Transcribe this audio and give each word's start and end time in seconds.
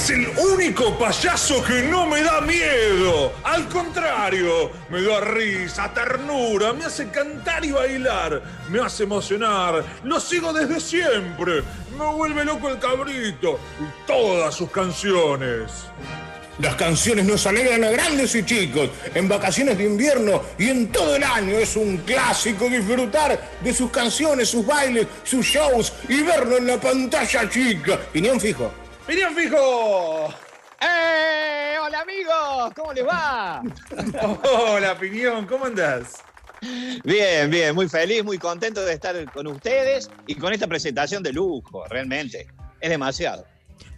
Es 0.00 0.08
el 0.08 0.26
único 0.28 0.98
payaso 0.98 1.62
que 1.62 1.82
no 1.82 2.06
me 2.06 2.22
da 2.22 2.40
miedo. 2.40 3.34
Al 3.44 3.68
contrario, 3.68 4.70
me 4.88 5.02
da 5.02 5.20
risa, 5.20 5.92
ternura, 5.92 6.72
me 6.72 6.86
hace 6.86 7.10
cantar 7.10 7.62
y 7.66 7.70
bailar, 7.70 8.42
me 8.70 8.80
hace 8.80 9.02
emocionar. 9.02 9.84
Lo 10.04 10.18
sigo 10.18 10.54
desde 10.54 10.80
siempre. 10.80 11.62
Me 11.98 12.06
vuelve 12.14 12.46
loco 12.46 12.70
el 12.70 12.78
cabrito 12.78 13.60
y 13.78 14.06
todas 14.06 14.54
sus 14.54 14.70
canciones. 14.70 15.70
Las 16.60 16.76
canciones 16.76 17.26
nos 17.26 17.46
alegran 17.46 17.84
a 17.84 17.90
grandes 17.90 18.34
y 18.34 18.42
chicos, 18.42 18.88
en 19.14 19.28
vacaciones 19.28 19.76
de 19.76 19.84
invierno 19.84 20.40
y 20.56 20.70
en 20.70 20.90
todo 20.90 21.14
el 21.16 21.24
año. 21.24 21.58
Es 21.58 21.76
un 21.76 21.98
clásico 21.98 22.70
disfrutar 22.70 23.38
de 23.62 23.74
sus 23.74 23.90
canciones, 23.90 24.48
sus 24.48 24.64
bailes, 24.64 25.06
sus 25.24 25.44
shows 25.44 25.92
y 26.08 26.22
verlo 26.22 26.56
en 26.56 26.68
la 26.68 26.80
pantalla 26.80 27.50
chica. 27.50 27.98
Piñón 28.10 28.40
fijo. 28.40 28.72
¡Piñón 29.06 29.34
fijo! 29.34 30.28
¡Eh! 30.80 31.74
¡Hola 31.82 32.00
amigos! 32.00 32.72
¿Cómo 32.76 32.92
les 32.92 33.06
va? 33.06 33.62
Hola, 34.42 34.98
Piñón, 34.98 35.46
¿cómo 35.46 35.66
andás? 35.66 36.22
Bien, 37.04 37.50
bien, 37.50 37.74
muy 37.74 37.88
feliz, 37.88 38.22
muy 38.22 38.38
contento 38.38 38.84
de 38.84 38.92
estar 38.92 39.30
con 39.32 39.46
ustedes 39.46 40.10
y 40.26 40.34
con 40.34 40.52
esta 40.52 40.66
presentación 40.66 41.22
de 41.22 41.32
lujo, 41.32 41.84
realmente. 41.86 42.46
Es 42.80 42.90
demasiado. 42.90 43.46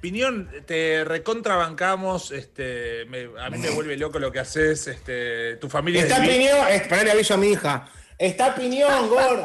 Piñón, 0.00 0.50
te 0.66 1.04
recontrabancamos, 1.04 2.30
este, 2.30 3.04
me- 3.06 3.28
a 3.40 3.50
mí 3.50 3.58
me 3.58 3.70
vuelve 3.70 3.96
loco 3.96 4.18
lo 4.18 4.32
que 4.32 4.40
haces, 4.40 4.86
este, 4.86 5.56
tu 5.56 5.68
familia 5.68 6.00
es 6.02 6.08
Está 6.08 6.20
divina. 6.20 6.52
Piñón, 6.54 6.68
esperá, 6.68 7.02
le 7.04 7.10
aviso 7.12 7.34
a 7.34 7.36
mi 7.36 7.48
hija. 7.52 7.88
Está 8.18 8.54
Piñón, 8.54 9.08
gordo. 9.08 9.42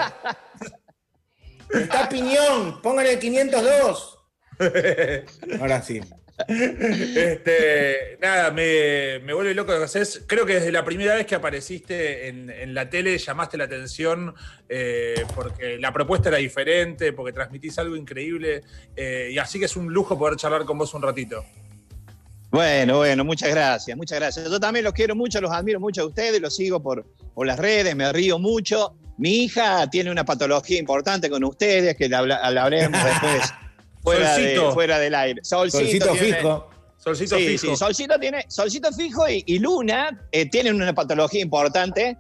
Está 1.73 2.07
Piñón, 2.07 2.81
póngale 2.81 3.13
el 3.13 3.19
502. 3.19 4.16
Ahora 5.59 5.81
sí. 5.81 6.01
Este, 6.47 8.17
nada, 8.21 8.51
me, 8.51 9.19
me 9.23 9.33
vuelve 9.33 9.53
loco 9.53 9.71
lo 9.71 9.79
que 9.79 9.85
haces. 9.85 10.23
Creo 10.27 10.45
que 10.45 10.55
desde 10.55 10.71
la 10.71 10.85
primera 10.85 11.15
vez 11.15 11.25
que 11.25 11.35
apareciste 11.35 12.27
en, 12.27 12.49
en 12.49 12.73
la 12.73 12.89
tele 12.89 13.17
llamaste 13.17 13.57
la 13.57 13.63
atención 13.65 14.33
eh, 14.69 15.25
porque 15.35 15.77
la 15.79 15.91
propuesta 15.91 16.29
era 16.29 16.37
diferente, 16.37 17.13
porque 17.13 17.33
transmitís 17.33 17.77
algo 17.79 17.95
increíble. 17.95 18.61
eh, 18.95 19.29
y 19.31 19.37
así 19.37 19.59
que 19.59 19.65
es 19.65 19.75
un 19.75 19.91
lujo 19.93 20.17
poder 20.17 20.37
charlar 20.37 20.65
con 20.65 20.77
vos 20.77 20.93
un 20.93 21.01
ratito. 21.01 21.43
Bueno, 22.49 22.97
bueno, 22.97 23.25
muchas 23.25 23.49
gracias, 23.49 23.97
muchas 23.97 24.19
gracias. 24.19 24.49
Yo 24.49 24.59
también 24.59 24.85
los 24.85 24.93
quiero 24.93 25.15
mucho, 25.15 25.41
los 25.41 25.51
admiro 25.51 25.79
mucho 25.79 26.03
a 26.03 26.05
ustedes, 26.05 26.39
los 26.39 26.55
sigo 26.55 26.81
por, 26.81 27.05
por 27.33 27.45
las 27.45 27.59
redes, 27.59 27.95
me 27.95 28.11
río 28.13 28.39
mucho. 28.39 28.95
Mi 29.17 29.43
hija 29.45 29.89
tiene 29.89 30.11
una 30.11 30.23
patología 30.23 30.77
importante 30.79 31.29
con 31.29 31.43
ustedes, 31.43 31.97
que 31.97 32.07
la, 32.07 32.19
habla- 32.19 32.51
la 32.51 32.63
hablaremos 32.63 33.03
después 33.03 33.53
fuera, 34.03 34.35
de- 34.37 34.41
Solcito. 34.55 34.71
fuera 34.73 34.99
del 34.99 35.15
aire. 35.15 35.41
Solcito, 35.43 35.79
Solcito 35.83 36.11
tiene- 36.13 36.37
fijo. 36.37 36.69
Solcito 36.97 37.37
Sí, 37.37 37.47
fijo. 37.57 37.67
sí, 37.71 37.75
Solcito 37.77 38.19
tiene, 38.19 38.45
Solcito 38.49 38.91
fijo 38.91 39.29
y, 39.29 39.43
y 39.45 39.59
Luna 39.59 40.19
eh, 40.31 40.49
tienen 40.49 40.75
una 40.75 40.93
patología 40.93 41.41
importante. 41.41 42.17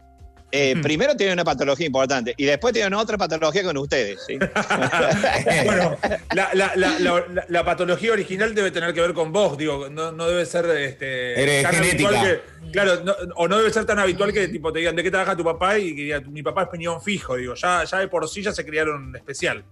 Eh. 0.49 0.75
Primero 0.81 1.13
tienen 1.13 1.33
una 1.33 1.43
patología 1.43 1.85
importante 1.87 2.33
y 2.37 2.45
después 2.45 2.73
tienen 2.73 2.93
otra 2.93 3.17
patología 3.17 3.63
con 3.63 3.75
ustedes. 3.77 4.19
¿sí? 4.25 4.37
Bueno, 5.65 5.97
la, 6.33 6.49
la- 6.53 6.71
la- 6.75 6.99
la- 6.99 7.25
la- 7.33 7.45
la 7.47 7.65
patología 7.65 8.13
original 8.13 8.55
debe 8.55 8.71
tener 8.71 8.93
que 8.93 9.01
ver 9.01 9.13
con 9.13 9.33
vos, 9.33 9.57
digo, 9.57 9.89
no, 9.89 10.11
no 10.13 10.27
debe 10.27 10.45
ser 10.45 10.65
este, 10.69 11.41
Eres 11.41 11.63
tan 11.63 11.73
genética. 11.75 12.09
habitual 12.09 12.41
que. 12.63 12.71
Claro, 12.71 13.03
no- 13.03 13.15
o 13.35 13.47
no 13.47 13.57
debe 13.57 13.71
ser 13.71 13.85
tan 13.85 13.99
habitual 13.99 14.31
que 14.31 14.47
tipo 14.47 14.71
te 14.71 14.79
digan 14.79 14.95
de 14.95 15.03
qué 15.03 15.11
trabaja 15.11 15.35
tu 15.35 15.43
papá 15.43 15.77
y 15.79 15.93
que 15.95 16.21
mi 16.29 16.43
papá 16.43 16.63
es 16.63 16.69
peñón 16.69 17.01
fijo, 17.01 17.35
digo, 17.35 17.53
ya, 17.55 17.83
ya 17.83 17.99
de 17.99 18.07
por 18.07 18.27
sí 18.29 18.41
ya 18.41 18.51
se 18.53 18.65
criaron 18.65 19.15
especial. 19.15 19.65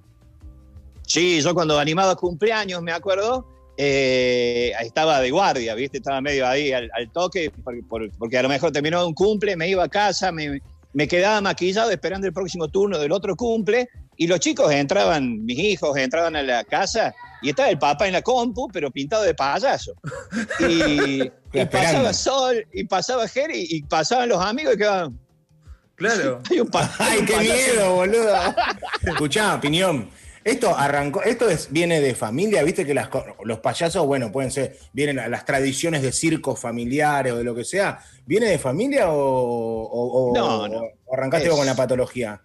Sí, 1.07 1.41
yo 1.41 1.53
cuando 1.53 1.77
animaba 1.79 2.15
cumpleaños, 2.15 2.81
me 2.81 2.91
acuerdo, 2.91 3.47
eh, 3.77 4.71
estaba 4.81 5.19
de 5.19 5.31
guardia, 5.31 5.75
¿viste? 5.75 5.97
Estaba 5.97 6.21
medio 6.21 6.47
ahí 6.47 6.71
al, 6.71 6.89
al 6.93 7.11
toque, 7.11 7.51
porque, 7.63 7.81
por- 7.87 8.11
porque 8.17 8.37
a 8.37 8.43
lo 8.43 8.49
mejor 8.49 8.71
terminó 8.71 9.05
un 9.05 9.13
cumple, 9.13 9.55
me 9.55 9.67
iba 9.69 9.83
a 9.83 9.89
casa, 9.89 10.31
me, 10.31 10.59
me 10.93 11.07
quedaba 11.07 11.41
maquillado 11.41 11.91
esperando 11.91 12.25
el 12.27 12.33
próximo 12.33 12.67
turno 12.69 12.97
del 12.97 13.11
otro 13.11 13.35
cumple, 13.35 13.87
y 14.17 14.27
los 14.27 14.39
chicos 14.39 14.71
entraban, 14.71 15.43
mis 15.43 15.59
hijos 15.59 15.95
entraban 15.97 16.35
a 16.37 16.41
la 16.41 16.63
casa, 16.63 17.13
y 17.41 17.49
estaba 17.49 17.69
el 17.69 17.77
papá 17.77 18.07
en 18.07 18.13
la 18.13 18.21
compu, 18.21 18.67
pero 18.71 18.89
pintado 18.89 19.23
de 19.23 19.35
payaso. 19.35 19.93
Y, 20.67 21.29
pasaba 21.71 22.13
Sol, 22.13 22.65
y 22.73 22.85
pasaba 22.85 23.27
Jerry, 23.27 23.67
y 23.69 23.83
pasaban 23.83 24.29
los 24.29 24.39
amigos 24.41 24.75
y 24.75 24.77
quedaban... 24.77 25.19
Claro. 25.95 26.41
"Hay 26.49 26.59
un 26.59 26.69
Ay, 26.99 27.25
qué 27.25 27.33
payaso". 27.33 27.73
miedo, 27.73 27.95
boludo. 27.95 28.35
Escuchá, 29.03 29.59
Piñón. 29.61 30.09
Esto 30.45 30.77
arrancó, 30.77 31.23
esto 31.23 31.49
es, 31.49 31.71
viene 31.71 31.99
de 31.99 32.13
familia, 32.13 32.61
viste 32.61 32.85
que 32.85 32.93
las 32.93 33.09
los 33.43 33.59
payasos, 33.61 34.05
bueno, 34.05 34.31
pueden 34.31 34.51
ser, 34.51 34.77
vienen 34.93 35.17
a 35.17 35.27
las 35.27 35.43
tradiciones 35.43 36.03
de 36.03 36.11
circos 36.11 36.59
familiares 36.59 37.33
o 37.33 37.37
de 37.37 37.43
lo 37.43 37.55
que 37.55 37.65
sea. 37.65 37.97
¿Viene 38.27 38.45
de 38.47 38.59
familia 38.59 39.09
o, 39.09 39.17
o- 39.17 40.29
o- 40.31 40.35
No, 40.37 40.67
no. 40.67 40.81
o 41.05 41.13
arrancaste 41.15 41.47
Es- 41.49 41.53
con 41.55 41.65
la 41.65 41.75
patología? 41.75 42.39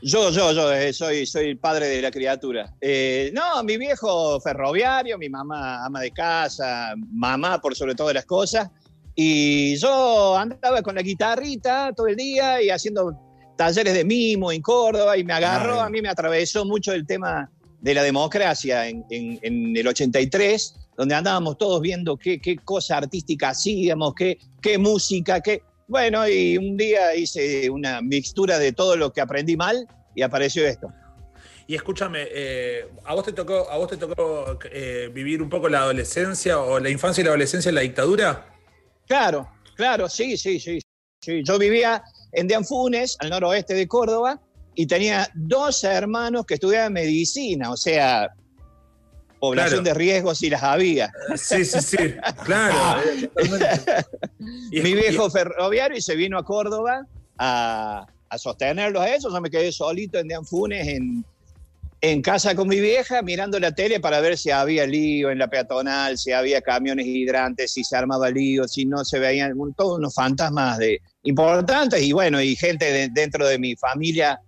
Yo, 0.00 0.30
yo, 0.30 0.52
yo 0.52 0.72
eh, 0.72 0.92
soy, 0.92 1.26
soy 1.26 1.48
el 1.48 1.58
padre 1.58 1.88
de 1.88 2.00
la 2.00 2.10
criatura. 2.12 2.72
Eh, 2.80 3.32
no, 3.34 3.62
mi 3.64 3.76
viejo 3.76 4.40
ferroviario, 4.40 5.18
mi 5.18 5.28
mamá 5.28 5.84
ama 5.84 6.00
de 6.00 6.12
casa, 6.12 6.94
mamá 7.12 7.60
por 7.60 7.74
sobre 7.74 7.96
todas 7.96 8.14
las 8.14 8.24
cosas. 8.26 8.70
Y 9.14 9.76
yo 9.76 10.38
andaba 10.38 10.80
con 10.82 10.94
la 10.94 11.02
guitarrita 11.02 11.92
todo 11.94 12.06
el 12.06 12.14
día 12.16 12.62
y 12.62 12.70
haciendo 12.70 13.12
talleres 13.60 13.92
de 13.92 14.06
mimo 14.06 14.50
en 14.50 14.62
Córdoba 14.62 15.18
y 15.18 15.22
me 15.22 15.34
agarró, 15.34 15.82
a 15.82 15.90
mí 15.90 16.00
me 16.00 16.08
atravesó 16.08 16.64
mucho 16.64 16.94
el 16.94 17.06
tema 17.06 17.50
de 17.82 17.92
la 17.92 18.02
democracia 18.02 18.88
en, 18.88 19.04
en- 19.10 19.38
en 19.42 19.76
el 19.76 19.86
83, 19.86 20.76
donde 20.96 21.14
andábamos 21.14 21.58
todos 21.58 21.82
viendo 21.82 22.16
qué, 22.16 22.40
qué 22.40 22.56
cosa 22.56 22.96
artística 22.96 23.50
hacíamos, 23.50 24.14
qué, 24.14 24.38
qué 24.62 24.78
música, 24.78 25.42
qué... 25.42 25.62
Bueno, 25.88 26.26
y 26.26 26.56
un 26.56 26.78
día 26.78 27.14
hice 27.14 27.68
una 27.68 28.00
mixtura 28.00 28.58
de 28.58 28.72
todo 28.72 28.96
lo 28.96 29.12
que 29.12 29.20
aprendí 29.20 29.58
mal 29.58 29.86
y 30.14 30.22
apareció 30.22 30.66
esto. 30.66 30.88
Y 31.66 31.74
escúchame, 31.74 32.28
eh, 32.32 32.88
¿a 33.04 33.14
vos 33.14 33.24
te 33.26 33.32
tocó, 33.34 33.70
a 33.70 33.76
vos 33.76 33.88
te 33.90 33.98
tocó 33.98 34.58
eh, 34.72 35.10
vivir 35.12 35.42
un 35.42 35.50
poco 35.50 35.68
la 35.68 35.80
adolescencia 35.80 36.58
o 36.60 36.80
la 36.80 36.88
infancia 36.88 37.20
y 37.20 37.24
la 37.24 37.30
adolescencia 37.32 37.68
en 37.68 37.74
la 37.74 37.82
dictadura? 37.82 38.46
Claro, 39.06 39.50
claro, 39.76 40.08
sí, 40.08 40.38
sí, 40.38 40.58
sí. 40.58 40.78
sí. 41.20 41.42
Yo 41.44 41.58
vivía 41.58 42.02
en 42.32 42.46
Deanfunes, 42.48 43.16
al 43.20 43.30
noroeste 43.30 43.74
de 43.74 43.86
Córdoba, 43.88 44.40
y 44.74 44.86
tenía 44.86 45.28
dos 45.34 45.84
hermanos 45.84 46.46
que 46.46 46.54
estudiaban 46.54 46.92
medicina, 46.92 47.70
o 47.70 47.76
sea, 47.76 48.32
población 49.40 49.82
Claro. 49.82 49.84
de 49.84 49.94
riesgo 49.94 50.34
si 50.34 50.50
las 50.50 50.62
había. 50.62 51.10
Sí, 51.36 51.64
sí, 51.64 51.80
sí, 51.80 51.96
claro. 52.44 53.02
Mi 54.38 54.94
viejo 54.94 55.30
ferroviario 55.30 55.96
y 55.96 56.00
se 56.02 56.14
vino 56.14 56.38
a 56.38 56.44
Córdoba 56.44 57.06
a, 57.38 58.06
a 58.28 58.38
sostenerlos 58.38 59.02
a 59.02 59.08
ellos. 59.14 59.32
Yo 59.32 59.40
me 59.40 59.50
quedé 59.50 59.72
solito 59.72 60.18
en 60.18 60.28
Deanfunes, 60.28 60.86
en, 60.86 61.24
en 62.02 62.22
casa 62.22 62.54
con 62.54 62.66
mi 62.68 62.80
vieja, 62.80 63.20
mirando 63.22 63.58
la 63.60 63.72
tele 63.74 64.00
para 64.00 64.20
ver 64.20 64.38
si 64.38 64.50
había 64.50 64.86
lío 64.86 65.30
en 65.30 65.38
la 65.38 65.48
peatonal, 65.48 66.16
si 66.16 66.32
había 66.32 66.62
camiones 66.62 67.06
hidrantes, 67.06 67.72
si 67.72 67.84
se 67.84 67.96
armaba 67.96 68.30
lío, 68.30 68.66
si 68.66 68.86
no 68.86 69.04
se 69.04 69.18
veían 69.18 69.52
todos 69.76 69.98
unos 69.98 70.14
fantasmas 70.14 70.78
importantes 71.24 72.02
y 72.02 72.12
bueno, 72.12 72.40
y 72.40 72.56
gente 72.56 72.90
de- 72.90 73.08
dentro 73.12 73.46
de 73.46 73.58
mi 73.58 73.76
familia 73.76 74.40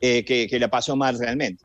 eh, 0.00 0.24
que, 0.24 0.46
que 0.46 0.58
la 0.58 0.68
pasó 0.68 0.96
mal 0.96 1.18
realmente. 1.18 1.64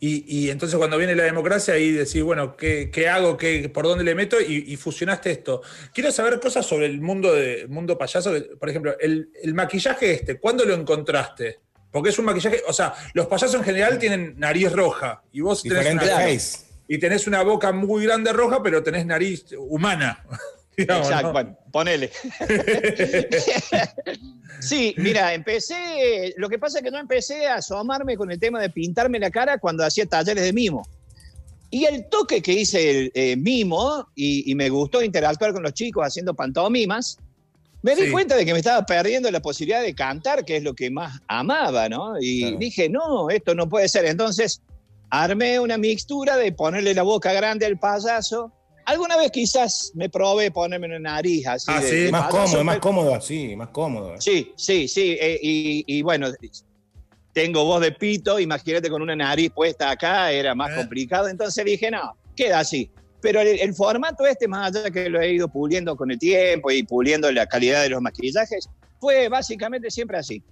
Y, 0.00 0.48
entonces 0.50 0.78
cuando 0.78 0.96
viene 0.96 1.16
la 1.16 1.24
democracia 1.24 1.74
ahí 1.74 1.90
decís, 1.90 2.22
bueno, 2.22 2.56
¿qué, 2.56 2.88
qué 2.88 3.08
hago? 3.08 3.36
¿Qué, 3.36 3.68
¿Por 3.68 3.84
dónde 3.84 4.04
le 4.04 4.14
meto? 4.14 4.40
Y, 4.40 4.64
y 4.68 4.76
fusionaste 4.76 5.32
esto. 5.32 5.60
Quiero 5.92 6.12
saber 6.12 6.38
cosas 6.38 6.64
sobre 6.64 6.86
el 6.86 7.00
mundo, 7.00 7.34
de, 7.34 7.66
mundo 7.66 7.98
payaso. 7.98 8.32
Por 8.60 8.68
ejemplo, 8.68 8.94
el, 9.00 9.30
el 9.42 9.54
maquillaje 9.54 10.12
este, 10.12 10.38
¿cuándo 10.38 10.64
lo 10.64 10.74
encontraste? 10.74 11.58
Porque 11.90 12.10
es 12.10 12.18
un 12.18 12.26
maquillaje, 12.26 12.62
o 12.66 12.72
sea, 12.72 12.94
los 13.14 13.26
payasos 13.26 13.56
en 13.56 13.64
general 13.64 13.98
tienen 13.98 14.34
nariz 14.38 14.72
roja 14.72 15.22
y 15.32 15.40
vos 15.40 15.62
tenés 15.62 15.92
una, 15.92 16.02
face. 16.02 16.66
y 16.86 16.98
tenés 16.98 17.26
una 17.26 17.42
boca 17.42 17.72
muy 17.72 18.04
grande 18.04 18.32
roja, 18.32 18.62
pero 18.62 18.82
tenés 18.82 19.06
nariz 19.06 19.46
humana. 19.58 20.24
digamos, 20.76 21.06
Exacto, 21.06 21.28
¿no? 21.28 21.32
bueno, 21.32 21.58
ponele. 21.72 22.10
sí, 24.60 24.94
mira, 24.98 25.34
empecé, 25.34 26.34
lo 26.36 26.48
que 26.48 26.58
pasa 26.58 26.78
es 26.78 26.84
que 26.84 26.90
no 26.90 26.98
empecé 26.98 27.46
a 27.46 27.56
asomarme 27.56 28.16
con 28.16 28.30
el 28.30 28.38
tema 28.38 28.60
de 28.60 28.70
pintarme 28.70 29.18
la 29.18 29.30
cara 29.30 29.58
cuando 29.58 29.84
hacía 29.84 30.06
talleres 30.06 30.44
de 30.44 30.52
mimo. 30.52 30.86
Y 31.70 31.84
el 31.84 32.08
toque 32.08 32.40
que 32.40 32.52
hice 32.52 32.90
el 32.90 33.12
eh, 33.14 33.36
mimo, 33.36 34.08
y, 34.14 34.50
y 34.50 34.54
me 34.54 34.70
gustó 34.70 35.02
interactuar 35.02 35.52
con 35.52 35.62
los 35.62 35.74
chicos 35.74 36.06
haciendo 36.06 36.34
pantomimas, 36.34 37.18
me 37.82 37.94
di 37.94 38.06
Sí. 38.06 38.10
cuenta 38.10 38.34
de 38.36 38.44
que 38.44 38.52
me 38.52 38.58
estaba 38.58 38.84
perdiendo 38.84 39.30
la 39.30 39.40
posibilidad 39.40 39.82
de 39.82 39.94
cantar, 39.94 40.44
que 40.44 40.56
es 40.56 40.62
lo 40.62 40.74
que 40.74 40.90
más 40.90 41.20
amaba, 41.28 41.88
¿no? 41.88 42.14
Y 42.20 42.40
Claro. 42.42 42.56
dije, 42.58 42.88
no, 42.88 43.30
esto 43.30 43.54
no 43.54 43.68
puede 43.68 43.88
ser. 43.88 44.04
Entonces, 44.06 44.60
armé 45.10 45.58
una 45.60 45.78
mixtura 45.78 46.36
de 46.36 46.52
ponerle 46.52 46.92
la 46.94 47.02
boca 47.02 47.32
grande 47.32 47.66
al 47.66 47.78
payaso. 47.78 48.52
Alguna 48.84 49.16
vez 49.16 49.30
quizás 49.30 49.92
me 49.94 50.08
probé 50.08 50.50
ponerme 50.50 50.86
una 50.86 50.98
nariz 50.98 51.46
así. 51.46 51.66
Ah, 51.68 51.80
de- 51.80 51.88
sí. 51.90 51.96
de 51.96 52.10
Más 52.10 52.22
payaso, 52.30 52.38
cómodo, 52.46 52.64
más 52.64 52.74
pero- 52.74 52.80
cómodo 52.82 53.14
así, 53.14 53.56
más 53.56 53.68
cómodo. 53.68 54.20
Sí, 54.20 54.52
sí, 54.56 54.88
sí. 54.88 55.16
eh, 55.20 55.38
y, 55.42 55.84
y 55.86 56.02
bueno, 56.02 56.28
tengo 57.32 57.64
voz 57.64 57.80
de 57.82 57.92
pito, 57.92 58.40
imagínate 58.40 58.90
con 58.90 59.02
una 59.02 59.14
nariz 59.14 59.50
puesta 59.54 59.90
acá, 59.90 60.32
era 60.32 60.54
más 60.54 60.72
Eh. 60.72 60.76
complicado. 60.76 61.28
Entonces 61.28 61.64
dije, 61.64 61.90
no, 61.90 62.16
queda 62.34 62.60
así. 62.60 62.90
Pero 63.20 63.40
el, 63.40 63.74
formato 63.74 64.26
este, 64.26 64.48
más 64.48 64.68
allá 64.68 64.84
de 64.84 64.90
que 64.90 65.08
lo 65.08 65.20
he 65.20 65.32
ido 65.32 65.48
puliendo 65.48 65.96
con 65.96 66.10
el 66.10 66.18
tiempo 66.18 66.70
y 66.70 66.82
puliendo 66.82 67.30
la 67.32 67.46
calidad 67.46 67.82
de 67.82 67.90
los 67.90 68.00
maquillajes, 68.00 68.68
fue 69.00 69.28
básicamente 69.28 69.90
siempre 69.90 70.18
así. 70.18 70.42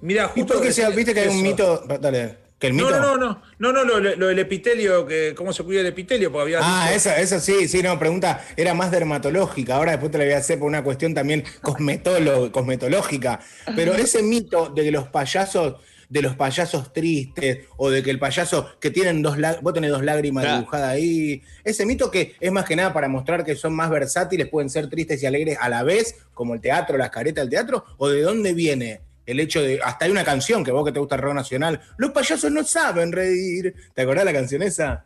Mira, 0.00 0.28
justo 0.28 0.60
que 0.60 0.72
sea, 0.72 0.90
viste 0.90 1.14
que 1.14 1.20
hay 1.20 1.28
un 1.28 1.42
mito. 1.42 1.84
Dale. 2.00 2.46
¿Que 2.58 2.68
el 2.68 2.72
mito? 2.72 2.90
No, 2.90 3.18
no, 3.18 3.42
no, 3.58 3.72
no, 3.72 3.84
no, 3.84 4.00
lo, 4.00 4.26
del 4.28 4.38
epitelio, 4.38 5.06
que, 5.06 5.34
cómo 5.34 5.52
se 5.52 5.62
cuida 5.62 5.82
el 5.82 5.86
epitelio, 5.88 6.32
porque 6.32 6.56
había. 6.56 6.60
Ah, 6.62 6.90
esa, 6.94 7.20
eso 7.20 7.38
sí, 7.38 7.68
sí, 7.68 7.82
no, 7.82 7.98
pregunta, 7.98 8.42
era 8.56 8.72
más 8.72 8.90
dermatológica, 8.90 9.76
ahora 9.76 9.92
después 9.92 10.10
te 10.10 10.18
la 10.18 10.24
voy 10.24 10.32
a 10.32 10.38
hacer 10.38 10.58
por 10.58 10.66
una 10.66 10.82
cuestión 10.82 11.12
también 11.12 11.44
cosmetológica. 11.60 13.40
Pero 13.74 13.94
ese 13.94 14.22
mito 14.22 14.70
de 14.70 14.84
que 14.84 14.90
los 14.90 15.08
payasos 15.08 15.76
de 16.08 16.22
los 16.22 16.36
payasos 16.36 16.92
tristes 16.92 17.66
o 17.76 17.90
de 17.90 18.02
que 18.02 18.10
el 18.10 18.18
payaso 18.18 18.68
que 18.80 18.90
tienen 18.90 19.22
dos 19.22 19.36
vos 19.62 19.74
tenés 19.74 19.90
dos 19.90 20.04
lágrimas 20.04 20.44
dibujadas 20.44 20.90
ahí. 20.90 21.42
Ese 21.64 21.86
mito 21.86 22.10
que 22.10 22.36
es 22.40 22.52
más 22.52 22.64
que 22.64 22.76
nada 22.76 22.92
para 22.92 23.08
mostrar 23.08 23.44
que 23.44 23.56
son 23.56 23.74
más 23.74 23.90
versátiles, 23.90 24.48
pueden 24.48 24.70
ser 24.70 24.88
tristes 24.88 25.22
y 25.22 25.26
alegres 25.26 25.58
a 25.60 25.68
la 25.68 25.82
vez, 25.82 26.16
como 26.34 26.54
el 26.54 26.60
teatro, 26.60 26.96
las 26.96 27.10
caretas 27.10 27.42
del 27.42 27.50
teatro, 27.50 27.84
o 27.98 28.08
de 28.08 28.22
dónde 28.22 28.54
viene 28.54 29.00
el 29.26 29.40
hecho 29.40 29.60
de. 29.62 29.80
Hasta 29.82 30.04
hay 30.04 30.10
una 30.10 30.24
canción 30.24 30.64
que 30.64 30.70
vos 30.70 30.84
que 30.84 30.92
te 30.92 31.00
gusta 31.00 31.16
el 31.16 31.22
rock 31.22 31.34
nacional. 31.34 31.80
Los 31.96 32.12
payasos 32.12 32.50
no 32.50 32.64
saben 32.64 33.12
reír. 33.12 33.74
¿Te 33.94 34.02
acordás 34.02 34.24
la 34.24 34.32
canción 34.32 34.62
esa? 34.62 35.04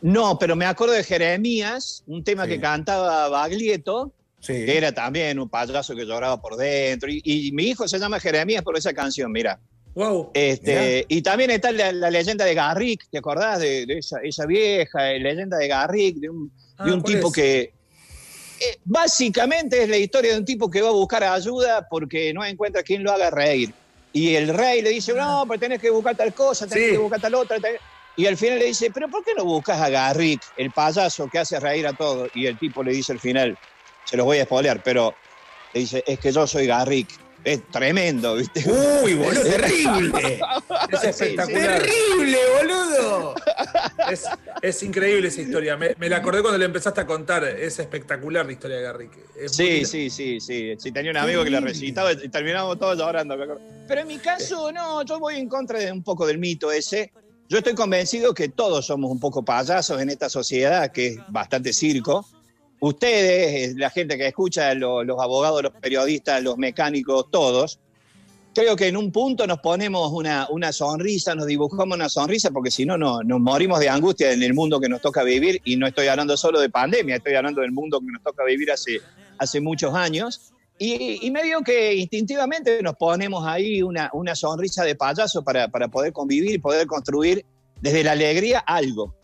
No, 0.00 0.38
pero 0.38 0.56
me 0.56 0.66
acuerdo 0.66 0.94
de 0.94 1.04
Jeremías, 1.04 2.02
un 2.06 2.22
tema 2.24 2.46
que 2.46 2.60
cantaba 2.60 3.28
Baglietto, 3.28 4.12
que 4.44 4.76
era 4.76 4.92
también 4.92 5.38
un 5.38 5.48
payaso 5.48 5.94
que 5.94 6.04
lloraba 6.04 6.40
por 6.40 6.56
dentro. 6.56 7.08
Y, 7.10 7.50
mi 7.52 7.64
hijo 7.64 7.88
se 7.88 7.98
llama 7.98 8.20
Jeremías 8.20 8.62
por 8.62 8.76
esa 8.76 8.92
canción, 8.92 9.32
mira. 9.32 9.58
Wow. 9.98 10.30
Este, 10.32 11.04
y 11.08 11.22
también 11.22 11.50
está 11.50 11.72
la, 11.72 11.90
leyenda 12.08 12.44
de 12.44 12.54
Garrick, 12.54 13.08
¿te 13.10 13.18
acordás 13.18 13.58
de, 13.58 13.84
esa, 14.22 14.46
vieja 14.46 15.10
eh, 15.10 15.18
leyenda 15.18 15.56
de 15.56 15.66
Garrick, 15.66 16.18
de 16.18 16.30
un, 16.30 16.46
de 16.46 16.52
ah, 16.76 16.94
un 16.94 17.02
tipo 17.02 17.32
que, 17.32 17.72
eh, 18.60 18.78
básicamente 18.84 19.82
es 19.82 19.88
la 19.88 19.96
historia 19.96 20.34
de 20.34 20.38
un 20.38 20.44
tipo 20.44 20.70
que 20.70 20.82
va 20.82 20.90
a 20.90 20.92
buscar 20.92 21.24
ayuda 21.24 21.88
porque 21.90 22.32
no 22.32 22.44
encuentra 22.44 22.84
quien 22.84 23.02
lo 23.02 23.10
haga 23.10 23.30
reír. 23.30 23.74
Y 24.12 24.36
el 24.36 24.56
rey 24.56 24.82
le 24.82 24.90
dice, 24.90 25.14
no, 25.14 25.44
pero 25.48 25.58
tenés 25.58 25.80
que 25.80 25.90
buscar 25.90 26.16
tal 26.16 26.32
cosa, 26.32 26.68
tenés 26.68 26.92
que 26.92 26.98
buscar 26.98 27.20
tal 27.20 27.34
otra. 27.34 27.56
Y 28.16 28.26
al 28.26 28.36
final 28.36 28.60
le 28.60 28.66
dice, 28.66 28.92
pero 28.94 29.08
¿por 29.08 29.24
qué 29.24 29.32
no 29.36 29.44
buscas 29.44 29.80
a 29.80 29.90
Garrick, 29.90 30.42
el 30.56 30.70
payaso 30.70 31.28
que 31.28 31.40
hace 31.40 31.58
reír 31.58 31.88
a 31.88 31.92
todos? 31.92 32.30
Y 32.36 32.46
el 32.46 32.56
tipo 32.56 32.84
le 32.84 32.92
dice 32.92 33.10
al 33.10 33.18
final, 33.18 33.58
se 34.04 34.16
los 34.16 34.24
voy 34.24 34.38
a 34.38 34.44
spoilear, 34.44 34.80
pero 34.80 35.12
le 35.74 35.80
dice, 35.80 36.04
es 36.06 36.20
que 36.20 36.30
yo 36.30 36.46
soy 36.46 36.66
Garrick. 36.68 37.08
Es 37.48 37.66
tremendo, 37.70 38.34
¿viste? 38.34 38.62
Uy, 39.02 39.14
boludo, 39.14 39.42
terrible. 39.42 40.38
Es 40.92 41.04
espectacular. 41.04 41.80
Terrible, 41.80 42.38
boludo. 42.58 43.34
Es, 44.62 44.82
increíble 44.82 45.28
esa 45.28 45.40
historia. 45.40 45.78
Me, 45.78 46.08
la 46.10 46.18
acordé 46.18 46.42
cuando 46.42 46.58
le 46.58 46.66
empezaste 46.66 47.00
a 47.00 47.06
contar. 47.06 47.44
Es 47.44 47.78
espectacular 47.78 48.44
la 48.44 48.52
historia 48.52 48.76
de 48.76 48.82
Garrick. 48.82 49.12
sí, 49.46 49.86
sí, 49.86 50.10
sí, 50.10 50.40
sí. 50.40 50.74
Sí, 50.78 50.92
tenía 50.92 51.10
un 51.10 51.16
amigo 51.16 51.42
que 51.42 51.48
la 51.48 51.60
recitaba 51.60 52.12
y 52.12 52.28
terminábamos 52.28 52.78
todos 52.78 52.98
llorando. 52.98 53.34
Pero 53.86 54.00
en 54.02 54.06
mi 54.06 54.18
caso, 54.18 54.70
no, 54.70 55.02
yo 55.04 55.18
voy 55.18 55.36
en 55.36 55.48
contra 55.48 55.78
de 55.78 55.90
un 55.90 56.02
poco 56.02 56.26
del 56.26 56.36
mito 56.36 56.70
ese. 56.70 57.12
Yo 57.48 57.58
estoy 57.58 57.74
convencido 57.74 58.34
que 58.34 58.50
todos 58.50 58.84
somos 58.84 59.10
un 59.10 59.20
poco 59.20 59.42
payasos 59.42 59.98
en 60.02 60.10
esta 60.10 60.28
sociedad 60.28 60.92
que 60.92 61.06
es 61.06 61.18
bastante 61.28 61.72
circo 61.72 62.26
ustedes, 62.80 63.76
la 63.76 63.90
gente 63.90 64.16
que 64.16 64.26
escucha, 64.26 64.74
los, 64.74 65.04
abogados, 65.20 65.62
los 65.62 65.72
periodistas, 65.72 66.42
los 66.42 66.56
mecánicos, 66.58 67.30
todos, 67.30 67.78
creo 68.54 68.76
que 68.76 68.88
en 68.88 68.96
un 68.96 69.12
punto 69.12 69.46
nos 69.46 69.60
ponemos 69.60 70.12
una, 70.12 70.46
una 70.50 70.72
sonrisa, 70.72 71.34
nos 71.34 71.46
dibujamos 71.46 71.96
una 71.96 72.08
sonrisa, 72.08 72.50
porque 72.50 72.70
si 72.70 72.84
no, 72.84 72.96
no, 72.96 73.22
nos 73.22 73.40
morimos 73.40 73.80
de 73.80 73.88
angustia 73.88 74.32
en 74.32 74.42
el 74.42 74.54
mundo 74.54 74.80
que 74.80 74.88
nos 74.88 75.00
toca 75.00 75.22
vivir, 75.22 75.60
y 75.64 75.76
no 75.76 75.86
estoy 75.86 76.08
hablando 76.08 76.36
solo 76.36 76.60
de 76.60 76.70
pandemia, 76.70 77.16
estoy 77.16 77.34
hablando 77.34 77.60
del 77.60 77.72
mundo 77.72 78.00
que 78.00 78.12
nos 78.12 78.22
toca 78.22 78.44
vivir 78.44 78.70
hace, 78.72 79.00
hace 79.38 79.60
muchos 79.60 79.94
años. 79.94 80.52
Y, 80.80 81.26
y 81.26 81.30
medio 81.32 81.60
que 81.62 81.94
instintivamente 81.94 82.80
nos 82.84 82.94
ponemos 82.94 83.44
ahí 83.44 83.82
una, 83.82 84.10
una 84.12 84.36
sonrisa 84.36 84.84
de 84.84 84.94
payaso 84.94 85.42
para, 85.42 85.66
para 85.66 85.88
poder 85.88 86.12
convivir 86.12 86.52
y 86.52 86.58
poder 86.58 86.86
construir 86.86 87.44
desde 87.80 88.04
la 88.04 88.12
alegría 88.12 88.60
algo. 88.60 89.14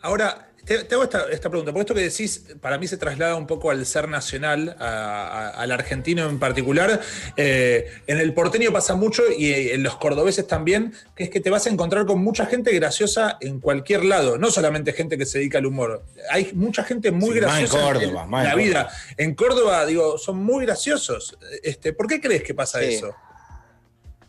Ahora, 0.00 0.51
te, 0.64 0.94
hago 0.94 1.02
esta, 1.02 1.50
pregunta, 1.50 1.72
porque 1.72 1.80
esto 1.80 1.94
que 1.94 2.02
decís 2.02 2.44
para 2.60 2.78
mí 2.78 2.86
se 2.86 2.96
traslada 2.96 3.34
un 3.34 3.46
poco 3.46 3.70
al 3.70 3.84
ser 3.84 4.08
nacional, 4.08 4.76
al 4.78 5.72
argentino 5.72 6.28
en 6.28 6.38
particular. 6.38 7.00
Eh, 7.36 7.90
en 8.06 8.18
el 8.18 8.32
porteño 8.32 8.72
pasa 8.72 8.94
mucho 8.94 9.24
y 9.36 9.52
en 9.70 9.82
los 9.82 9.96
cordobeses 9.96 10.46
también, 10.46 10.94
que 11.16 11.24
es 11.24 11.30
que 11.30 11.40
te 11.40 11.50
vas 11.50 11.66
a 11.66 11.70
encontrar 11.70 12.06
con 12.06 12.22
mucha 12.22 12.46
gente 12.46 12.72
graciosa 12.72 13.38
en 13.40 13.60
cualquier 13.60 14.04
lado, 14.04 14.38
no 14.38 14.50
solamente 14.50 14.92
gente 14.92 15.18
que 15.18 15.26
se 15.26 15.38
dedica 15.38 15.58
al 15.58 15.66
humor. 15.66 16.04
Hay 16.30 16.52
mucha 16.54 16.84
gente 16.84 17.10
muy 17.10 17.34
graciosa 17.34 17.78
en, 17.78 17.84
Córdoba, 17.84 18.24
en, 18.24 18.48
la 18.48 18.54
vida. 18.54 18.88
En 19.16 19.34
Córdoba, 19.34 19.84
digo, 19.84 20.16
son 20.16 20.38
muy 20.38 20.64
graciosos. 20.64 21.36
Este, 21.62 21.92
¿Por 21.92 22.06
qué 22.06 22.20
crees 22.20 22.44
que 22.44 22.54
pasa 22.54 22.80
eso? 22.82 23.14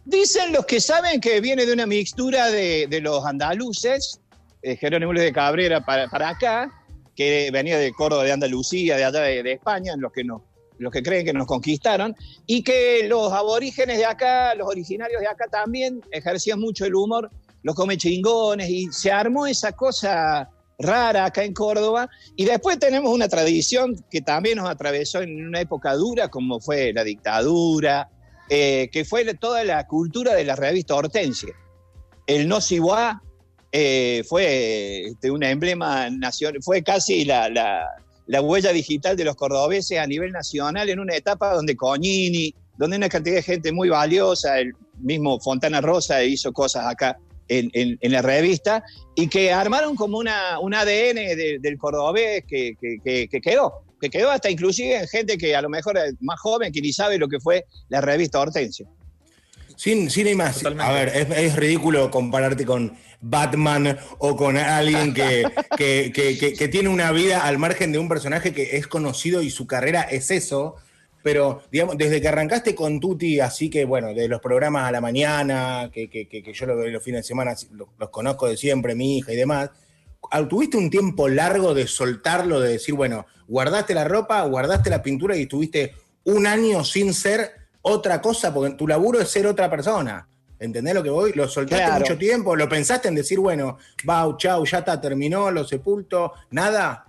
Dicen 0.06 0.52
los 0.52 0.66
que 0.66 0.82
saben 0.82 1.22
que 1.22 1.40
viene 1.40 1.66
de 1.66 1.72
una 1.74 1.86
mixtura 1.86 2.50
de, 2.50 2.88
de 2.90 3.00
los 3.00 3.24
andaluces 3.24 4.20
eh, 4.64 4.78
Jerónimo 4.78 5.14
de 5.14 5.34
Cabrera 5.34 5.86
para, 5.86 6.30
acá, 6.30 6.72
que 7.16 7.50
venía 7.52 7.78
de 7.78 7.92
Córdoba, 7.92 8.24
de 8.24 8.32
Andalucía, 8.32 8.96
de 8.96 9.04
allá 9.04 9.20
de, 9.20 9.52
España, 9.52 9.94
los 9.98 10.12
que, 10.12 10.24
no, 10.24 10.46
los 10.80 10.92
que 10.92 11.04
creen 11.04 11.26
que 11.26 11.34
nos 11.34 11.48
conquistaron, 11.48 12.16
y 12.48 12.64
que 12.64 13.06
los 13.08 13.32
aborígenes 13.34 13.98
de 13.98 14.06
acá, 14.06 14.56
los 14.56 14.68
originarios 14.68 15.22
de 15.22 15.28
acá 15.28 15.46
también 15.52 16.02
ejercían 16.12 16.60
mucho 16.60 16.86
el 16.86 16.96
humor, 16.96 17.30
los 17.62 17.76
come 17.76 17.98
chingones, 17.98 18.70
y 18.70 18.88
se 18.92 19.12
armó 19.12 19.46
esa 19.48 19.74
cosa 19.74 20.50
rara 20.80 21.26
acá 21.26 21.44
en 21.44 21.54
Córdoba. 21.54 22.10
Y 22.36 22.46
después 22.46 22.80
tenemos 22.80 23.14
una 23.14 23.28
tradición 23.28 23.96
que 24.10 24.22
también 24.22 24.58
nos 24.58 24.70
atravesó 24.70 25.22
en 25.22 25.46
una 25.46 25.60
época 25.62 25.94
dura, 25.96 26.30
como 26.30 26.60
fue 26.60 26.94
la 26.94 27.04
dictadura, 27.04 28.10
eh, 28.50 28.90
que 28.92 29.06
fue 29.06 29.26
toda 29.36 29.64
la 29.64 29.88
cultura 29.88 30.34
de 30.36 30.46
la 30.46 30.56
revista 30.56 30.96
Hortensia. 30.96 31.54
El 32.28 32.48
no 32.48 32.62
siboá, 32.62 33.22
eh, 33.76 34.24
fue 34.30 35.08
este, 35.08 35.32
un 35.32 35.42
emblema 35.42 36.08
nacional, 36.12 36.62
fue 36.62 36.84
casi 36.84 37.26
la, 37.26 37.90
huella 38.28 38.72
digital 38.72 39.18
de 39.18 39.26
los 39.26 39.36
cordobeses 39.36 39.98
a 39.98 40.06
nivel 40.06 40.32
nacional 40.32 40.90
en 40.92 41.00
una 41.00 41.16
etapa 41.16 41.56
donde 41.56 41.76
Coñini, 41.76 42.54
donde 42.78 42.98
una 42.98 43.10
cantidad 43.10 43.38
de 43.38 43.42
gente 43.42 43.72
muy 43.72 43.90
valiosa, 43.90 44.60
el 44.60 44.74
mismo 45.00 45.40
Fontana 45.40 45.82
Rosa 45.82 46.24
hizo 46.24 46.54
cosas 46.54 46.86
acá 46.86 47.18
en, 47.48 47.98
la 48.04 48.22
revista, 48.22 48.84
y 49.16 49.28
que 49.28 49.52
armaron 49.52 49.96
como 49.96 50.20
una, 50.20 50.60
un 50.60 50.76
ADN 50.76 51.60
del 51.60 51.78
cordobés 51.80 52.44
que, 52.48 52.76
quedó, 53.42 53.82
que 54.00 54.10
quedó 54.12 54.30
hasta 54.30 54.52
inclusive 54.52 55.00
en 55.00 55.08
gente 55.08 55.36
que 55.36 55.56
a 55.56 55.64
lo 55.64 55.70
mejor 55.70 55.98
es 55.98 56.14
más 56.22 56.40
joven, 56.40 56.72
que 56.72 56.82
ni 56.82 56.94
sabe 56.94 57.18
lo 57.18 57.28
que 57.28 57.40
fue 57.40 57.66
la 57.90 58.02
revista 58.02 58.40
Hortensio. 58.40 58.88
Sin, 59.84 60.10
sin 60.10 60.38
más. 60.38 60.64
A 60.66 60.94
ver, 60.94 61.10
es, 61.10 61.58
ridículo 61.58 62.10
compararte 62.10 62.66
con 62.66 62.94
Batman 63.20 63.98
o 64.18 64.34
con 64.38 64.56
alguien 64.56 65.14
que, 65.14 65.52
que, 65.78 66.68
tiene 66.70 66.88
una 66.88 67.12
vida 67.12 67.46
al 67.46 67.58
margen 67.58 67.92
de 67.92 68.00
un 68.00 68.08
personaje 68.08 68.54
que 68.54 68.78
es 68.78 68.88
conocido 68.88 69.42
y 69.42 69.50
su 69.50 69.68
carrera 69.68 70.04
es 70.04 70.32
eso. 70.32 70.78
Pero, 71.22 71.64
digamos, 71.70 71.98
desde 71.98 72.22
que 72.22 72.30
arrancaste 72.30 72.74
con 72.74 73.02
Tuti, 73.02 73.42
así 73.42 73.70
que, 73.70 73.84
bueno, 73.84 74.14
de 74.14 74.30
los 74.30 74.40
programas 74.40 74.88
a 74.88 74.92
la 74.94 75.02
mañana, 75.02 75.92
que, 75.92 76.54
yo 76.54 76.66
lo 76.66 76.78
veo 76.78 76.88
los 76.88 77.04
fines 77.04 77.20
de 77.20 77.28
semana, 77.28 77.54
los, 77.72 78.10
conozco 78.10 78.48
de 78.48 78.56
siempre, 78.56 78.96
mi 78.96 79.18
hija 79.18 79.34
y 79.34 79.36
demás, 79.36 79.70
¿tuviste 80.48 80.78
un 80.78 80.90
tiempo 80.90 81.28
largo 81.28 81.74
de 81.74 81.88
soltarlo, 81.88 82.62
de 82.62 82.72
decir, 82.72 82.96
bueno, 82.96 83.26
guardaste 83.50 83.94
la 83.94 84.06
ropa, 84.06 84.46
guardaste 84.46 84.90
la 84.90 85.04
pintura 85.04 85.36
y 85.36 85.42
estuviste 85.42 85.94
un 86.24 86.48
año 86.48 86.86
sin 86.86 87.14
ser 87.14 87.63
otra 87.84 88.22
cosa, 88.22 88.54
porque 88.54 88.76
tu 88.76 88.88
laburo 88.88 89.22
es 89.22 89.30
ser 89.30 89.46
otra 89.48 89.70
persona. 89.70 90.28
¿Entendés 90.60 90.94
lo 90.96 91.04
que 91.04 91.10
voy? 91.10 91.34
Lo 91.34 91.48
soltaste 91.48 92.00
mucho 92.00 92.18
tiempo, 92.18 92.56
lo 92.56 92.68
pensaste 92.70 93.10
en 93.10 93.16
decir, 93.16 93.40
bueno, 93.40 93.78
va, 94.10 94.34
chau, 94.38 94.66
ya 94.66 94.80
está, 94.80 95.00
terminó, 95.00 95.52
lo 95.52 95.66
sepulto, 95.66 96.34
nada. 96.52 97.06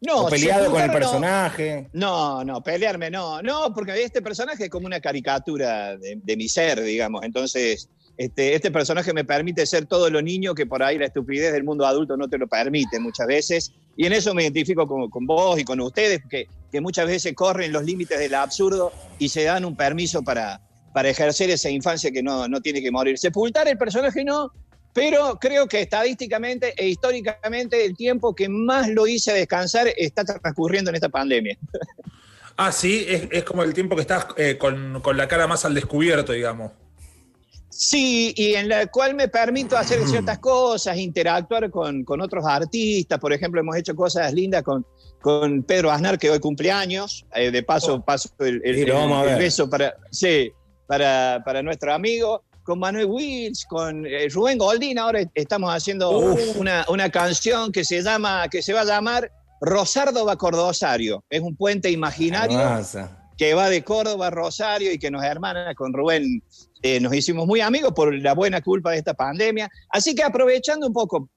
No, 0.00 0.26
peleado 0.26 0.70
con 0.70 0.82
el 0.82 0.90
personaje. 0.90 1.88
No, 1.92 2.42
no, 2.42 2.62
pelearme 2.62 3.10
no, 3.10 3.40
no, 3.42 3.72
porque 3.72 4.02
este 4.02 4.22
personaje 4.22 4.64
es 4.64 4.70
como 4.70 4.86
una 4.86 5.00
caricatura 5.00 5.96
de 5.96 6.36
mi 6.36 6.48
ser, 6.48 6.80
digamos. 6.82 7.22
Entonces, 7.22 7.88
este, 8.20 8.54
este, 8.54 8.70
personaje 8.70 9.14
me 9.14 9.24
permite 9.24 9.64
ser 9.64 9.86
todo 9.86 10.10
lo 10.10 10.20
niño 10.20 10.54
que 10.54 10.66
por 10.66 10.82
ahí 10.82 10.98
la 10.98 11.06
estupidez 11.06 11.54
del 11.54 11.64
mundo 11.64 11.86
adulto 11.86 12.18
no 12.18 12.28
te 12.28 12.36
lo 12.36 12.46
permite 12.46 13.00
muchas 13.00 13.26
veces. 13.26 13.72
Y 13.96 14.04
en 14.04 14.12
eso 14.12 14.34
me 14.34 14.42
identifico 14.42 14.86
con, 14.86 15.26
vos 15.26 15.58
y 15.58 15.64
con 15.64 15.80
ustedes, 15.80 16.20
que, 16.28 16.46
que, 16.70 16.80
muchas 16.82 17.06
veces 17.06 17.32
corren 17.32 17.72
los 17.72 17.82
límites 17.82 18.18
del 18.18 18.34
absurdo 18.34 18.92
y 19.18 19.30
se 19.30 19.44
dan 19.44 19.64
un 19.64 19.74
permiso 19.74 20.22
para, 20.22 20.60
para 20.92 21.08
ejercer 21.08 21.48
esa 21.48 21.70
infancia 21.70 22.10
que 22.10 22.22
no, 22.22 22.46
no 22.46 22.60
tiene 22.60 22.82
que 22.82 22.90
morir. 22.90 23.16
Sepultar 23.16 23.66
el 23.68 23.78
personaje 23.78 24.22
no, 24.22 24.52
pero 24.92 25.38
creo 25.40 25.66
que 25.66 25.80
estadísticamente 25.80 26.74
e 26.76 26.88
históricamente 26.88 27.86
el 27.86 27.96
tiempo 27.96 28.34
que 28.34 28.50
más 28.50 28.90
lo 28.90 29.06
hice 29.06 29.32
descansar 29.32 29.88
está 29.96 30.26
transcurriendo 30.26 30.90
en 30.90 30.96
esta 30.96 31.08
pandemia. 31.08 31.56
Ah, 32.58 32.70
sí, 32.70 33.06
es, 33.08 33.44
como 33.44 33.62
el 33.62 33.72
tiempo 33.72 33.96
que 33.96 34.02
estás 34.02 34.26
eh, 34.36 34.58
con, 34.58 35.00
con 35.00 35.16
la 35.16 35.26
cara 35.26 35.46
más 35.46 35.64
al 35.64 35.72
descubierto, 35.72 36.32
digamos. 36.32 36.72
Sí, 37.70 38.34
y 38.36 38.54
en 38.54 38.68
la 38.68 38.86
cual 38.88 39.14
me 39.14 39.28
permito 39.28 39.76
hacer 39.76 40.00
ciertas 40.06 40.38
cosas, 40.38 40.96
interactuar 40.98 41.70
con, 41.70 42.04
con 42.04 42.20
otros 42.20 42.44
artistas. 42.46 43.18
Por 43.18 43.32
ejemplo, 43.32 43.60
hemos 43.60 43.76
hecho 43.76 43.94
cosas 43.94 44.32
lindas 44.34 44.62
con, 44.62 44.84
con 45.22 45.62
Pedro 45.62 45.90
Aznar, 45.90 46.18
que 46.18 46.30
hoy 46.30 46.40
cumpleaños. 46.40 47.24
Eh, 47.34 47.50
de 47.50 47.62
paso, 47.62 47.94
Oh. 47.94 48.04
paso 48.04 48.28
el, 48.40 48.60
beso 49.38 49.70
para, 49.70 49.94
sí, 50.10 50.50
para, 50.86 51.42
para 51.44 51.62
nuestro 51.62 51.94
amigo. 51.94 52.42
Con 52.62 52.78
Manuel 52.78 53.06
Wills, 53.06 53.64
con 53.64 54.04
eh, 54.06 54.28
Rubén 54.28 54.58
Goldín, 54.58 54.98
ahora 54.98 55.22
estamos 55.34 55.74
haciendo 55.74 56.10
una, 56.56 56.84
una 56.88 57.08
canción 57.08 57.72
que 57.72 57.84
se, 57.84 58.02
llama, 58.02 58.46
que 58.48 58.62
se 58.62 58.72
va 58.74 58.82
a 58.82 58.84
llamar 58.84 59.32
Rosardo 59.60 60.24
va 60.24 60.36
Cordosario. 60.36 61.24
Es 61.30 61.40
un 61.40 61.56
puente 61.56 61.90
imaginario 61.90 62.60
Hermosa. 62.60 63.30
que 63.36 63.54
va 63.54 63.68
de 63.70 63.82
Córdoba 63.82 64.28
a 64.28 64.30
Rosario 64.30 64.92
y 64.92 64.98
que 64.98 65.10
nos 65.10 65.24
hermana 65.24 65.74
con 65.74 65.92
Rubén. 65.92 66.42
Eh, 66.82 67.00
nos 67.00 67.14
hicimos 67.14 67.46
muy 67.46 67.60
amigos 67.60 67.92
por 67.94 68.14
la 68.14 68.34
buena 68.34 68.60
culpa 68.60 68.92
de 68.92 68.98
esta 68.98 69.14
pandemia. 69.14 69.68
Así 69.90 70.14
que 70.14 70.22
aprovechando 70.22 70.86
un 70.86 70.92
poco, 70.92 71.28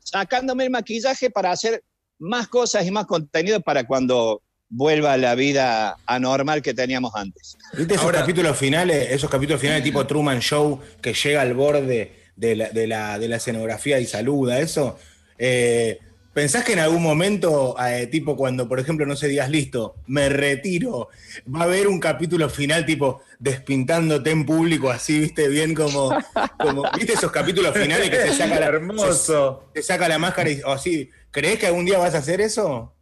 sacándome 0.00 0.64
el 0.64 0.70
maquillaje 0.70 1.30
para 1.30 1.50
hacer 1.52 1.82
más 2.18 2.48
cosas 2.48 2.86
y 2.86 2.90
más 2.90 3.06
contenido 3.06 3.60
para 3.60 3.84
cuando 3.86 4.42
vuelva 4.68 5.16
la 5.16 5.34
vida 5.34 5.96
anormal 6.06 6.62
que 6.62 6.72
teníamos 6.74 7.12
antes. 7.14 7.56
¿Viste 7.76 7.94
esos 7.94 8.06
Ahora- 8.06 8.20
capítulos 8.20 8.56
finales, 8.56 9.10
esos 9.10 9.28
capítulos 9.30 9.60
finales 9.60 9.82
tipo 9.84 10.06
Truman 10.06 10.40
Show, 10.40 10.80
que 11.00 11.12
llega 11.12 11.42
al 11.42 11.54
borde 11.54 12.14
de 12.36 12.56
la, 12.56 12.70
de 12.70 12.86
la- 12.86 13.18
de 13.18 13.28
la 13.28 13.36
escenografía 13.36 13.98
y 14.00 14.06
saluda, 14.06 14.60
eso? 14.60 14.98
Eh, 15.38 15.98
¿Pensás 16.32 16.64
que 16.64 16.72
en 16.72 16.78
algún 16.78 17.02
momento, 17.02 17.76
eh, 17.78 18.06
tipo 18.06 18.36
cuando, 18.36 18.66
por 18.66 18.80
ejemplo, 18.80 19.04
no 19.04 19.16
sé, 19.16 19.28
digas 19.28 19.50
listo, 19.50 19.96
me 20.06 20.30
retiro, 20.30 21.10
va 21.54 21.60
a 21.60 21.64
haber 21.64 21.88
un 21.88 22.00
capítulo 22.00 22.48
final 22.48 22.86
tipo 22.86 23.20
despintándote 23.38 24.30
en 24.30 24.46
público 24.46 24.90
así, 24.90 25.18
viste, 25.18 25.48
bien 25.48 25.74
como, 25.74 26.16
como 26.58 26.84
¿viste 26.96 27.12
esos 27.12 27.30
capítulos 27.30 27.76
finales 27.76 28.08
que 28.08 28.16
se 28.16 28.32
saca 28.38 28.60
la, 28.60 28.66
Hermoso. 28.66 29.68
se, 29.74 29.82
se 29.82 29.86
saca 29.86 30.08
la 30.08 30.18
máscara 30.18 30.48
y, 30.48 30.62
o 30.62 30.72
así, 30.72 31.10
¿crees 31.30 31.58
que 31.58 31.66
algún 31.66 31.84
día 31.84 31.98
vas 31.98 32.14
a 32.14 32.18
hacer 32.18 32.40
eso? 32.40 32.94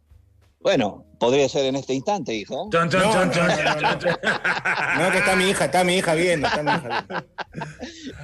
Bueno, 0.59 1.05
podría 1.17 1.47
ser 1.47 1.65
en 1.65 1.77
este 1.77 1.93
instante, 1.93 2.33
hijo. 2.33 2.69
Chon, 2.71 2.89
chon, 2.89 3.01
No, 3.01 3.13
chon, 3.13 3.27
no, 3.27 3.33
chon, 3.33 3.47
no, 3.47 3.55
chon, 3.55 3.65
no, 3.65 3.81
chon, 3.81 3.99
chon. 3.99 4.17
No, 4.99 5.11
que 5.11 5.17
está 5.17 5.35
mi 5.35 5.49
hija, 5.49 5.65
está 5.65 5.83
mi 5.83 5.97
hija 5.97 6.13
viendo, 6.15 6.47
está 6.47 6.63
mi 6.63 6.71
hija 6.71 7.05
viendo. 7.07 7.27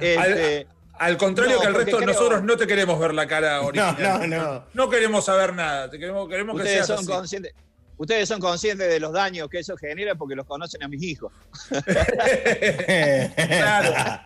Este, 0.00 0.66
Al 0.98 1.16
contrario 1.16 1.54
No, 1.56 1.60
que 1.60 1.66
porque 1.68 1.78
resto 1.84 1.96
de 1.98 2.04
creo- 2.04 2.14
nosotros 2.14 2.42
no 2.42 2.56
te 2.56 2.66
queremos 2.66 2.98
ver 2.98 3.14
la 3.14 3.26
cara 3.26 3.60
original. 3.62 4.28
no, 4.28 4.36
no. 4.36 4.64
No 4.74 4.90
queremos 4.90 5.24
saber 5.24 5.54
nada. 5.54 5.88
Te 5.90 5.98
queremos, 5.98 6.28
queremos 6.28 6.60
que 6.60 6.66
seas 6.68 6.86
son 6.86 6.98
así. 6.98 7.06
conscientes. 7.06 7.54
Ustedes 7.96 8.28
son 8.28 8.40
conscientes 8.40 8.88
de 8.88 9.00
los 9.00 9.12
daños 9.12 9.48
que 9.48 9.58
eso 9.58 9.76
genera 9.76 10.14
porque 10.14 10.36
los 10.36 10.46
conocen 10.46 10.82
a 10.84 10.88
mis 10.88 11.02
hijos. 11.02 11.32
Claro. 13.36 14.20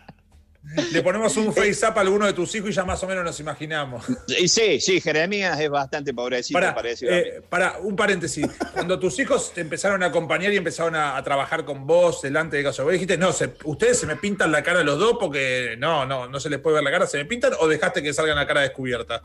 Le 0.91 1.03
ponemos 1.03 1.35
un 1.37 1.53
face 1.53 1.85
up 1.85 1.93
a 1.97 2.01
alguno 2.01 2.25
de 2.25 2.31
tus 2.33 2.55
hijos 2.55 2.69
y 2.69 2.73
ya 2.73 2.85
más 2.85 3.03
o 3.03 3.07
menos 3.07 3.23
nos 3.25 3.37
imaginamos. 3.39 4.05
Y 4.39 4.47
sí, 4.47 4.79
sí, 4.79 5.01
Jeremías 5.01 5.59
es 5.59 5.69
bastante 5.69 6.13
pobrecito, 6.13 6.57
Para, 6.59 6.73
mí. 6.81 6.89
eh, 7.01 7.41
para 7.49 7.79
un 7.79 7.95
paréntesis, 7.95 8.47
cuando 8.73 8.97
tus 8.97 9.19
hijos 9.19 9.51
te 9.53 9.61
empezaron 9.61 10.01
a 10.03 10.07
acompañar 10.07 10.53
y 10.53 10.57
empezaron 10.57 10.95
a, 10.95 11.17
a 11.17 11.23
trabajar 11.23 11.65
con 11.65 11.85
vos 11.85 12.21
delante 12.21 12.57
de 12.57 12.63
casa, 12.63 12.81
vos 12.83 12.93
dijiste, 12.93 13.17
no, 13.17 13.33
se- 13.33 13.51
ustedes 13.65 13.99
se 13.99 14.07
me 14.07 14.15
pintan 14.15 14.51
la 14.53 14.63
cara 14.63 14.83
los 14.83 14.97
dos 14.97 15.17
porque 15.19 15.75
no, 15.77 16.05
no, 16.05 16.27
no 16.29 16.39
se 16.39 16.49
les 16.49 16.59
puede 16.59 16.75
ver 16.75 16.83
la 16.85 16.91
cara, 16.91 17.07
se 17.07 17.17
me 17.17 17.25
pintan 17.25 17.51
o 17.59 17.67
dejaste 17.67 18.01
que 18.01 18.13
salgan 18.13 18.37
la 18.37 18.47
cara 18.47 18.61
descubierta. 18.61 19.21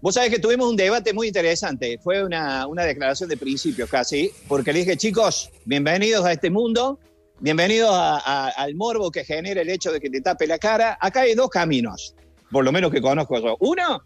Vos 0.00 0.14
sabés 0.14 0.30
que 0.30 0.38
tuvimos 0.38 0.66
un 0.70 0.76
debate 0.76 1.12
muy 1.12 1.26
interesante. 1.26 1.98
Fue 2.02 2.24
una, 2.24 2.66
una 2.66 2.84
declaración 2.84 3.28
de 3.28 3.36
principios 3.36 3.90
casi, 3.90 4.30
porque 4.48 4.72
le 4.72 4.78
dije, 4.78 4.96
chicos, 4.96 5.50
bienvenidos 5.66 6.24
a 6.24 6.32
este 6.32 6.48
mundo, 6.48 6.98
bienvenidos 7.40 7.90
a- 7.90 8.18
a- 8.18 8.48
al 8.50 8.74
morbo 8.74 9.10
que 9.10 9.24
genera 9.24 9.62
el 9.62 9.70
hecho 9.70 9.90
de 9.92 10.00
que 10.00 10.10
te 10.10 10.20
tape 10.20 10.46
la 10.46 10.58
cara. 10.58 10.98
Acá 11.00 11.22
hay 11.22 11.34
dos 11.34 11.48
caminos, 11.48 12.14
por 12.50 12.64
lo 12.64 12.72
menos 12.72 12.90
que 12.92 13.00
conozco 13.00 13.38
yo. 13.40 13.56
Uno, 13.60 14.02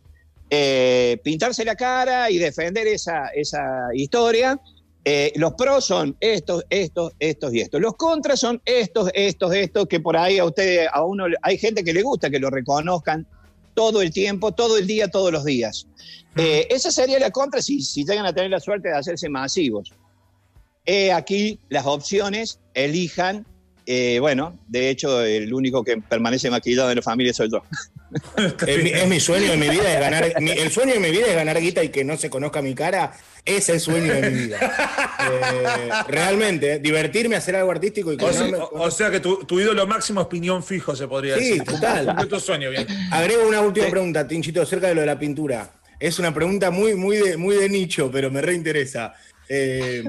eh, 0.51 1.19
pintarse 1.25 1.65
la 1.65 1.75
cara 1.75 2.31
y 2.31 2.39
defender 2.39 2.87
esa, 2.87 3.29
esa 3.29 3.89
historia. 3.95 4.59
Eh, 5.07 5.33
los 5.37 5.53
pros 5.55 5.85
son 5.85 6.17
estos, 6.21 6.65
estos, 6.71 7.13
estos 7.19 7.53
y 7.53 7.61
estos. 7.61 7.81
Los 7.81 7.95
contras 7.97 8.41
son 8.41 8.63
estos, 8.65 9.11
estos, 9.13 9.53
estos, 9.55 9.87
que 9.87 10.01
por 10.01 10.17
ahí 10.17 10.39
a 10.39 10.45
ustedes, 10.47 10.89
a 10.91 11.05
uno, 11.05 11.27
hay 11.43 11.59
gente 11.59 11.85
que 11.85 11.93
le 11.93 12.03
gusta 12.03 12.31
que 12.31 12.39
lo 12.39 12.49
reconozcan 12.49 13.27
todo 13.75 14.01
el 14.01 14.13
tiempo, 14.13 14.53
todo 14.53 14.79
el 14.79 14.87
día, 14.87 15.09
todos 15.09 15.31
los 15.33 15.45
días. 15.45 15.87
Eh, 16.37 16.67
esa 16.71 16.91
sería 16.91 17.19
la 17.19 17.31
contra 17.31 17.61
si, 17.61 17.83
si 17.83 18.05
llegan 18.05 18.25
a 18.25 18.33
tener 18.33 18.51
la 18.51 18.61
suerte 18.61 18.89
de 18.89 18.95
hacerse 18.97 19.29
masivos. 19.29 19.93
He 20.87 21.13
aquí 21.13 21.59
las 21.69 21.87
opciones, 21.87 22.61
elijan. 22.75 23.47
eh, 23.87 24.19
bueno, 24.21 24.59
de 24.69 24.89
hecho, 24.91 25.23
el 25.23 25.53
único 25.53 25.85
que 25.85 25.99
permanece 25.99 26.51
maquillado 26.51 26.91
en 26.91 26.97
la 26.97 27.03
familia 27.03 27.33
soy 27.35 27.51
yo. 27.51 27.63
Es 28.67 28.83
mi, 28.85 28.91
es 28.91 29.09
mi 29.09 29.19
sueño 29.19 29.51
de 29.51 29.57
mi 29.57 29.69
vida 29.69 29.93
es 29.93 29.99
ganar. 29.99 30.41
mi- 30.41 30.53
el 30.53 30.71
sueño 30.71 30.95
de 30.95 31.01
mi 31.01 31.11
vida 31.11 31.27
es 31.27 31.35
ganar 31.35 31.61
guita 31.61 31.83
y 31.83 31.89
que 31.89 32.05
no 32.05 32.17
se 32.17 32.31
conozca 32.31 32.63
mi 32.63 32.73
cara. 32.75 33.13
Ese 33.45 33.57
es 33.59 33.69
el 33.71 33.81
sueño 33.81 34.13
de 34.15 34.31
mi 34.31 34.39
vida. 34.45 34.59
Eh, 34.61 35.89
realmente, 36.09 36.79
divertirme, 36.79 37.35
hacer 37.37 37.57
algo 37.57 37.73
artístico 37.73 38.13
y 38.13 38.17
que 38.17 38.25
O, 38.25 38.29
no 38.29 38.33
sea- 38.35 38.47
me- 38.47 38.57
o- 38.59 38.71
o 38.73 38.91
sea 38.91 39.11
que 39.11 39.19
tu, 39.21 39.39
tu 39.45 39.59
ídolo 39.59 39.85
máximo 39.87 40.21
es 40.21 40.27
piñón 40.29 40.63
fijo, 40.63 40.95
se 40.95 41.09
podría 41.09 41.37
Sí, 41.39 41.45
decir. 41.59 41.65
total. 41.65 42.29
Tu 42.29 42.39
sueño, 42.41 42.71
bien. 42.71 42.87
Agrego 43.11 43.49
una 43.49 43.61
última 43.61 43.87
Sí. 43.87 43.91
pregunta, 43.91 44.27
Tinchito, 44.29 44.63
acerca 44.63 44.87
de 44.89 44.95
lo 44.95 45.01
de 45.01 45.07
la 45.09 45.19
pintura. 45.19 45.73
Es 45.99 46.19
una 46.21 46.33
pregunta 46.33 46.71
muy, 46.71 46.95
muy, 46.95 47.17
de, 47.17 47.37
muy 47.37 47.57
de 47.57 47.69
nicho, 47.69 48.11
pero 48.13 48.31
me 48.31 48.41
reinteresa. 48.43 49.13
Eh, 49.49 50.05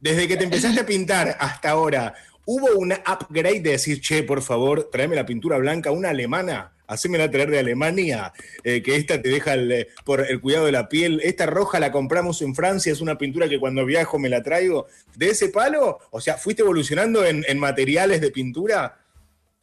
desde 0.00 0.28
que 0.28 0.36
te 0.36 0.44
empezaste 0.44 0.80
a 0.80 0.86
pintar 0.86 1.36
hasta 1.40 1.70
ahora, 1.70 2.14
¿hubo 2.44 2.74
un 2.76 2.92
upgrade 2.92 3.60
de 3.60 3.70
decir, 3.70 4.00
che, 4.00 4.22
por 4.22 4.42
favor, 4.42 4.88
tráeme 4.90 5.16
la 5.16 5.26
pintura 5.26 5.58
blanca, 5.58 5.90
una 5.90 6.10
alemana? 6.10 6.72
Hacémela 6.88 7.28
traer 7.28 7.50
de 7.50 7.58
Alemania, 7.58 8.32
eh, 8.62 8.80
que 8.80 8.94
esta 8.94 9.20
te 9.20 9.28
deja 9.28 9.54
el, 9.54 9.72
eh, 9.72 9.88
por 10.04 10.20
el 10.20 10.40
cuidado 10.40 10.66
de 10.66 10.72
la 10.72 10.88
piel. 10.88 11.20
Esta 11.24 11.44
roja 11.46 11.80
la 11.80 11.90
compramos 11.90 12.42
en 12.42 12.54
Francia, 12.54 12.92
es 12.92 13.00
una 13.00 13.18
pintura 13.18 13.48
que 13.48 13.58
cuando 13.58 13.84
viajo 13.84 14.20
me 14.20 14.28
la 14.28 14.42
traigo. 14.42 14.86
¿De 15.16 15.30
ese 15.30 15.48
palo? 15.48 15.98
O 16.10 16.20
sea, 16.20 16.36
¿fuiste 16.36 16.62
evolucionando 16.62 17.24
en, 17.24 17.44
en 17.48 17.58
materiales 17.58 18.20
de 18.20 18.30
pintura? 18.30 19.00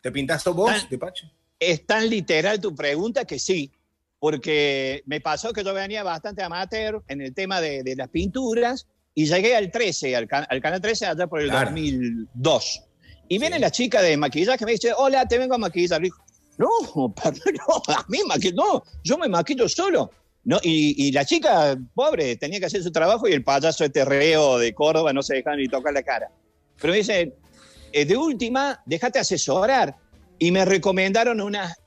¿Te 0.01 0.11
pintás 0.11 0.43
vos, 0.43 0.89
de 0.89 0.97
Pache? 0.97 1.31
Es 1.57 1.85
tan 1.85 2.09
literal 2.09 2.59
tu 2.59 2.75
pregunta 2.75 3.23
que 3.23 3.39
sí, 3.39 3.71
porque 4.19 5.01
me 5.05 5.21
pasó 5.21 5.53
que 5.53 5.63
yo 5.63 5.73
venía 5.73 6.03
bastante 6.03 6.43
amateur 6.43 7.01
en 7.07 7.21
el 7.21 7.33
tema 7.33 7.61
de, 7.61 7.83
de 7.83 7.95
las 7.95 8.09
pinturas 8.09 8.85
y 9.15 9.25
llegué 9.25 9.55
al 9.55 9.69
13, 9.71 10.15
al, 10.15 10.27
can- 10.27 10.45
al 10.49 10.61
canal 10.61 10.81
13 10.81 11.05
allá 11.05 11.27
por 11.27 11.41
el 11.41 11.49
Claro. 11.49 11.71
2002. 11.71 12.81
Y 13.29 13.37
viene 13.39 13.59
la 13.59 13.71
chica 13.71 14.01
de 14.01 14.17
maquillaje 14.17 14.57
que 14.59 14.65
me 14.65 14.71
dice, 14.73 14.91
hola, 14.95 15.25
te 15.27 15.37
vengo 15.37 15.55
a 15.55 15.57
maquillar. 15.57 16.01
Le 16.01 16.05
digo, 16.05 16.17
no, 16.57 17.13
perdón, 17.13 17.41
no, 17.67 17.93
a 17.93 18.05
mí 18.09 18.19
maquillo, 18.27 18.55
no, 18.55 18.83
yo 19.03 19.17
me 19.17 19.27
maquillo 19.29 19.67
solo. 19.69 20.09
No, 20.45 20.59
y, 20.61 21.07
y 21.07 21.11
la 21.13 21.23
chica, 21.23 21.77
pobre, 21.95 22.35
tenía 22.35 22.59
que 22.59 22.65
hacer 22.65 22.83
su 22.83 22.91
trabajo 22.91 23.27
y 23.29 23.31
el 23.31 23.43
payaso 23.45 23.85
este 23.85 24.03
reo 24.03 24.57
de 24.57 24.73
Córdoba 24.73 25.13
no 25.13 25.23
se 25.23 25.35
dejaba 25.35 25.55
ni 25.55 25.67
tocar 25.69 25.93
la 25.93 26.03
cara. 26.03 26.29
Pero 26.81 26.91
me 26.91 26.97
dice, 26.97 27.33
eh, 27.93 28.03
de 28.05 28.17
última, 28.17 28.81
déjate 28.85 29.19
asesorar. 29.19 29.95
Y 30.39 30.51
me 30.51 30.65
recomendaron 30.65 31.39
unas, 31.39 31.77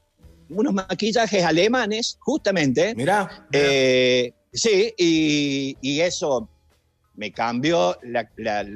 unos 0.49 0.73
maquillajes 0.73 1.45
alemanes, 1.45 2.17
justamente. 2.21 2.95
Mirá. 2.95 3.47
Eh, 3.53 4.33
sí, 4.53 4.95
y, 4.97 5.77
y 5.83 6.01
eso 6.01 6.49
me 7.17 7.33
cambió 7.33 7.97
la, 8.03 8.29
la- 8.37 8.67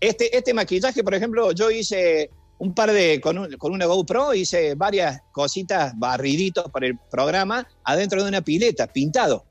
este, 0.00 0.34
este 0.36 0.54
maquillaje, 0.54 1.04
por 1.04 1.14
ejemplo, 1.14 1.52
yo 1.52 1.70
hice 1.70 2.30
un 2.58 2.74
par 2.74 2.92
de, 2.92 3.20
con, 3.20 3.38
un- 3.38 3.52
con 3.56 3.72
una 3.72 3.86
GoPro, 3.86 4.34
hice 4.34 4.74
varias 4.74 5.20
cositas, 5.32 5.92
barriditos 5.98 6.70
para 6.70 6.86
el 6.86 6.98
programa, 7.10 7.66
adentro 7.84 8.22
de 8.22 8.28
una 8.28 8.40
pileta, 8.42 8.86
pintado, 8.86 9.44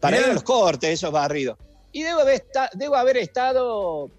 para 0.00 0.18
ver 0.18 0.34
los 0.34 0.42
cortes, 0.42 0.90
esos 0.90 1.12
barridos. 1.12 1.56
Y 1.92 2.02
debo 2.02 2.20
haber, 2.20 2.34
esta- 2.36 2.70
debo 2.74 2.96
haber 2.96 3.16
estado 3.18 4.10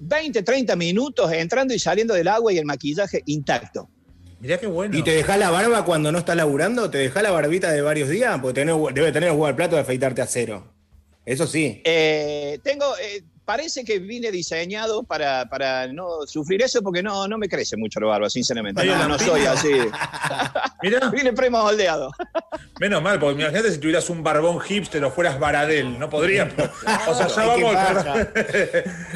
20, 0.00 0.42
30 0.42 0.76
minutos 0.76 1.32
entrando 1.32 1.74
y 1.74 1.78
saliendo 1.78 2.14
del 2.14 2.28
agua 2.28 2.52
y 2.52 2.58
el 2.58 2.64
maquillaje 2.64 3.22
intacto. 3.26 3.88
Mirá 4.40 4.58
qué 4.58 4.68
bueno. 4.68 4.96
¿Y 4.96 5.02
te 5.02 5.10
dejás 5.10 5.36
la 5.38 5.50
barba 5.50 5.84
cuando 5.84 6.12
no 6.12 6.18
estás 6.18 6.36
laburando? 6.36 6.90
¿Te 6.90 6.98
dejás 6.98 7.24
la 7.24 7.32
barbita 7.32 7.72
de 7.72 7.82
varios 7.82 8.08
días? 8.08 8.38
Porque 8.40 8.60
tenés- 8.64 8.92
debe 8.94 9.10
tener 9.10 9.30
al 9.30 9.56
plato 9.56 9.74
de 9.74 9.82
afeitarte 9.82 10.22
a 10.22 10.26
cero. 10.26 10.72
Eso 11.28 11.46
sí. 11.46 11.82
Eh, 11.84 12.58
tengo, 12.62 12.86
eh, 13.02 13.22
parece 13.44 13.84
que 13.84 13.98
vine 13.98 14.30
diseñado 14.30 15.02
para, 15.02 15.44
para 15.50 15.86
no 15.92 16.26
sufrir 16.26 16.62
eso 16.62 16.80
porque 16.82 17.02
no, 17.02 17.28
no 17.28 17.36
me 17.36 17.48
crece 17.50 17.76
mucho 17.76 18.00
la 18.00 18.06
barba, 18.06 18.30
sinceramente. 18.30 18.80
Ay, 18.80 18.88
No, 18.88 19.08
no 19.08 19.18
soy 19.18 19.44
así. 19.44 19.68
Mirá, 20.82 21.10
Vine 21.12 21.34
premoldeado. 21.34 22.10
menos 22.80 23.02
mal, 23.02 23.18
porque 23.20 23.42
imagínate 23.42 23.70
si 23.72 23.78
tuvieras 23.78 24.08
un 24.08 24.22
barbón 24.22 24.58
hipster 24.60 25.04
o 25.04 25.10
fueras 25.10 25.38
Baradel, 25.38 25.98
no 25.98 26.08
podrías. 26.08 26.50
O 27.08 27.14
sea, 27.14 27.28
ya 27.28 27.42
Ay, 27.42 27.58
¿qué 27.58 27.64
vamos. 27.64 28.26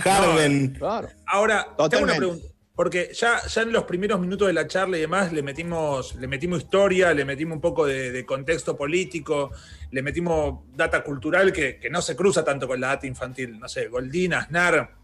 Harden. 0.02 0.74
Claro. 0.78 1.08
Ahora, 1.26 1.62
tengo 1.62 1.74
una 1.74 1.76
Totalmente. 1.88 2.18
pregunta. 2.18 2.46
Porque 2.74 3.10
ya, 3.12 3.46
ya 3.46 3.62
en 3.62 3.72
los 3.72 3.84
primeros 3.84 4.18
minutos 4.18 4.46
de 4.46 4.54
la 4.54 4.66
charla 4.66 4.96
y 4.96 5.02
demás 5.02 5.32
le 5.32 5.42
metimos, 5.42 6.14
le 6.14 6.26
metimos 6.26 6.62
historia, 6.62 7.12
le 7.12 7.24
metimos 7.24 7.56
un 7.56 7.60
poco 7.60 7.86
de, 7.86 8.24
contexto 8.24 8.76
político, 8.76 9.50
le 9.90 10.02
metimos 10.02 10.60
data 10.74 11.04
cultural 11.04 11.52
que, 11.52 11.78
que 11.78 11.90
no 11.90 12.00
se 12.00 12.16
cruza 12.16 12.44
tanto 12.44 12.66
con 12.66 12.80
la 12.80 12.88
data 12.88 13.06
infantil. 13.06 13.58
No 13.58 13.68
sé, 13.68 13.88
Goldín, 13.88 14.34
Aznar. 14.34 14.96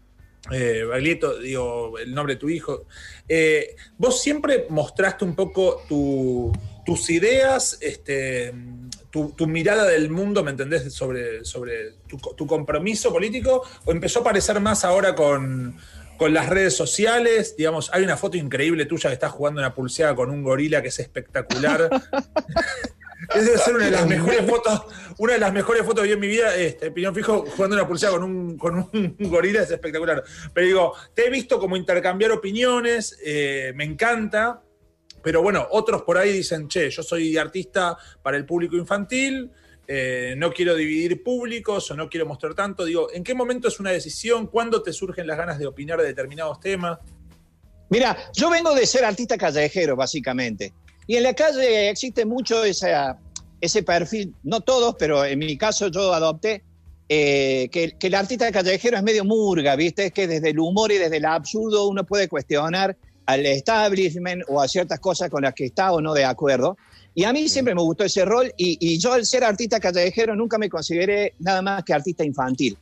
eh, 0.51 0.83
Baglietto, 0.83 1.37
digo, 1.37 1.99
el 1.99 2.13
nombre 2.13 2.35
de 2.35 2.39
tu 2.39 2.49
hijo. 2.49 2.85
Eh, 3.27 3.75
vos 3.97 4.21
siempre 4.21 4.65
mostraste 4.69 5.25
un 5.25 5.35
poco 5.35 5.83
tus 6.85 7.09
ideas, 7.09 7.77
este, 7.81 8.53
tu, 9.11 9.47
mirada 9.47 9.85
del 9.85 10.09
mundo, 10.09 10.43
¿me 10.43 10.51
entendés? 10.51 10.93
Sobre, 10.93 11.43
sobre 11.45 11.93
tu, 12.07 12.47
compromiso 12.47 13.11
político, 13.11 13.63
o 13.85 13.91
empezó 13.91 14.21
a 14.21 14.23
parecer 14.23 14.59
más 14.59 14.85
ahora 14.85 15.15
con, 15.15 15.77
con 16.19 16.33
las 16.33 16.49
redes 16.49 16.75
sociales, 16.75 17.55
digamos, 17.55 17.89
hay 17.93 18.03
una 18.03 18.17
foto 18.17 18.35
increíble 18.35 18.85
tuya 18.85 19.09
que 19.09 19.13
estás 19.13 19.31
jugando 19.31 19.61
una 19.61 19.73
pulseada 19.73 20.13
con 20.15 20.29
un 20.29 20.43
gorila 20.43 20.81
que 20.81 20.89
es 20.89 20.99
espectacular. 20.99 21.89
Esa 23.29 23.39
debe 23.41 23.57
ser 23.57 23.75
una 23.75 23.85
de 23.85 23.91
las 23.91 24.05
mejores 24.05 24.45
fotos, 24.45 24.81
una 25.17 25.33
de 25.33 25.39
las 25.39 25.53
mejores 25.53 25.85
fotos 25.85 26.01
que 26.01 26.07
vi 26.07 26.13
en 26.13 26.19
mi 26.19 26.27
vida, 26.27 26.53
este, 26.55 26.91
Piñón 26.91 27.15
Fijo, 27.15 27.45
jugando 27.45 27.77
una 27.77 27.87
pulsera 27.87 28.11
con 28.11 28.23
un, 28.23 28.57
con 28.57 28.75
un 28.75 29.15
gorila, 29.19 29.61
es 29.61 29.71
espectacular. 29.71 30.21
Pero 30.53 30.67
digo, 30.67 30.93
te 31.13 31.27
he 31.27 31.29
visto 31.29 31.57
como 31.57 31.77
intercambiar 31.77 32.31
opiniones, 32.31 33.17
eh, 33.23 33.71
me 33.75 33.85
encanta, 33.85 34.61
pero 35.23 35.41
bueno, 35.41 35.67
otros 35.71 36.01
por 36.01 36.17
ahí 36.17 36.33
dicen, 36.33 36.67
che, 36.67 36.89
yo 36.89 37.01
soy 37.01 37.37
artista 37.37 37.97
para 38.21 38.35
el 38.35 38.45
público 38.45 38.75
infantil, 38.75 39.51
eh, 39.91 40.35
no 40.37 40.53
quiero 40.53 40.75
dividir 40.75 41.23
públicos 41.23 41.89
o 41.89 41.95
no 41.95 42.07
quiero 42.07 42.27
mostrar 42.27 42.53
tanto. 42.53 42.85
Digo, 42.85 43.11
¿en 43.11 43.23
qué 43.23 43.33
momento 43.33 43.69
es 43.69 43.79
una 43.79 43.89
decisión? 43.89 44.45
¿Cuándo 44.45 44.83
te 44.83 44.93
surgen 44.93 45.25
las 45.25 45.35
ganas 45.35 45.57
de 45.57 45.65
opinar 45.65 45.99
de 45.99 46.05
determinados 46.05 46.59
temas? 46.59 46.99
Mira, 47.89 48.15
yo 48.35 48.51
vengo 48.51 48.75
de 48.75 48.85
ser 48.85 49.03
artista 49.03 49.35
callejero, 49.35 49.95
básicamente. 49.95 50.73
Y 51.07 51.15
en 51.15 51.23
la 51.23 51.33
calle 51.33 51.89
existe 51.89 52.23
mucho 52.23 52.63
ese 52.65 53.83
perfil, 53.83 54.35
no 54.43 54.61
todos, 54.61 54.95
pero 54.99 55.25
en 55.25 55.39
mi 55.39 55.57
caso 55.57 55.87
yo 55.87 56.13
adopté 56.13 56.61
eh, 57.11 57.67
que, 57.71 57.95
el 57.99 58.13
artista 58.13 58.51
callejero 58.51 58.95
es 58.95 59.01
medio 59.01 59.25
murga, 59.25 59.75
¿viste? 59.75 60.05
Es 60.05 60.13
que 60.13 60.27
desde 60.27 60.51
el 60.51 60.59
humor 60.59 60.91
y 60.91 60.99
desde 60.99 61.17
el 61.17 61.25
absurdo 61.25 61.87
uno 61.87 62.05
puede 62.05 62.27
cuestionar 62.27 62.95
al 63.25 63.43
establishment 63.47 64.43
o 64.49 64.61
a 64.61 64.67
ciertas 64.67 64.99
cosas 64.99 65.31
con 65.31 65.41
las 65.41 65.55
que 65.55 65.65
está 65.65 65.91
o 65.91 65.99
no 65.99 66.13
de 66.13 66.25
acuerdo. 66.25 66.77
Y 67.19 67.25
a 67.25 67.33
mí 67.33 67.49
siempre 67.49 67.75
me 67.75 67.81
gustó 67.81 68.05
ese 68.05 68.23
rol 68.23 68.49
y, 68.55 68.77
y 68.79 68.97
yo 68.97 69.11
al 69.11 69.25
ser 69.25 69.43
artista 69.43 69.77
callejero 69.77 70.37
nunca 70.37 70.57
me 70.57 70.69
consideré 70.69 71.33
nada 71.39 71.61
más 71.61 71.83
que 71.83 71.93
artista 71.93 72.23
infantil. 72.23 72.77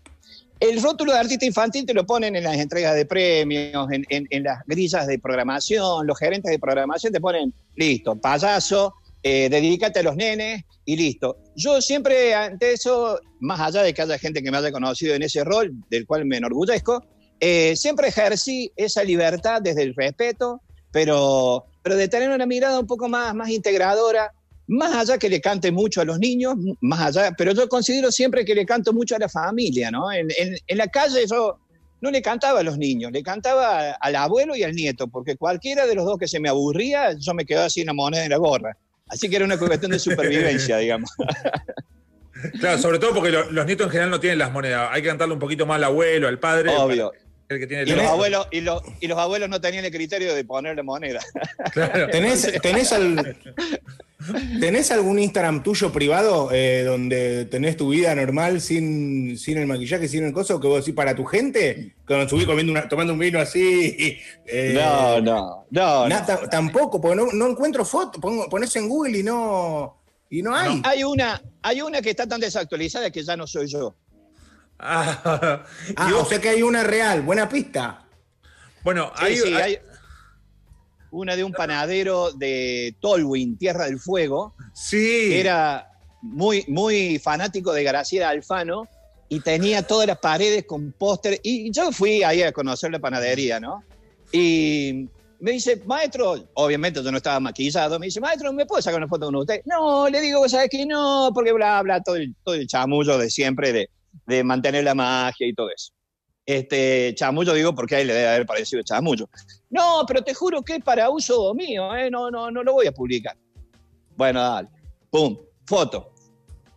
El 0.60 0.79
rótulo 0.79 1.12
de 1.12 1.17
artista 1.17 1.44
infantil 1.44 1.88
te 1.88 1.96
lo 1.96 2.06
ponen 2.06 2.36
en 2.36 2.44
las 2.44 2.56
entregas 2.56 2.94
de 2.94 3.08
premios, 3.08 3.88
en, 3.89 4.44
las 4.44 4.63
grillas 4.67 5.08
de 5.08 5.17
programación, 5.17 6.06
los 6.06 6.20
gerentes 6.20 6.51
de 6.51 6.60
programación 6.60 7.12
te 7.12 7.20
ponen, 7.20 7.51
listo, 7.77 8.15
payaso, 8.15 8.94
eh, 9.24 9.50
dedícate 9.50 10.01
a 10.01 10.03
los 10.03 10.15
nenes 10.15 10.65
y 10.86 10.98
listo. 10.98 11.38
Yo 11.56 11.82
siempre 11.82 12.36
ante 12.36 12.74
eso, 12.74 13.20
más 13.39 13.60
allá 13.60 13.82
de 13.82 13.91
que 13.91 14.03
haya 14.03 14.20
gente 14.20 14.44
que 14.44 14.51
me 14.51 14.58
haya 14.58 14.72
conocido 14.72 15.15
en 15.15 15.24
ese 15.24 15.44
rol, 15.44 15.74
del 15.89 16.06
cual 16.06 16.25
me 16.25 16.38
enorgullezco, 16.38 17.03
eh, 17.39 17.75
siempre 17.75 18.10
ejercí 18.10 18.72
esa 18.75 19.03
libertad 19.03 19.63
desde 19.63 19.82
el 19.82 19.96
respeto, 19.96 20.62
pero, 20.91 21.65
pero 21.88 21.96
de 21.96 22.10
tener 22.10 22.29
una 22.29 22.46
mirada 22.46 22.82
un 22.82 22.86
poco 22.86 23.08
más, 23.08 23.34
más 23.34 23.48
integradora, 23.48 24.34
más 24.67 24.94
allá 24.94 25.17
que 25.17 25.29
le 25.29 25.39
cante 25.39 25.72
mucho 25.72 26.01
a 26.01 26.03
los 26.03 26.20
niños, 26.20 26.56
más 26.82 27.00
allá, 27.00 27.32
pero 27.38 27.53
yo 27.53 27.70
considero 27.70 28.12
siempre 28.12 28.44
que 28.44 28.53
le 28.53 28.65
canto 28.65 28.91
mucho 28.91 29.15
a 29.15 29.20
la 29.20 29.29
familia, 29.29 29.89
¿no? 29.89 30.12
En, 30.12 30.27
la 30.67 30.88
calle 30.88 31.25
yo 31.32 31.58
no 32.01 32.12
le 32.12 32.22
cantaba 32.22 32.60
a 32.60 32.63
los 32.63 32.77
niños, 32.77 33.13
le 33.13 33.24
cantaba 33.24 33.91
al 33.91 34.15
abuelo 34.17 34.53
y 34.58 34.63
al 34.63 34.74
nieto, 34.74 35.08
porque 35.08 35.38
cualquiera 35.38 35.88
de 35.88 35.96
los 35.96 36.03
dos 36.03 36.17
que 36.17 36.27
se 36.27 36.41
me 36.41 36.50
aburría, 36.50 37.13
yo 37.13 37.34
me 37.34 37.46
quedaba 37.46 37.70
sin 37.70 37.84
una 37.84 37.94
moneda 37.94 38.25
en 38.25 38.32
la 38.32 38.38
gorra. 38.38 38.75
Así 39.08 39.29
que 39.29 39.38
era 39.38 39.46
una 39.46 39.58
cuestión 39.58 39.91
de 39.91 40.00
supervivencia, 40.00 40.75
digamos. 40.79 41.10
Claro, 42.60 42.79
sobre 42.79 43.00
todo 43.00 43.13
porque 43.13 43.32
los 43.32 43.65
nietos 43.65 43.86
en 43.86 43.91
general 43.91 44.10
no 44.10 44.20
tienen 44.20 44.39
las 44.39 44.51
monedas. 44.51 44.89
Hay 44.91 45.03
que 45.03 45.08
cantarle 45.08 45.36
un 45.36 45.39
poquito 45.39 45.65
más 45.65 45.77
al 45.77 45.86
abuelo, 45.86 46.27
al 46.27 46.38
padre. 46.38 46.75
Obvio. 46.75 47.13
Y, 47.50 47.86
los 47.92 48.06
abuelos, 48.06 48.48
y, 48.51 48.62
los, 48.62 49.18
abuelos 49.18 49.50
no 49.50 49.62
tenían 49.62 49.86
el 49.86 49.92
criterio 49.92 50.36
de 50.36 50.44
ponerle 50.44 50.84
moneda. 50.84 51.20
Claro. 51.72 52.10
¿Tenés, 52.10 52.51
tenés, 52.62 52.92
al, 52.92 53.38
¿Tenés 54.60 54.92
algún 54.92 55.20
Instagram 55.20 55.62
tuyo 55.62 55.92
privado 55.92 56.50
eh, 56.51 56.84
donde 56.84 57.46
tenés 57.46 57.77
tu 57.77 57.89
vida 57.89 58.13
normal 58.15 58.62
sin, 58.62 59.38
sin 59.38 59.58
el 59.58 59.67
maquillaje, 59.67 60.08
sin 60.08 60.24
el 60.24 60.34
coso, 60.34 60.60
que 60.60 60.67
vos 60.67 60.80
decís 60.80 60.95
para 60.95 61.15
tu 61.15 61.24
gente? 61.24 61.93
Cuando 62.06 62.28
subís 62.28 62.45
comiendo 62.45 62.74
tomando 62.89 63.13
un 63.13 63.19
vino 63.19 63.39
así. 63.39 64.17
Eh, 64.50 64.72
no, 64.74 65.19
no, 65.19 65.65
no, 65.69 66.08
Tampoco, 66.50 67.02
porque 67.02 67.22
no, 67.34 67.48
encuentro 67.48 67.84
fotos. 67.84 68.22
Ponés 68.50 68.74
en 68.78 68.88
Google 68.88 69.19
y 69.19 69.24
no, 69.24 69.98
y 70.30 70.41
no 70.41 70.56
hay. 70.56 70.82
Hay, 70.86 71.04
una, 71.04 71.41
hay 71.62 71.82
una 71.82 72.02
que 72.02 72.12
está 72.12 72.26
tan 72.26 72.39
desactualizada 72.39 73.12
que 73.12 73.24
ya 73.24 73.36
no 73.36 73.45
soy 73.45 73.67
yo. 73.67 73.93
Ah, 74.80 75.63
ah 75.96 76.12
o 76.16 76.26
sea 76.26 76.40
que 76.40 76.50
hay 76.50 76.62
una 76.62 76.84
real, 76.84 77.22
buena 77.22 77.50
pista. 77.50 78.06
Bueno, 78.84 79.12
hay, 79.16 79.38
hay 79.54 79.80
una 81.12 81.36
de 81.36 81.44
un 81.44 81.52
panadero 81.52 82.32
de 82.32 82.96
Tolwyn, 83.02 83.58
Tierra 83.58 83.86
del 83.86 84.00
Fuego. 84.00 84.56
Sí. 84.74 85.34
era 85.34 85.92
muy, 86.22 86.63
muy 86.68 87.20
fanático 87.20 87.74
de 87.74 87.84
Graciela 87.84 88.30
Alfano 88.30 88.88
y 89.30 89.40
tenía 89.42 89.84
todas 89.84 90.08
las 90.08 90.20
paredes 90.20 90.66
con 90.66 90.92
póster. 90.92 91.40
Y 91.44 91.72
yo 91.72 91.92
fui 91.92 92.24
ahí 92.24 92.44
a 92.44 92.52
conocer 92.52 92.92
la 92.92 93.00
panadería, 93.00 93.60
¿no? 93.60 93.84
Y 94.32 95.10
me 95.40 95.52
dice, 95.52 95.82
maestro, 95.86 96.48
obviamente 96.54 97.04
yo 97.04 97.12
no 97.12 97.18
estaba 97.18 97.40
maquillado, 97.40 98.00
me 98.00 98.08
dice, 98.08 98.20
maestro, 98.20 98.52
¿me 98.54 98.66
puedo 98.66 98.82
sacar 98.82 99.00
una 99.00 99.08
foto 99.08 99.28
con 99.28 99.36
usted? 99.36 99.62
No, 99.66 100.10
le 100.10 100.22
digo, 100.22 100.48
¿sabes 100.50 100.70
qué? 100.72 100.86
No, 100.86 101.32
porque 101.34 101.52
bla, 101.52 101.82
bla, 101.82 102.02
todo 102.02 102.16
el, 102.16 102.36
todo 102.44 102.56
el 102.56 102.68
chamullo 102.68 103.18
de 103.18 103.30
siempre 103.30 103.72
de, 103.72 103.90
de 104.26 104.43
mantener 104.43 104.84
la 104.84 104.96
magia 104.96 105.48
y 105.48 105.54
todo 105.54 105.70
eso. 105.70 105.91
Este, 106.46 107.13
chamullo 107.15 107.54
digo 107.54 107.76
porque 107.76 107.98
ahí 107.98 108.06
le 108.06 108.13
debe 108.13 108.28
haber 108.28 108.46
parecido 108.46 108.82
chamullo. 108.82 109.30
No, 109.70 110.06
pero 110.08 110.24
te 110.24 110.34
juro 110.34 110.62
que 110.62 110.76
es 110.76 110.84
para 110.84 111.10
uso 111.10 111.54
mío, 111.54 111.93
¿eh? 111.96 112.10
no, 112.10 112.32
no, 112.32 112.50
no 112.50 112.63
lo 112.63 112.74
voy 112.74 112.88
a 112.88 112.91
publicar. 112.91 113.36
Bueno, 114.15 114.41
dale. 114.41 114.70
Pum, 115.10 115.38
foto. 115.65 116.13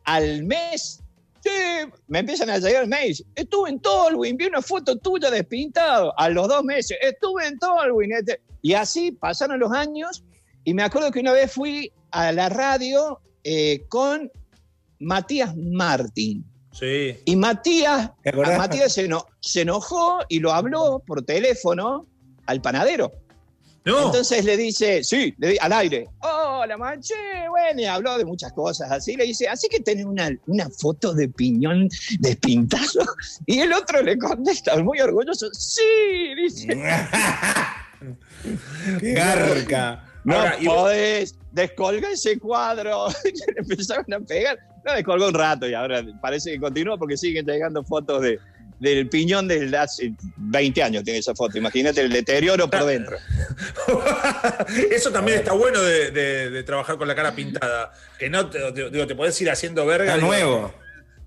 Al 0.05 0.45
mes, 0.45 1.01
sí, 1.43 1.51
me 2.09 2.19
empiezan 2.19 2.51
a 2.51 2.59
llegar 2.59 2.89
mails. 2.89 3.25
Estuve 3.35 3.71
en 3.71 3.81
Tolwyn, 3.81 4.37
vi 4.37 4.47
una 4.47 4.61
foto 4.61 4.97
tuya 4.97 5.31
despintado. 5.31 6.13
A 6.19 6.29
los 6.29 6.49
dos 6.49 6.65
meses, 6.65 6.99
estuve 7.01 7.47
en 7.47 7.59
Tolwyn. 7.59 8.13
Este. 8.13 8.41
Y 8.63 8.75
así 8.75 9.13
pasaron 9.13 9.61
los 9.61 9.73
años. 9.73 10.25
Y 10.65 10.75
me 10.75 10.83
acuerdo 10.83 11.11
que 11.11 11.21
una 11.21 11.33
vez 11.33 11.53
fui 11.53 11.93
a 12.11 12.33
la 12.33 12.49
radio 12.49 13.21
eh, 13.45 13.85
con 13.89 14.31
Matías 14.99 15.57
Martín. 15.57 16.45
Y 17.25 17.37
Matías, 17.37 18.11
Matías 18.57 18.93
se, 18.93 19.61
enojó 19.61 20.21
y 20.29 20.39
lo 20.39 20.53
habló 20.53 21.03
por 21.07 21.23
teléfono 21.23 22.07
al 22.47 22.61
panadero. 22.61 23.13
Entonces 23.85 24.45
le 24.45 24.57
dice, 24.57 25.03
sí, 25.03 25.35
le, 25.39 25.59
al 25.59 25.73
aire, 25.73 26.07
hola 26.21 26.77
manche, 26.77 27.15
bueno, 27.49 27.81
y 27.81 27.87
habló 27.87 28.19
de 28.19 28.27
muchas 28.27 28.53
cosas 28.53 28.91
así, 28.93 29.17
le 29.17 29.25
dice, 29.25 29.49
así 29.49 29.69
que 29.69 29.81
tenés 29.81 30.05
una, 30.05 30.31
una 30.47 30.69
foto 30.69 31.15
de 31.15 31.29
piñón 31.29 31.89
despintado. 32.19 33.05
Y 33.47 33.61
el 33.61 33.73
otro 33.73 34.03
le 34.03 34.19
contesta, 34.19 34.77
muy 34.83 35.01
orgulloso, 35.01 35.49
sí, 35.53 36.35
dice. 36.37 36.69
¡Qué 39.01 39.13
garca! 39.15 40.10
No 40.25 40.45
podés, 40.65 41.35
descolga 41.53 42.11
ese 42.11 42.39
cuadro. 42.39 43.09
le 43.25 43.55
empezaron 43.57 44.13
a 44.13 44.21
pegar. 44.21 44.59
No, 44.85 44.95
descolgó 44.95 45.29
un 45.29 45.35
rato 45.35 45.69
y 45.69 45.75
ahora 45.75 46.05
parece 46.21 46.53
que 46.53 46.61
continúa 46.61 46.97
porque 46.97 47.17
siguen 47.17 47.45
llegando 47.47 47.85
fotos 47.85 48.23
de, 48.23 48.39
del 48.81 49.09
piñón 49.09 49.47
de 49.47 49.77
hace 49.77 50.15
20 50.37 50.83
años 50.83 51.05
tiene 51.05 51.19
esa 51.19 51.35
foto. 51.35 51.59
Imagínate 51.59 52.01
el 52.01 52.11
deterioro 52.11 52.69
por 52.69 52.85
dentro. 52.87 53.17
Eso 54.91 55.13
también 55.13 55.39
está 55.39 55.53
bueno 55.53 55.81
de, 55.81 56.63
trabajar 56.65 56.97
con 56.97 57.07
la 57.07 57.15
cara 57.15 57.35
pintada. 57.35 57.93
Que 58.19 58.31
no 58.31 58.49
te, 58.49 58.73
digo, 58.91 59.07
te 59.07 59.15
podés 59.15 59.39
ir 59.41 59.51
haciendo 59.51 59.85
verga. 59.85 60.15
Está 60.15 60.27
nuevo. 60.27 60.73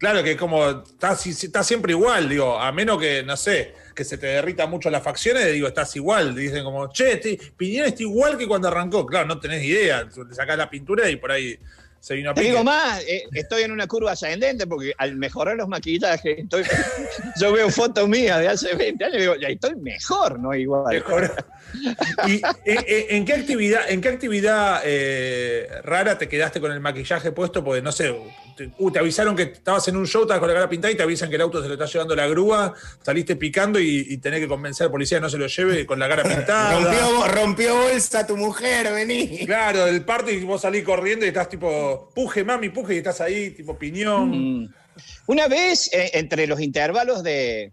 Claro 0.03 0.21
que 0.21 0.31
es 0.31 0.37
como, 0.37 0.69
está, 0.69 1.13
está 1.13 1.63
siempre 1.63 1.93
igual, 1.93 2.27
digo, 2.27 2.59
a 2.59 2.73
menos 2.73 2.99
que, 2.99 3.23
no 3.23 3.37
sé, 3.37 3.73
que 3.95 4.03
se 4.03 4.17
te 4.17 4.27
derrita 4.27 4.67
mucho 4.67 4.89
las 4.89 5.01
facciones, 5.01 5.49
digo, 5.53 5.65
estás 5.65 5.95
igual. 5.95 6.35
Dicen 6.35 6.65
como, 6.65 6.91
che, 6.91 7.13
este 7.13 7.39
Piñón 7.55 7.85
está 7.85 8.03
igual 8.03 8.37
que 8.37 8.45
cuando 8.45 8.67
arrancó. 8.67 9.05
Claro, 9.05 9.27
no 9.27 9.39
tenés 9.39 9.63
idea. 9.63 10.05
Te 10.09 10.35
sacás 10.35 10.57
la 10.57 10.69
pintura 10.69 11.09
y 11.09 11.15
por 11.15 11.31
ahí 11.31 11.57
se 12.01 12.15
vino 12.15 12.31
a 12.31 12.33
Te 12.33 12.41
digo 12.41 12.65
más, 12.65 13.01
eh, 13.07 13.23
estoy 13.31 13.63
en 13.63 13.71
una 13.71 13.87
curva 13.87 14.11
ascendente 14.11 14.67
porque 14.67 14.93
al 14.97 15.15
mejorar 15.15 15.55
los 15.55 15.69
maquillajes, 15.69 16.37
estoy, 16.37 16.63
yo 17.39 17.53
veo 17.53 17.69
fotos 17.69 18.09
mías 18.09 18.41
de 18.41 18.49
hace 18.49 18.75
20 18.75 19.05
años 19.05 19.17
y 19.17 19.21
digo, 19.21 19.35
ya 19.37 19.47
estoy 19.47 19.75
mejor, 19.75 20.37
no 20.37 20.53
igual. 20.53 20.95
Mejor. 20.95 21.33
¿Y 22.27 22.33
eh, 22.35 22.43
eh, 22.65 23.07
en 23.11 23.23
qué 23.23 23.35
actividad, 23.35 23.89
en 23.89 24.01
qué 24.01 24.09
actividad 24.09 24.83
rara 25.81 26.17
te 26.17 26.27
quedaste 26.27 26.59
con 26.59 26.73
el 26.73 26.81
maquillaje 26.81 27.31
puesto? 27.31 27.63
Porque 27.63 27.81
no 27.81 27.93
sé, 27.93 28.13
uh, 28.77 28.91
te, 28.91 28.99
avisaron 28.99 29.35
que 29.35 29.43
estabas 29.43 29.87
en 29.87 29.97
un 29.97 30.05
show, 30.07 30.23
estabas 30.23 30.39
con 30.39 30.47
la 30.47 30.53
cara 30.53 30.69
pintada 30.69 30.91
y 30.91 30.97
te 30.97 31.03
avisan 31.03 31.29
que 31.29 31.35
el 31.35 31.41
auto 31.41 31.61
se 31.61 31.67
lo 31.67 31.73
está 31.73 31.85
llevando 31.85 32.15
la 32.15 32.27
grúa, 32.27 32.73
saliste 33.01 33.35
picando 33.35 33.79
y, 33.79 34.17
tenés 34.17 34.39
que 34.39 34.47
convencer 34.47 34.85
al 34.85 34.91
policía 34.91 35.17
que 35.17 35.23
no 35.23 35.29
se 35.29 35.37
lo 35.37 35.47
lleve 35.47 35.85
con 35.85 35.99
la 35.99 36.07
cara 36.07 36.23
pintada. 36.23 36.79
rompió, 36.79 37.27
rompió 37.27 37.75
bolsa 37.75 38.25
tu 38.25 38.37
mujer, 38.37 38.91
vení. 38.93 39.45
Claro, 39.45 39.85
del 39.85 40.03
parto 40.05 40.31
y 40.31 40.43
vos 40.43 40.61
salís 40.61 40.83
corriendo 40.83 41.25
y 41.25 41.29
estás 41.29 41.49
tipo, 41.49 42.09
puje, 42.13 42.43
mami, 42.43 42.69
puje, 42.69 42.95
y 42.95 42.97
estás 42.97 43.21
ahí, 43.21 43.51
tipo 43.51 43.77
piñón. 43.77 44.63
Mm. 44.63 44.73
Una 45.27 45.47
vez, 45.47 45.91
eh, 45.93 46.11
entre 46.13 46.47
los 46.47 46.59
intervalos 46.59 47.23
de, 47.23 47.71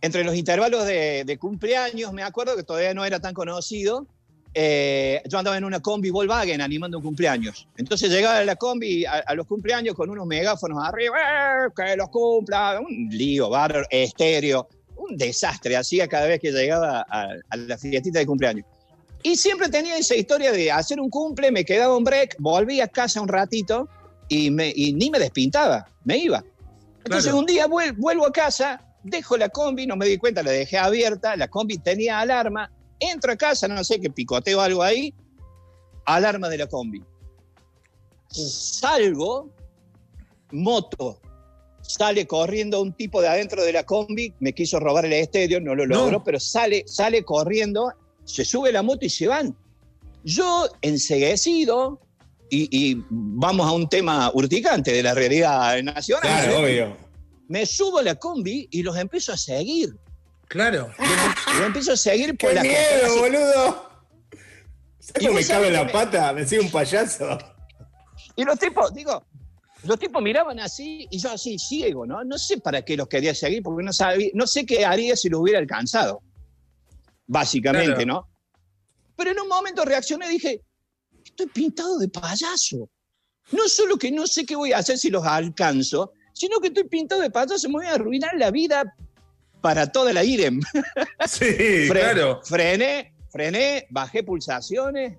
entre 0.00 0.24
los 0.24 0.34
intervalos 0.34 0.86
de, 0.86 1.24
de 1.24 1.38
cumpleaños, 1.38 2.12
me 2.12 2.22
acuerdo 2.22 2.56
que 2.56 2.62
todavía 2.62 2.94
no 2.94 3.04
era 3.04 3.20
tan 3.20 3.34
conocido, 3.34 4.06
eh, 4.54 5.22
yo 5.28 5.38
andaba 5.38 5.56
en 5.56 5.64
una 5.64 5.80
combi 5.80 6.10
Volkswagen 6.10 6.60
animando 6.60 6.98
un 6.98 7.04
cumpleaños. 7.04 7.68
Entonces 7.76 8.10
llegaba 8.10 8.42
la 8.44 8.56
combi 8.56 9.04
a, 9.04 9.12
a 9.26 9.34
los 9.34 9.46
cumpleaños 9.46 9.94
con 9.94 10.10
unos 10.10 10.26
megáfonos 10.26 10.78
arriba, 10.84 11.16
¡eh, 11.18 11.68
que 11.76 11.96
los 11.96 12.08
cumpla, 12.08 12.80
un 12.80 13.08
lío, 13.10 13.50
bárbaro, 13.50 13.86
estéreo, 13.90 14.68
un 14.96 15.16
desastre 15.16 15.76
hacía 15.76 16.08
cada 16.08 16.26
vez 16.26 16.40
que 16.40 16.50
llegaba 16.50 17.06
a, 17.08 17.28
a 17.50 17.56
la 17.56 17.78
fiestita 17.78 18.18
de 18.18 18.26
cumpleaños. 18.26 18.66
Y 19.22 19.36
siempre 19.36 19.68
tenía 19.68 19.96
esa 19.96 20.14
historia 20.14 20.52
de 20.52 20.70
hacer 20.70 21.00
un 21.00 21.10
cumple, 21.10 21.50
me 21.50 21.64
quedaba 21.64 21.96
un 21.96 22.04
break, 22.04 22.36
volvía 22.38 22.84
a 22.84 22.88
casa 22.88 23.20
un 23.20 23.28
ratito 23.28 23.88
y, 24.28 24.50
me, 24.50 24.72
y 24.74 24.92
ni 24.92 25.10
me 25.10 25.18
despintaba, 25.18 25.86
me 26.04 26.18
iba. 26.18 26.42
Entonces 26.98 27.24
Claro. 27.24 27.38
un 27.38 27.46
día 27.46 27.66
vuel- 27.66 27.94
vuelvo 27.96 28.26
a 28.26 28.32
casa, 28.32 28.80
dejo 29.02 29.36
la 29.36 29.48
combi, 29.48 29.86
no 29.86 29.96
me 29.96 30.06
di 30.06 30.18
cuenta, 30.18 30.42
la 30.42 30.50
dejé 30.50 30.78
abierta, 30.78 31.36
la 31.36 31.48
combi 31.48 31.78
tenía 31.78 32.20
alarma, 32.20 32.70
entro 33.00 33.32
a 33.32 33.36
casa, 33.36 33.68
no 33.68 33.82
sé, 33.84 34.00
que 34.00 34.10
picoteo 34.10 34.60
algo 34.60 34.82
ahí, 34.82 35.14
alarma 36.04 36.48
de 36.48 36.58
la 36.58 36.66
combi. 36.66 37.02
Salgo, 38.30 39.50
moto, 40.52 41.20
sale 41.82 42.26
corriendo 42.26 42.80
un 42.82 42.92
tipo 42.92 43.20
de 43.22 43.28
adentro 43.28 43.64
de 43.64 43.72
la 43.72 43.84
combi, 43.84 44.32
me 44.40 44.52
quiso 44.52 44.78
robar 44.80 45.06
el 45.06 45.12
estéreo, 45.14 45.60
no 45.60 45.74
lo 45.74 45.86
No. 45.86 45.96
logró, 45.96 46.22
pero 46.24 46.38
sale, 46.38 46.84
sale 46.86 47.24
corriendo, 47.24 47.92
se 48.24 48.44
sube 48.44 48.72
la 48.72 48.82
moto 48.82 49.06
y 49.06 49.10
se 49.10 49.26
van. 49.28 49.56
Yo, 50.24 50.68
enseguecido, 50.82 52.00
y, 52.50 52.68
y 52.70 53.02
vamos 53.08 53.66
a 53.66 53.72
un 53.72 53.88
tema 53.88 54.30
urticante 54.34 54.92
de 54.92 55.02
la 55.02 55.14
realidad 55.14 55.82
nacional, 55.82 56.22
Claro, 56.22 56.60
obvio. 56.60 56.96
me 57.48 57.64
subo 57.66 57.98
a 57.98 58.02
la 58.02 58.14
combi 58.16 58.68
y 58.70 58.82
los 58.82 58.96
empiezo 58.96 59.32
a 59.32 59.36
seguir. 59.36 59.96
Claro. 60.48 60.88
Empiezo 61.66 61.92
a 61.92 61.96
seguir 61.96 62.36
por 62.36 62.50
¡Qué 62.50 62.54
la 62.56 62.62
miedo, 62.62 63.06
así. 63.06 63.18
boludo! 63.18 63.88
¿Sabes 64.98 65.26
cómo 65.26 65.32
me 65.34 65.46
cabe 65.46 65.70
la 65.70 65.84
me- 65.84 65.90
pata? 65.92 66.32
Me 66.32 66.46
sigue 66.46 66.60
un 66.62 66.70
payaso. 66.70 67.38
Y 68.36 68.44
los 68.44 68.58
tipos, 68.58 68.92
digo, 68.94 69.24
los 69.84 69.98
tipos 69.98 70.22
miraban 70.22 70.60
así 70.60 71.06
y 71.10 71.18
yo 71.18 71.30
así 71.30 71.58
ciego, 71.58 72.06
¿no? 72.06 72.22
No 72.24 72.38
sé 72.38 72.58
para 72.58 72.82
qué 72.82 72.96
los 72.96 73.08
quería 73.08 73.34
seguir 73.34 73.62
porque 73.62 73.82
no 73.84 73.92
sabía, 73.92 74.30
no 74.34 74.46
sé 74.46 74.64
qué 74.66 74.84
haría 74.84 75.16
si 75.16 75.28
los 75.28 75.40
hubiera 75.40 75.58
alcanzado. 75.58 76.22
Básicamente, 77.26 78.04
Claro. 78.04 78.06
¿no? 78.06 78.28
Pero 79.16 79.32
en 79.32 79.40
un 79.40 79.48
momento 79.48 79.84
reaccioné 79.84 80.26
y 80.26 80.30
dije, 80.32 80.62
estoy 81.24 81.46
pintado 81.46 81.98
de 81.98 82.08
payaso. 82.08 82.88
No 83.52 83.66
solo 83.68 83.96
que 83.96 84.10
no 84.12 84.26
sé 84.26 84.44
qué 84.46 84.54
voy 84.56 84.72
a 84.72 84.78
hacer 84.78 84.98
si 84.98 85.10
los 85.10 85.24
alcanzo, 85.24 86.12
sino 86.32 86.60
que 86.60 86.68
estoy 86.68 86.84
pintado 86.84 87.20
de 87.22 87.30
payaso, 87.30 87.68
me 87.68 87.74
voy 87.74 87.86
a 87.86 87.94
arruinar 87.94 88.34
la 88.36 88.50
vida 88.50 88.94
para 89.60 89.90
toda 89.90 90.12
la 90.12 90.24
IREM. 90.24 90.60
Sí, 91.26 91.44
Fre- 91.44 92.00
claro. 92.00 92.40
Frené, 92.44 93.12
frené, 93.30 93.86
bajé 93.90 94.22
pulsaciones 94.22 95.18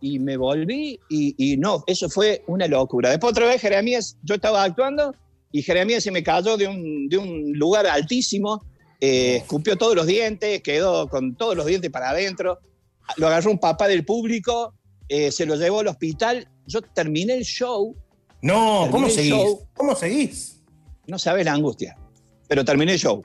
y 0.00 0.18
me 0.18 0.36
volví 0.36 0.98
y, 1.08 1.34
y 1.52 1.56
no, 1.56 1.82
eso 1.86 2.08
fue 2.10 2.42
una 2.46 2.66
locura. 2.66 3.10
Después 3.10 3.30
otra 3.32 3.46
vez 3.46 3.60
Jeremías, 3.60 4.16
yo 4.22 4.34
estaba 4.34 4.62
actuando 4.64 5.14
y 5.52 5.62
Jeremías 5.62 6.02
se 6.02 6.10
me 6.10 6.22
cayó 6.22 6.56
de 6.56 6.66
un, 6.66 7.08
de 7.08 7.16
un 7.18 7.52
lugar 7.58 7.86
altísimo, 7.86 8.64
eh, 9.00 9.36
escupió 9.36 9.76
todos 9.76 9.94
los 9.94 10.06
dientes, 10.06 10.62
quedó 10.62 11.08
con 11.08 11.36
todos 11.36 11.56
los 11.56 11.66
dientes 11.66 11.90
para 11.90 12.10
adentro, 12.10 12.58
lo 13.16 13.26
agarró 13.28 13.50
un 13.50 13.58
papá 13.58 13.86
del 13.86 14.04
público, 14.04 14.74
eh, 15.08 15.30
se 15.30 15.46
lo 15.46 15.54
llevó 15.56 15.80
al 15.80 15.88
hospital, 15.88 16.48
yo 16.66 16.80
terminé 16.82 17.34
el 17.34 17.44
show, 17.44 17.94
No, 18.42 18.88
¿cómo 18.90 19.08
seguís? 19.08 19.30
show. 19.30 19.68
¿Cómo 19.74 19.94
seguís? 19.94 20.60
no 21.06 21.18
sabes 21.18 21.44
la 21.44 21.52
angustia, 21.52 21.96
pero 22.48 22.64
terminé 22.64 22.94
el 22.94 22.98
show. 22.98 23.22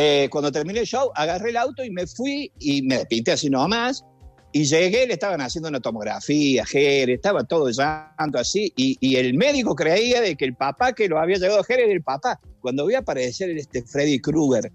Eh, 0.00 0.28
cuando 0.30 0.52
terminé 0.52 0.78
el 0.78 0.86
show, 0.86 1.10
agarré 1.12 1.50
el 1.50 1.56
auto 1.56 1.82
y 1.82 1.90
me 1.90 2.06
fui 2.06 2.52
y 2.60 2.82
me 2.82 2.98
despinté 2.98 3.32
así 3.32 3.50
nomás. 3.50 4.04
Y 4.52 4.64
llegué, 4.64 5.08
le 5.08 5.14
estaban 5.14 5.40
haciendo 5.40 5.68
una 5.68 5.80
tomografía, 5.80 6.64
Jerez, 6.64 7.16
estaba 7.16 7.42
todo 7.42 7.68
llanto 7.68 8.38
así. 8.38 8.72
Y, 8.76 8.96
y 9.00 9.16
el 9.16 9.34
médico 9.34 9.74
creía 9.74 10.20
de 10.20 10.36
que 10.36 10.44
el 10.44 10.54
papá 10.54 10.92
que 10.92 11.08
lo 11.08 11.18
había 11.18 11.36
llevado 11.38 11.60
a 11.60 11.64
Jerez 11.64 11.86
era 11.86 11.94
el 11.94 12.02
papá. 12.04 12.38
Cuando 12.60 12.86
vi 12.86 12.94
aparecer 12.94 13.50
este 13.50 13.82
Freddy 13.82 14.20
Krueger, 14.20 14.70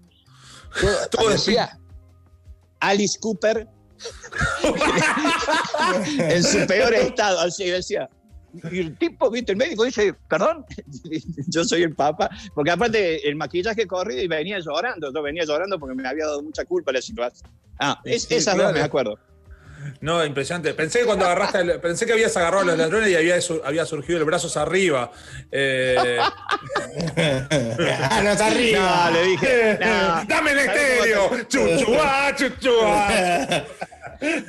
todo, 1.10 1.24
parecía 1.24 1.78
Alice 2.80 3.18
Cooper 3.18 3.66
en 6.18 6.44
su 6.44 6.66
peor 6.66 6.92
estado. 6.92 7.40
Así 7.40 7.70
decía. 7.70 8.10
Y 8.70 8.78
el 8.80 8.96
tipo, 8.96 9.30
viste, 9.30 9.52
el 9.52 9.58
médico 9.58 9.84
dice, 9.84 10.14
perdón, 10.28 10.64
yo 11.48 11.64
soy 11.64 11.82
el 11.82 11.94
papa, 11.94 12.30
porque 12.54 12.70
aparte 12.70 13.28
el 13.28 13.36
maquillaje 13.36 13.86
corrido 13.86 14.22
y 14.22 14.28
venía 14.28 14.58
llorando, 14.60 15.12
yo 15.12 15.22
venía 15.22 15.44
llorando 15.44 15.78
porque 15.78 15.94
me 15.94 16.06
había 16.08 16.26
dado 16.26 16.42
mucha 16.42 16.64
culpa 16.64 16.92
la 16.92 17.02
situación. 17.02 17.50
Ah, 17.78 18.00
es, 18.04 18.22
Sí, 18.24 18.34
esas 18.36 18.54
claro. 18.54 18.70
dos 18.70 18.78
me 18.78 18.84
acuerdo. 18.84 19.18
No, 20.00 20.24
impresionante. 20.24 20.72
Pensé 20.72 21.00
que 21.00 21.04
cuando 21.04 21.26
agarraste, 21.26 21.58
el- 21.58 21.78
pensé 21.80 22.06
que 22.06 22.14
habías 22.14 22.34
agarrado 22.38 22.62
a 22.62 22.66
los 22.68 22.78
ladrones 22.78 23.10
y 23.10 23.16
había, 23.16 23.34
había 23.64 23.84
surgido 23.84 24.18
el 24.18 24.24
brazos 24.24 24.56
arriba. 24.56 25.10
Eh, 25.52 26.18
ah, 27.16 28.20
no, 28.22 28.30
está 28.30 28.46
arriba. 28.46 29.10
No, 29.10 29.16
le 29.16 29.26
dije, 29.28 29.78
no. 29.80 30.24
¡Dame 30.28 30.52
el 30.52 30.58
¿Sabés 30.60 30.80
estéreo! 30.90 31.44
¡Chuchuá, 31.48 32.34
chuchuá! 32.34 33.64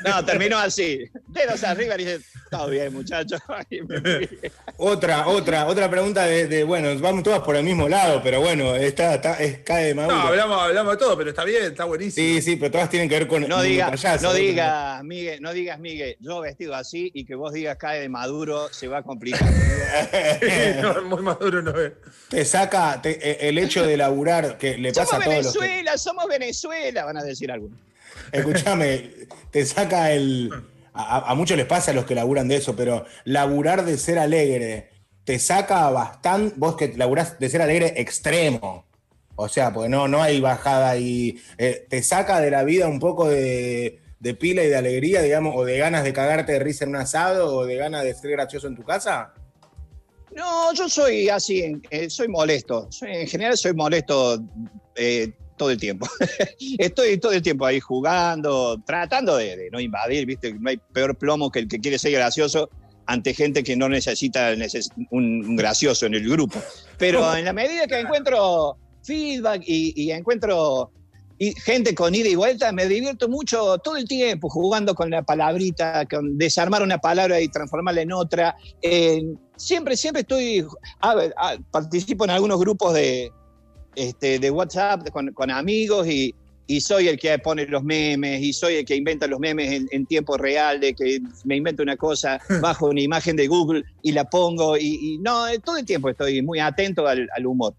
No, 0.06 0.23
terminó 0.25 0.58
así, 0.58 0.99
dedos 1.28 1.63
arriba 1.63 1.95
y 1.95 2.06
dice, 2.06 2.19
todo 2.51 2.69
bien 2.69 2.93
muchachos. 2.93 3.41
Otra, 4.78 5.28
otra, 5.28 5.67
otra 5.67 5.89
pregunta 5.89 6.25
de, 6.25 6.47
de, 6.47 6.63
bueno, 6.63 6.89
vamos 6.99 7.23
todas 7.23 7.39
por 7.41 7.56
el 7.56 7.63
mismo 7.63 7.88
lado, 7.88 8.21
pero 8.21 8.41
bueno, 8.41 8.75
está, 8.75 9.15
está- 9.15 9.36
es, 9.41 9.60
cae 9.60 9.86
de 9.88 9.95
No, 9.95 10.01
Maduro. 10.08 10.28
hablamos, 10.28 10.62
hablamos 10.62 10.93
de 10.93 10.97
todo, 10.97 11.17
pero 11.17 11.30
está 11.30 11.43
bien, 11.45 11.63
está 11.63 11.86
buenísimo. 11.86 12.28
sí, 12.28 12.41
sí, 12.41 12.56
pero 12.58 12.71
todas 12.71 12.89
tienen 12.89 13.08
que 13.08 13.15
ver 13.19 13.28
con 13.28 13.47
No 13.47 13.62
digas, 13.62 13.89
payaso, 13.91 14.28
no 14.28 14.34
digas, 14.34 15.04
Miguel, 15.04 15.41
no 15.41 15.54
digas, 15.54 15.80
Miguel, 15.80 16.17
yo 16.19 16.41
vestido 16.41 16.75
así 16.75 17.10
y 17.13 17.25
que 17.25 17.36
vos 17.36 17.54
digas 17.54 17.78
cae 17.78 18.01
de 18.01 18.10
Maduro, 18.10 18.67
se 18.71 18.88
va 18.88 18.99
a 18.99 19.04
complicar. 19.04 19.41
No, 20.82 21.01
muy 21.04 21.21
maduro 21.21 21.62
no 21.62 21.80
es. 21.80 21.93
Te 22.30 22.43
saca 22.43 22.99
te- 23.01 23.17
eh, 23.45 23.49
el 23.49 23.58
hecho 23.58 23.86
de 23.86 23.95
laburar 23.97 24.58
que 24.58 24.78
le 24.78 24.91
pasa 24.91 25.06
somos 25.12 25.21
a 25.21 25.30
todos 25.30 25.45
los 25.45 25.54
que, 25.54 25.60
Venezuela, 25.60 25.97
somos 25.97 26.28
Venezuela, 26.28 27.06
van 27.06 27.17
a 27.17 27.23
decir 27.23 27.51
algunos. 27.51 27.80
Escúchame, 28.32 29.12
te 29.52 29.65
saca 29.65 30.12
el. 30.12 30.52
A, 30.94 31.34
muchos 31.36 31.58
les 31.58 31.65
pasa 31.65 31.91
a 31.91 31.94
los 31.94 32.06
que 32.06 32.15
laburan 32.15 32.48
de 32.48 32.56
eso, 32.56 32.76
pero 32.76 33.06
laburar 33.26 33.84
de 33.84 33.98
ser 33.98 34.18
alegre 34.18 34.91
te 35.26 35.39
saca 35.39 35.89
bastante. 35.89 36.56
Vos 36.58 36.76
que 36.76 36.94
laburás 36.96 37.38
de 37.39 37.50
ser 37.50 37.62
alegre 37.62 37.94
extremo. 37.98 38.86
O 39.36 39.50
sea, 39.50 39.74
porque 39.74 39.89
no, 39.89 40.08
no 40.08 40.22
hay 40.22 40.39
bajada 40.39 40.98
y 40.98 41.41
eh, 41.58 41.86
te 41.89 42.02
saca 42.02 42.39
de 42.39 42.52
la 42.52 42.63
vida 42.63 42.88
un 42.88 43.00
poco 43.00 43.28
de, 43.28 44.00
pila 44.39 44.63
y 44.63 44.70
de 44.70 44.78
alegría, 44.78 45.22
digamos, 45.22 45.54
o 45.58 45.65
de 45.65 45.78
ganas 45.78 46.06
de 46.06 46.13
cagarte 46.13 46.54
de 46.54 46.60
risa 46.60 46.86
en 46.86 46.91
un 46.91 46.96
asado, 46.98 47.54
o 47.58 47.65
de 47.65 47.76
ganas 47.76 48.04
de 48.06 48.13
ser 48.13 48.32
gracioso 48.32 48.68
en 48.68 48.76
tu 48.76 48.84
casa. 48.84 49.34
No, 50.34 50.74
yo 50.74 50.88
soy 50.88 51.28
así, 51.30 51.82
eh, 51.89 52.10
soy 52.10 52.28
molesto. 52.30 52.88
Soy- 52.91 53.15
en 53.15 53.28
general 53.28 53.58
soy 53.58 53.74
molesto 53.74 54.41
eh, 54.96 55.34
todo 55.58 55.72
el 55.72 55.80
tiempo. 55.80 56.08
Estoy 56.78 57.18
todo 57.18 57.32
el 57.32 57.41
tiempo 57.41 57.65
ahí 57.65 57.80
jugando, 57.80 58.82
tratando 58.86 59.38
de, 59.38 59.56
de 59.58 59.70
no 59.72 59.80
invadir, 59.80 60.26
¿viste? 60.26 60.54
No 60.54 60.70
hay 60.70 60.78
peor 60.94 61.18
plomo 61.18 61.50
que 61.52 61.60
el 61.60 61.68
que 61.68 61.80
quiere 61.80 61.98
ser 62.00 62.12
gracioso 62.12 62.70
ante 63.08 63.34
gente 63.34 63.63
que 63.63 63.76
no 63.76 63.88
necesita 63.88 64.54
neces- 64.56 64.89
un, 65.12 65.56
gracioso 65.56 66.06
en 66.06 66.15
el 66.15 66.30
grupo. 66.30 66.60
Pero 66.98 67.36
en 67.38 67.46
la 67.46 67.54
medida 67.54 67.88
que 67.88 68.00
encuentro 68.00 68.78
feedback 69.04 69.62
y, 69.65 69.94
y 69.96 70.12
encuentro 70.12 70.91
y 71.38 71.52
gente 71.54 71.94
con 71.94 72.15
ida 72.15 72.30
y 72.30 72.36
vuelta, 72.36 72.72
me 72.72 72.88
divierto 72.88 73.28
mucho 73.28 73.78
todo 73.80 73.98
el 73.98 74.08
tiempo 74.08 74.50
jugando 74.50 74.96
con 74.96 75.10
la 75.10 75.22
palabrita, 75.22 76.06
con 76.06 76.38
desarmar 76.38 76.82
una 76.82 76.98
palabra 76.98 77.41
y 77.41 77.50
transformarla 77.50 78.02
en 78.02 78.13
otra. 78.13 78.56
Eh, 78.82 79.22
siempre, 79.58 79.98
siempre 79.98 80.22
estoy, 80.22 80.65
a 81.02 81.13
ver, 81.13 81.34
a- 81.38 81.58
participo 81.72 82.24
en 82.24 82.32
algunos 82.32 82.58
grupos 82.60 82.94
de, 82.94 83.32
este, 83.96 84.40
de 84.40 84.52
WhatsApp 84.52 85.10
con, 85.10 85.32
con 85.34 85.52
amigos 85.52 86.08
y, 86.08 86.34
y 86.68 86.82
soy 86.82 87.08
el 87.08 87.20
que 87.20 87.38
pone 87.40 87.66
los 87.68 87.84
memes 87.84 88.42
y 88.42 88.54
soy 88.54 88.76
el 88.76 88.86
que 88.86 88.96
inventa 88.96 89.28
los 89.28 89.40
memes 89.40 89.72
en, 89.72 89.88
en 89.92 90.06
tiempo 90.06 90.38
real, 90.38 90.80
de 90.80 90.94
que 90.94 91.20
me 91.44 91.56
invento 91.58 91.84
una 91.84 91.98
cosa, 91.98 92.40
bajo 92.62 92.88
una 92.88 93.02
imagen 93.02 93.36
de 93.36 93.48
Google 93.48 93.84
y 94.02 94.12
la 94.12 94.26
pongo 94.26 94.78
y, 94.78 94.98
y 95.02 95.18
no, 95.20 95.46
todo 95.64 95.78
el 95.78 95.86
tiempo 95.86 96.10
estoy 96.10 96.42
muy 96.42 96.60
atento 96.60 97.08
al, 97.08 97.28
al 97.36 97.46
humor. 97.46 97.74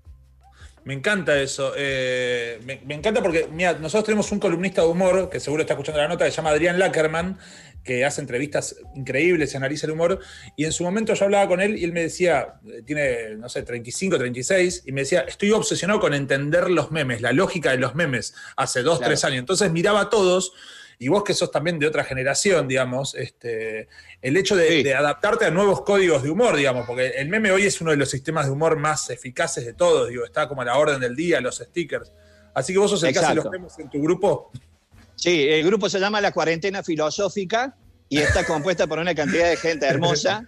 Me 0.85 0.95
encanta 0.95 1.37
eso. 1.41 1.73
eh, 1.77 2.61
me, 2.65 2.81
me 2.87 2.95
encanta 2.95 3.21
porque, 3.21 3.49
mira, 3.53 3.73
nosotros 3.73 4.05
tenemos 4.05 4.31
un 4.31 4.39
columnista 4.39 4.83
de 4.83 4.89
humor 4.89 5.29
que 5.29 5.41
seguro 5.41 5.63
está 5.63 5.75
escuchando 5.75 6.01
la 6.01 6.07
nota, 6.07 6.25
que 6.25 6.31
se 6.31 6.37
llama 6.37 6.51
Adrián 6.51 6.79
Lackerman, 6.79 7.37
que 7.87 8.05
hace 8.05 8.20
entrevistas 8.20 8.77
increíbles 8.94 9.55
y 9.55 9.57
analiza 9.57 9.87
el 9.87 9.92
humor. 9.92 10.18
Y 10.57 10.64
en 10.64 10.72
su 10.72 10.83
momento 10.85 11.14
yo 11.14 11.25
hablaba 11.25 11.46
con 11.49 11.61
él 11.61 11.79
y 11.79 11.85
él 11.85 11.92
me 11.92 12.03
decía, 12.03 12.57
eh, 12.66 12.83
tiene, 12.85 13.37
no 13.37 13.49
sé, 13.49 13.62
35, 13.62 14.18
36, 14.18 14.83
y 14.87 14.92
me 14.92 15.03
decía, 15.03 15.20
estoy 15.20 15.53
obsesionado 15.53 16.01
con 16.01 16.12
entender 16.12 16.68
los 16.70 16.90
memes, 16.90 17.22
la 17.22 17.33
lógica 17.33 17.70
de 17.70 17.79
los 17.79 17.94
memes, 17.94 18.35
hace 18.57 18.83
dos, 18.83 18.99
Claro. 18.99 19.11
tres 19.11 19.25
años. 19.25 19.38
Entonces 19.38 19.70
miraba 19.72 20.01
a 20.03 20.11
todos. 20.11 20.53
Y 20.99 21.09
vos 21.09 21.25
que 21.25 21.35
sos 21.35 21.51
también 21.51 21.79
de 21.79 21.87
otra 21.87 22.05
generación, 22.05 22.66
digamos, 22.68 23.14
este, 23.14 23.87
el 24.22 24.35
hecho 24.37 24.57
de, 24.57 24.68
Sí. 24.68 24.83
de 24.83 24.94
adaptarte 24.94 25.44
a 25.44 25.51
nuevos 25.51 25.83
códigos 25.83 26.22
de 26.22 26.31
humor, 26.31 26.57
digamos, 26.57 26.87
porque 26.87 27.09
el 27.18 27.29
meme 27.29 27.51
hoy 27.51 27.66
es 27.66 27.81
uno 27.83 27.90
de 27.90 27.99
los 27.99 28.09
sistemas 28.11 28.46
de 28.46 28.53
humor 28.53 28.77
más 28.79 29.11
eficaces 29.11 29.66
de 29.66 29.75
todos, 29.75 30.09
digo, 30.09 30.25
está 30.25 30.49
como 30.49 30.62
a 30.62 30.64
la 30.64 30.79
orden 30.79 30.99
del 30.99 31.14
día, 31.14 31.40
los 31.42 31.57
stickers. 31.59 32.12
Así 32.55 32.72
que 32.72 32.79
vos 32.79 32.90
sos 32.90 33.03
el 33.03 33.12
que 33.12 33.18
hace 33.18 33.35
los 33.35 33.51
memes 33.51 33.79
en 33.79 33.90
tu 33.90 34.01
grupo. 34.03 34.51
Sí, 35.17 35.47
el 35.49 35.67
grupo 35.67 35.89
se 35.89 35.99
llama 35.99 36.21
La 36.21 36.33
Cuarentena 36.33 36.83
Filosófica 36.83 37.77
y 38.09 38.19
está 38.19 38.47
compuesta 38.47 38.87
por 38.87 38.99
una 38.99 39.15
cantidad 39.15 39.49
de 39.49 39.57
gente 39.57 39.87
hermosa, 39.87 40.47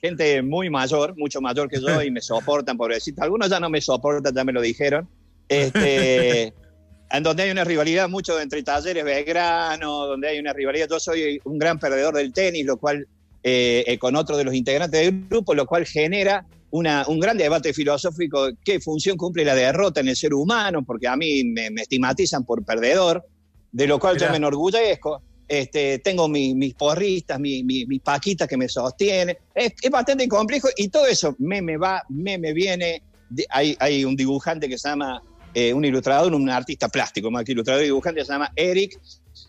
gente 0.00 0.42
muy 0.42 0.70
mayor, 0.70 1.16
mucho 1.16 1.40
mayor 1.40 1.68
que 1.68 1.80
yo 1.80 2.02
y 2.02 2.10
me 2.10 2.20
soportan, 2.20 2.76
pobrecito. 2.76 3.22
Algunos 3.22 3.50
ya 3.50 3.58
no 3.58 3.68
me 3.68 3.80
soportan, 3.80 4.34
ya 4.34 4.44
me 4.44 4.52
lo 4.52 4.60
dijeron. 4.60 5.08
Este, 5.48 6.54
en 7.10 7.22
donde 7.22 7.42
hay 7.42 7.50
una 7.50 7.64
rivalidad 7.64 8.08
mucho 8.08 8.40
entre 8.40 8.62
talleres 8.62 9.04
Belgrano, 9.04 10.06
donde 10.06 10.28
hay 10.28 10.38
una 10.38 10.52
rivalidad. 10.52 10.88
Yo 10.88 11.00
soy 11.00 11.40
un 11.44 11.58
gran 11.58 11.78
perdedor 11.78 12.14
del 12.14 12.32
tenis, 12.32 12.64
lo 12.64 12.76
cual, 12.76 13.06
eh, 13.42 13.84
eh, 13.86 13.98
con 13.98 14.14
otro 14.16 14.36
de 14.36 14.44
los 14.44 14.54
integrantes 14.54 15.00
del 15.00 15.26
grupo, 15.28 15.54
lo 15.54 15.66
cual 15.66 15.86
genera 15.86 16.46
una, 16.70 17.04
un 17.08 17.18
gran 17.18 17.36
debate 17.36 17.72
filosófico, 17.74 18.50
qué 18.64 18.80
función 18.80 19.16
cumple 19.16 19.44
la 19.44 19.54
derrota 19.54 20.00
en 20.00 20.08
el 20.08 20.16
ser 20.16 20.34
humano, 20.34 20.84
porque 20.84 21.08
a 21.08 21.16
mí 21.16 21.42
me, 21.44 21.68
estigmatizan 21.82 22.44
por 22.44 22.64
perdedor, 22.64 23.24
de 23.72 23.86
lo 23.86 23.98
cual 23.98 24.18
yo 24.18 24.30
me 24.30 24.36
enorgullezco. 24.36 25.22
Este, 25.46 25.98
tengo 25.98 26.28
mis 26.28 26.74
porristas, 26.74 27.40
mis 27.40 28.00
paquitas 28.02 28.46
que 28.46 28.56
me 28.56 28.68
sostienen. 28.68 29.36
Es, 29.54 29.72
bastante 29.90 30.28
complejo 30.28 30.68
y 30.76 30.88
todo 30.88 31.06
eso 31.06 31.34
me, 31.38 31.60
me 31.60 31.76
va, 31.76 32.02
me, 32.08 32.38
me 32.38 32.52
viene. 32.52 33.02
hay, 33.48 33.76
hay 33.80 34.04
un 34.04 34.14
dibujante 34.14 34.68
que 34.68 34.78
se 34.78 34.88
llama 34.88 35.22
eh, 35.52 35.74
un 35.74 35.84
ilustrador, 35.84 36.32
un 36.32 36.48
artista 36.48 36.88
plástico, 36.88 37.30
más 37.30 37.44
que 37.44 37.52
ilustrador 37.52 37.82
y 37.82 37.86
dibujante, 37.86 38.24
se 38.24 38.32
llama 38.32 38.52
Eric, 38.54 39.00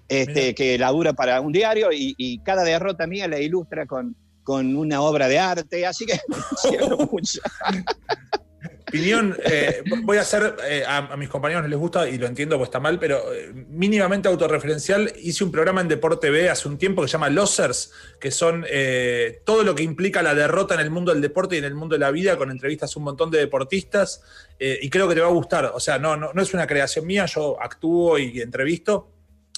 este, 0.07 0.55
que 0.55 0.77
labura 0.79 1.13
para 1.13 1.39
un 1.41 1.51
diario 1.51 1.89
y, 1.91 2.39
cada 2.43 2.63
derrota 2.63 3.05
mía 3.05 3.27
la 3.27 3.39
ilustra 3.39 3.85
con, 3.85 4.15
con 4.43 4.75
una 4.75 5.01
obra 5.01 5.27
de 5.27 5.37
arte, 5.37 5.85
así 5.85 6.05
que 6.07 6.19
mucho. 7.11 7.39
Opinión, 8.91 9.37
eh, 9.45 9.83
voy 10.03 10.17
a 10.17 10.21
hacer, 10.21 10.53
eh, 10.67 10.83
a, 10.85 11.15
mis 11.15 11.29
compañeros 11.29 11.63
no 11.63 11.69
les 11.69 11.79
gusta 11.79 12.09
y 12.09 12.17
lo 12.17 12.27
entiendo 12.27 12.57
pues 12.57 12.67
está 12.67 12.81
mal, 12.81 12.99
pero 12.99 13.33
eh, 13.33 13.53
mínimamente 13.69 14.27
autorreferencial. 14.27 15.13
Hice 15.21 15.45
un 15.45 15.51
programa 15.51 15.79
en 15.79 15.87
Deporte 15.87 16.29
B 16.29 16.49
hace 16.49 16.67
un 16.67 16.77
tiempo 16.77 17.01
que 17.01 17.07
se 17.07 17.13
llama 17.13 17.29
Losers, 17.29 17.93
que 18.19 18.31
son 18.31 18.65
todo 19.45 19.63
lo 19.63 19.75
que 19.75 19.83
implica 19.83 20.21
la 20.21 20.35
derrota 20.35 20.73
en 20.73 20.81
el 20.81 20.89
mundo 20.89 21.13
del 21.13 21.21
deporte 21.21 21.55
y 21.55 21.59
en 21.59 21.63
el 21.63 21.73
mundo 21.73 21.95
de 21.95 21.99
la 21.99 22.11
vida, 22.11 22.37
con 22.37 22.51
entrevistas 22.51 22.93
a 22.93 22.99
un 22.99 23.05
montón 23.05 23.31
de 23.31 23.39
deportistas. 23.39 24.23
y 24.59 24.89
creo 24.89 25.07
que 25.07 25.15
te 25.15 25.21
va 25.21 25.27
a 25.27 25.31
gustar. 25.31 25.71
O 25.73 25.79
sea, 25.79 25.97
no, 25.97 26.17
no, 26.17 26.33
no 26.33 26.41
es 26.41 26.53
una 26.53 26.67
creación 26.67 27.07
mía, 27.07 27.25
yo 27.27 27.61
actúo 27.63 28.19
y 28.19 28.41
entrevisto. 28.41 29.09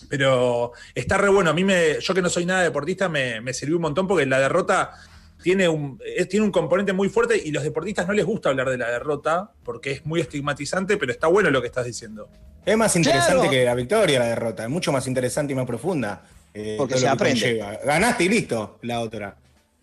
Pero 0.09 0.73
está 0.93 1.17
re 1.17 1.29
bueno. 1.29 1.49
A 1.49 1.53
mí, 1.53 1.63
me, 1.63 1.99
yo 1.99 2.13
que 2.13 2.21
no 2.21 2.29
soy 2.29 2.45
nada 2.45 2.61
deportista, 2.61 3.09
me, 3.09 3.41
me 3.41 3.51
sirvió 3.51 3.77
un 3.77 3.83
montón 3.83 4.07
porque 4.07 4.27
la 4.27 4.39
derrota 4.39 4.91
tiene 5.43 5.67
un, 5.67 5.99
tiene 6.29 6.45
un 6.45 6.51
componente 6.51 6.93
muy 6.93 7.09
fuerte 7.09 7.39
y 7.43 7.51
los 7.51 7.63
deportistas 7.63 8.07
no 8.07 8.13
les 8.13 8.25
gusta 8.25 8.49
hablar 8.49 8.69
de 8.69 8.77
la 8.77 8.89
derrota 8.89 9.51
porque 9.63 9.91
es 9.91 10.05
muy 10.05 10.21
estigmatizante, 10.21 10.97
pero 10.97 11.11
está 11.11 11.27
bueno 11.27 11.51
lo 11.51 11.61
que 11.61 11.67
estás 11.67 11.85
diciendo. 11.85 12.29
Es 12.65 12.77
más 12.77 12.95
interesante 12.95 13.49
que 13.49 13.65
la 13.65 13.75
victoria, 13.75 14.19
la 14.19 14.27
derrota, 14.27 14.63
es 14.63 14.69
mucho 14.69 14.91
más 14.93 15.05
interesante 15.05 15.51
y 15.51 15.55
más 15.55 15.65
profunda. 15.65 16.23
Eh, 16.53 16.75
porque 16.77 16.97
se 16.97 17.07
aprende. 17.07 17.61
Ganaste 17.85 18.23
y 18.23 18.29
listo, 18.29 18.79
la 18.83 19.01
otra. 19.01 19.35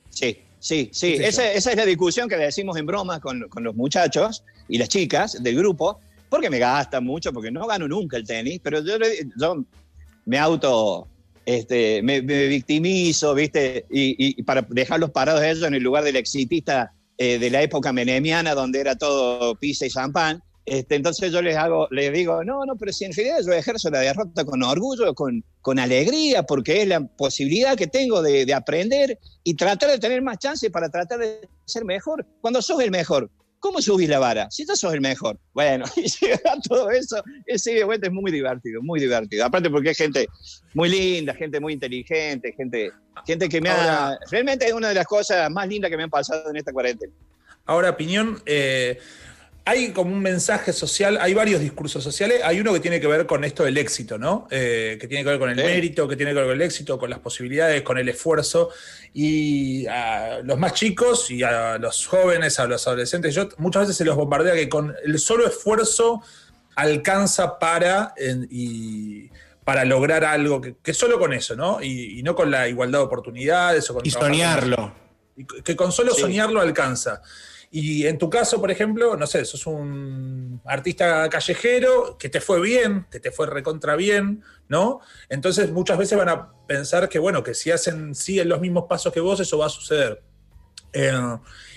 Sí, 0.08 0.38
sí, 0.58 0.88
sí. 0.92 1.16
Esa, 1.20 1.52
es 1.52 1.76
la 1.76 1.84
discusión 1.84 2.28
que 2.28 2.38
le 2.38 2.44
decimos 2.44 2.76
en 2.78 2.86
broma 2.86 3.20
con, 3.20 3.46
los 3.56 3.74
muchachos 3.74 4.42
y 4.66 4.78
las 4.78 4.88
chicas 4.88 5.42
del 5.42 5.56
grupo, 5.56 6.00
porque 6.30 6.48
me 6.48 6.58
gastan 6.58 7.04
mucho, 7.04 7.32
porque 7.32 7.50
no 7.50 7.66
gano 7.66 7.86
nunca 7.86 8.16
el 8.16 8.26
tenis, 8.26 8.60
pero 8.62 8.82
yo, 8.82 8.96
yo 9.36 9.62
me 10.24 10.38
auto 10.38 11.06
este, 11.56 12.00
me, 12.02 12.20
victimizo, 12.20 13.34
¿viste? 13.34 13.84
Y, 13.90 14.40
para 14.44 14.62
dejarlos 14.62 15.10
parados 15.10 15.42
ellos 15.42 15.64
en 15.64 15.74
el 15.74 15.82
lugar 15.82 16.04
del 16.04 16.14
exitista 16.14 16.92
eh, 17.18 17.40
de 17.40 17.50
la 17.50 17.60
época 17.60 17.92
menemiana, 17.92 18.54
donde 18.54 18.80
era 18.80 18.94
todo 18.94 19.56
pizza 19.56 19.84
y 19.84 19.90
champán. 19.90 20.42
Este, 20.64 20.94
entonces 20.94 21.32
yo 21.32 21.42
les 21.42 21.56
hago, 21.56 21.88
les 21.90 22.12
digo, 22.12 22.44
no, 22.44 22.64
no, 22.64 22.76
pero 22.76 22.92
si 22.92 23.04
en 23.04 23.12
realidad 23.12 23.38
yo 23.44 23.52
ejerzo 23.52 23.90
la 23.90 23.98
derrota 23.98 24.44
con 24.44 24.62
orgullo, 24.62 25.12
con, 25.14 25.44
con 25.60 25.80
alegría, 25.80 26.44
porque 26.44 26.82
es 26.82 26.88
la 26.88 27.00
posibilidad 27.00 27.76
que 27.76 27.88
tengo 27.88 28.22
de, 28.22 28.46
de 28.46 28.54
aprender 28.54 29.18
y 29.42 29.54
tratar 29.54 29.90
de 29.90 29.98
tener 29.98 30.22
más 30.22 30.38
chances 30.38 30.70
para 30.70 30.88
tratar 30.88 31.18
de 31.18 31.48
ser 31.64 31.84
mejor. 31.84 32.24
Cuando 32.40 32.62
sos 32.62 32.80
el 32.80 32.92
mejor, 32.92 33.28
¿Cómo 33.60 33.82
subís 33.82 34.08
la 34.08 34.18
vara? 34.18 34.50
Si 34.50 34.64
tú 34.64 34.74
sos 34.74 34.94
el 34.94 35.02
mejor. 35.02 35.38
Bueno, 35.52 35.84
y 35.96 36.08
llega 36.08 36.56
todo 36.66 36.90
eso, 36.90 37.22
ese 37.46 37.74
de 37.74 37.84
vuelta 37.84 38.06
es 38.06 38.12
muy 38.12 38.32
divertido, 38.32 38.82
muy 38.82 38.98
divertido. 38.98 39.44
Aparte 39.44 39.70
porque 39.70 39.90
es 39.90 39.98
gente 39.98 40.26
muy 40.74 40.88
linda, 40.88 41.34
gente 41.34 41.60
muy 41.60 41.74
inteligente, 41.74 42.54
gente, 42.56 42.90
gente 43.26 43.48
que 43.48 43.60
me 43.60 43.68
ha... 43.68 44.18
Realmente 44.30 44.66
es 44.66 44.72
una 44.72 44.88
de 44.88 44.94
las 44.94 45.06
cosas 45.06 45.50
más 45.50 45.68
lindas 45.68 45.90
que 45.90 45.96
me 45.98 46.04
han 46.04 46.10
pasado 46.10 46.48
en 46.50 46.56
esta 46.56 46.72
cuarentena. 46.72 47.12
Ahora, 47.66 47.90
opinión, 47.90 48.42
eh, 48.46 48.98
hay 49.64 49.92
como 49.92 50.12
un 50.12 50.20
mensaje 50.20 50.72
social, 50.72 51.18
hay 51.20 51.34
varios 51.34 51.60
discursos 51.60 52.02
sociales, 52.02 52.40
hay 52.44 52.60
uno 52.60 52.72
que 52.72 52.80
tiene 52.80 53.00
que 53.00 53.06
ver 53.06 53.26
con 53.26 53.44
esto 53.44 53.64
del 53.64 53.76
éxito, 53.78 54.18
¿no? 54.18 54.48
Eh, 54.50 54.96
que 55.00 55.06
tiene 55.06 55.22
que 55.22 55.30
ver 55.30 55.38
con 55.38 55.50
el 55.50 55.56
mérito, 55.56 56.08
que 56.08 56.16
tiene 56.16 56.32
que 56.32 56.36
ver 56.36 56.46
con 56.46 56.54
el 56.54 56.62
éxito, 56.62 56.98
con 56.98 57.10
las 57.10 57.18
posibilidades, 57.18 57.82
con 57.82 57.98
el 57.98 58.08
esfuerzo. 58.08 58.70
Y 59.12 59.86
a 59.86 60.40
los 60.42 60.58
más 60.58 60.74
chicos 60.74 61.30
y 61.30 61.42
a 61.42 61.78
los 61.78 62.06
jóvenes, 62.06 62.58
a 62.58 62.66
los 62.66 62.86
adolescentes, 62.86 63.34
yo 63.34 63.48
muchas 63.58 63.82
veces 63.82 63.96
se 63.96 64.04
los 64.04 64.16
bombardea 64.16 64.54
que 64.54 64.68
con 64.68 64.94
el 65.04 65.18
solo 65.18 65.46
esfuerzo 65.46 66.22
alcanza 66.74 67.58
para, 67.58 68.14
y, 68.50 69.28
para 69.64 69.84
lograr 69.84 70.24
algo, 70.24 70.60
que, 70.60 70.94
solo 70.94 71.18
con 71.18 71.32
eso, 71.32 71.54
¿no? 71.54 71.82
Y, 71.82 72.22
no 72.22 72.34
con 72.34 72.50
la 72.50 72.68
igualdad 72.68 73.00
de 73.00 73.04
oportunidades 73.04 73.90
o 73.90 73.94
con... 73.94 74.06
Y 74.06 74.10
soñarlo. 74.10 74.94
Que 75.64 75.76
con 75.76 75.92
solo 75.92 76.14
soñarlo 76.14 76.60
alcanza. 76.60 77.22
Y 77.72 78.06
en 78.06 78.18
tu 78.18 78.28
caso, 78.28 78.60
por 78.60 78.72
ejemplo, 78.72 79.16
no 79.16 79.26
sé, 79.28 79.44
sos 79.44 79.64
un 79.66 80.60
artista 80.64 81.28
callejero 81.28 82.18
que 82.18 82.28
te 82.28 82.40
fue 82.40 82.60
bien, 82.60 83.06
que 83.12 83.20
te 83.20 83.30
fue 83.30 83.46
recontra 83.46 83.94
bien, 83.94 84.42
¿no? 84.68 85.00
Entonces 85.28 85.70
muchas 85.70 85.96
veces 85.96 86.18
van 86.18 86.30
a 86.30 86.52
pensar 86.66 87.08
que, 87.08 87.20
bueno, 87.20 87.44
que 87.44 87.54
si 87.54 87.70
hacen, 87.70 88.14
siguen 88.16 88.48
los 88.48 88.60
mismos 88.60 88.86
pasos 88.88 89.12
que 89.12 89.20
vos, 89.20 89.38
eso 89.38 89.56
va 89.58 89.66
a 89.66 89.70
suceder. 89.70 90.20
Eh, 90.92 91.12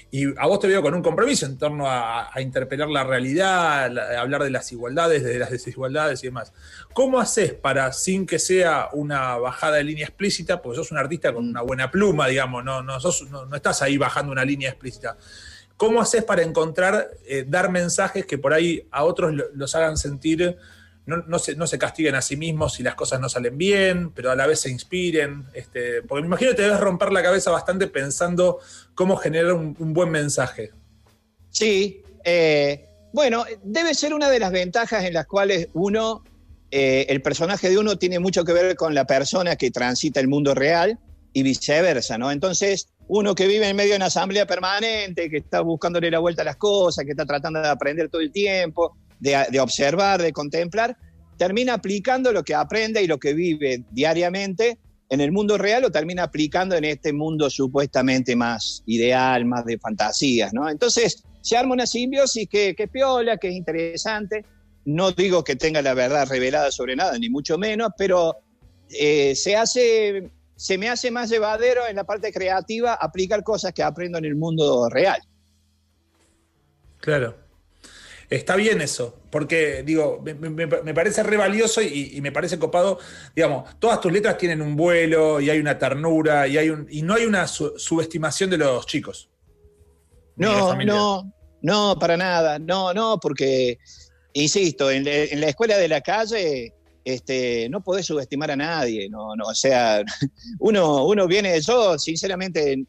y 0.09 0.25
a 0.37 0.45
vos 0.45 0.59
te 0.59 0.67
veo 0.67 0.83
con 0.83 0.93
un 0.93 1.01
compromiso 1.01 1.47
en 1.47 1.57
torno 1.57 1.85
a, 1.87 2.29
interpelar 2.39 2.87
la 2.87 3.03
realidad, 3.03 3.97
a 3.97 4.21
hablar 4.21 4.43
de 4.43 4.51
las 4.51 4.71
igualdades, 4.71 5.23
de 5.23 5.39
las 5.39 5.49
desigualdades 5.49 6.23
y 6.23 6.27
demás. 6.27 6.53
¿Cómo 6.93 7.19
haces 7.19 7.53
para, 7.53 7.91
sin 7.93 8.27
que 8.27 8.37
sea 8.37 8.89
una 8.93 9.37
bajada 9.37 9.77
de 9.77 9.83
línea 9.83 10.05
explícita, 10.05 10.61
porque 10.61 10.75
sos 10.75 10.91
un 10.91 10.99
artista 10.99 11.33
con 11.33 11.47
una 11.47 11.61
buena 11.61 11.89
pluma, 11.89 12.27
digamos, 12.27 12.63
no, 12.63 12.83
no, 12.83 12.99
no 12.99 13.55
estás 13.55 13.81
ahí 13.81 13.97
bajando 13.97 14.31
una 14.31 14.45
línea 14.45 14.69
explícita, 14.69 15.17
¿Cómo 15.83 15.99
haces 15.99 16.23
para 16.23 16.43
encontrar, 16.43 17.11
eh, 17.27 17.43
dar 17.45 17.69
mensajes 17.69 18.25
que 18.25 18.37
por 18.37 18.53
ahí 18.53 18.87
a 18.89 19.03
otros 19.03 19.33
los 19.53 19.75
hagan 19.75 19.97
sentir, 19.97 20.55
no, 21.05 21.37
se, 21.37 21.57
no, 21.57 21.67
se, 21.67 21.77
castiguen 21.77 22.15
a 22.15 22.21
sí 22.21 22.37
mismos 22.37 22.75
si 22.75 22.83
las 22.83 22.95
cosas 22.95 23.19
no 23.19 23.27
salen 23.27 23.57
bien, 23.57 24.13
pero 24.13 24.31
a 24.31 24.35
la 24.37 24.47
vez 24.47 24.61
se 24.61 24.69
inspiren? 24.69 25.43
Este, 25.53 26.01
porque 26.03 26.21
me 26.21 26.27
imagino 26.27 26.51
que 26.51 26.55
te 26.55 26.61
debes 26.61 26.79
romper 26.79 27.11
la 27.11 27.21
cabeza 27.21 27.51
bastante 27.51 27.87
pensando 27.87 28.59
cómo 28.95 29.17
generar 29.17 29.51
un, 29.51 29.93
buen 29.93 30.09
mensaje. 30.09 30.71
Sí, 31.49 32.01
eh, 32.23 32.87
bueno, 33.11 33.43
debe 33.61 33.93
ser 33.93 34.13
una 34.13 34.29
de 34.29 34.39
las 34.39 34.53
ventajas 34.53 35.03
en 35.03 35.13
las 35.13 35.27
cuales 35.27 35.67
uno, 35.73 36.23
eh, 36.71 37.07
el 37.09 37.21
personaje 37.21 37.69
de 37.69 37.77
uno 37.77 37.97
tiene 37.97 38.19
mucho 38.19 38.45
que 38.45 38.53
ver 38.53 38.77
con 38.77 38.95
la 38.95 39.03
persona 39.03 39.57
que 39.57 39.69
transita 39.69 40.21
el 40.21 40.29
mundo 40.29 40.55
real 40.55 40.97
y 41.33 41.43
viceversa, 41.43 42.17
¿no? 42.17 42.31
Entonces, 42.31 42.87
uno 43.07 43.35
que 43.35 43.47
vive 43.47 43.67
en 43.67 43.75
medio 43.75 43.91
de 43.91 43.97
una 43.97 44.05
asamblea 44.05 44.45
permanente, 44.45 45.29
que 45.29 45.37
está 45.37 45.61
buscándole 45.61 46.09
la 46.09 46.19
vuelta 46.19 46.43
a 46.43 46.45
las 46.45 46.57
cosas, 46.57 47.03
que 47.05 47.11
está 47.11 47.25
tratando 47.25 47.61
de 47.61 47.67
aprender 47.67 48.09
todo 48.09 48.21
el 48.21 48.31
tiempo, 48.31 48.95
de, 49.19 49.59
observar, 49.59 50.21
de 50.21 50.31
contemplar, 50.31 50.95
termina 51.37 51.73
aplicando 51.73 52.31
lo 52.31 52.43
que 52.43 52.53
aprende 52.53 53.01
y 53.01 53.07
lo 53.07 53.17
que 53.17 53.33
vive 53.33 53.83
diariamente 53.91 54.77
en 55.09 55.21
el 55.21 55.31
mundo 55.31 55.57
real, 55.57 55.83
lo 55.83 55.91
termina 55.91 56.23
aplicando 56.23 56.75
en 56.75 56.85
este 56.85 57.13
mundo 57.13 57.49
supuestamente 57.49 58.35
más 58.35 58.83
ideal, 58.85 59.45
más 59.45 59.65
de 59.65 59.77
fantasías, 59.77 60.53
¿no? 60.53 60.69
Entonces, 60.69 61.23
se 61.41 61.57
arma 61.57 61.73
una 61.73 61.85
simbiosis 61.85 62.47
que, 62.49 62.73
que 62.73 62.87
piola, 62.87 63.37
que 63.37 63.49
es 63.49 63.53
interesante. 63.53 64.45
No 64.85 65.11
digo 65.11 65.43
que 65.43 65.55
tenga 65.55 65.81
la 65.81 65.93
verdad 65.93 66.27
revelada 66.27 66.71
sobre 66.71 66.95
nada, 66.95 67.17
ni 67.19 67.29
mucho 67.29 67.57
menos, 67.57 67.91
pero 67.97 68.37
eh, 68.89 69.35
se 69.35 69.55
hace 69.55 70.31
se 70.55 70.77
me 70.77 70.89
hace 70.89 71.11
más 71.11 71.29
llevadero 71.29 71.87
en 71.87 71.95
la 71.95 72.03
parte 72.03 72.31
creativa 72.31 72.93
aplicar 72.93 73.43
cosas 73.43 73.73
que 73.73 73.83
aprendo 73.83 74.17
en 74.17 74.25
el 74.25 74.35
mundo 74.35 74.87
real. 74.89 75.21
Claro. 76.99 77.43
Está 78.29 78.55
bien 78.55 78.81
eso, 78.81 79.19
porque 79.29 79.83
digo, 79.83 80.23
me, 80.23 80.93
parece 80.93 81.21
re 81.21 81.37
valioso 81.37 81.81
y, 81.81 82.19
me 82.21 82.31
parece 82.31 82.57
copado. 82.57 82.97
Digamos, 83.35 83.79
todas 83.79 84.01
tus 84.01 84.11
letras 84.11 84.37
tienen 84.37 84.61
un 84.61 84.75
vuelo 84.75 85.39
y 85.39 85.49
hay 85.51 85.59
una 85.59 85.77
ternura 85.77 86.47
y, 86.47 86.57
hay 86.57 86.69
un, 86.69 86.87
y 86.89 87.03
no 87.03 87.13
hay 87.13 87.25
una 87.25 87.45
subestimación 87.47 88.49
de 88.49 88.57
los 88.57 88.87
chicos. 88.87 89.29
No, 90.35 90.73
no, 90.83 91.31
no, 91.61 91.95
para 91.99 92.17
nada. 92.17 92.57
No, 92.57 92.91
no, 92.93 93.19
porque, 93.19 93.77
insisto, 94.33 94.89
en, 94.89 95.07
en 95.07 95.39
la 95.39 95.49
escuela 95.49 95.77
de 95.77 95.89
la 95.89 96.01
calle 96.01 96.73
este, 97.05 97.67
no 97.69 97.81
podés 97.81 98.05
subestimar 98.05 98.51
a 98.51 98.55
nadie, 98.55 99.09
no, 99.09 99.35
no, 99.35 99.45
o 99.45 99.55
sea, 99.55 100.03
uno, 100.59 101.05
uno 101.05 101.27
viene, 101.27 101.59
yo 101.61 101.97
sinceramente, 101.99 102.85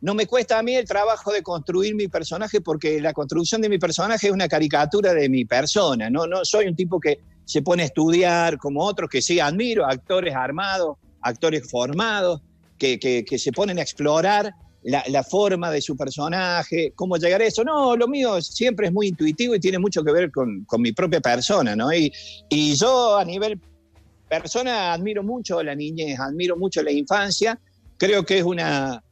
no 0.00 0.14
me 0.14 0.26
cuesta 0.26 0.58
a 0.58 0.62
mí 0.62 0.74
el 0.74 0.86
trabajo 0.86 1.32
de 1.32 1.42
construir 1.42 1.94
mi 1.94 2.08
personaje 2.08 2.60
porque 2.60 3.00
la 3.00 3.12
construcción 3.12 3.62
de 3.62 3.70
mi 3.70 3.78
personaje 3.78 4.26
es 4.26 4.32
una 4.32 4.48
caricatura 4.48 5.14
de 5.14 5.28
mi 5.28 5.44
persona, 5.44 6.10
no, 6.10 6.26
no 6.26 6.44
soy 6.44 6.66
un 6.66 6.76
tipo 6.76 7.00
que, 7.00 7.20
se 7.46 7.60
pone 7.60 7.82
a 7.82 7.86
estudiar, 7.86 8.56
como 8.56 8.82
otros 8.82 9.10
que 9.10 9.20
sí 9.20 9.38
admiro, 9.38 9.84
actores 9.84 10.34
armados, 10.34 10.96
actores 11.20 11.70
formados, 11.70 12.40
que, 12.78 12.98
que, 12.98 13.24
que 13.24 13.38
se 13.38 13.52
ponen 13.52 13.78
a 13.78 13.82
explorar 13.82 14.54
la, 14.84 15.22
forma 15.22 15.70
de 15.70 15.80
su 15.80 15.96
personaje, 15.96 16.92
cómo 16.94 17.16
llegar 17.16 17.40
a 17.40 17.46
eso. 17.46 17.64
No, 17.64 17.96
lo 17.96 18.06
mío 18.06 18.40
siempre 18.42 18.88
es 18.88 18.92
muy 18.92 19.08
intuitivo 19.08 19.54
y 19.54 19.60
tiene 19.60 19.78
mucho 19.78 20.04
que 20.04 20.12
ver 20.12 20.30
con, 20.30 20.64
con 20.64 20.82
mi 20.82 20.92
propia 20.92 21.20
persona, 21.20 21.74
¿no? 21.74 21.92
Y, 21.92 22.12
y 22.50 22.74
yo 22.74 23.16
a 23.16 23.24
nivel 23.24 23.58
persona 24.28 24.92
admiro 24.92 25.22
mucho 25.22 25.62
la 25.62 25.74
niñez, 25.74 26.18
admiro 26.18 26.56
mucho 26.56 26.82
la 26.82 26.90
infancia, 26.90 27.58
creo 27.96 28.24
que 28.24 28.38
es 28.38 28.44
una, 28.44 29.02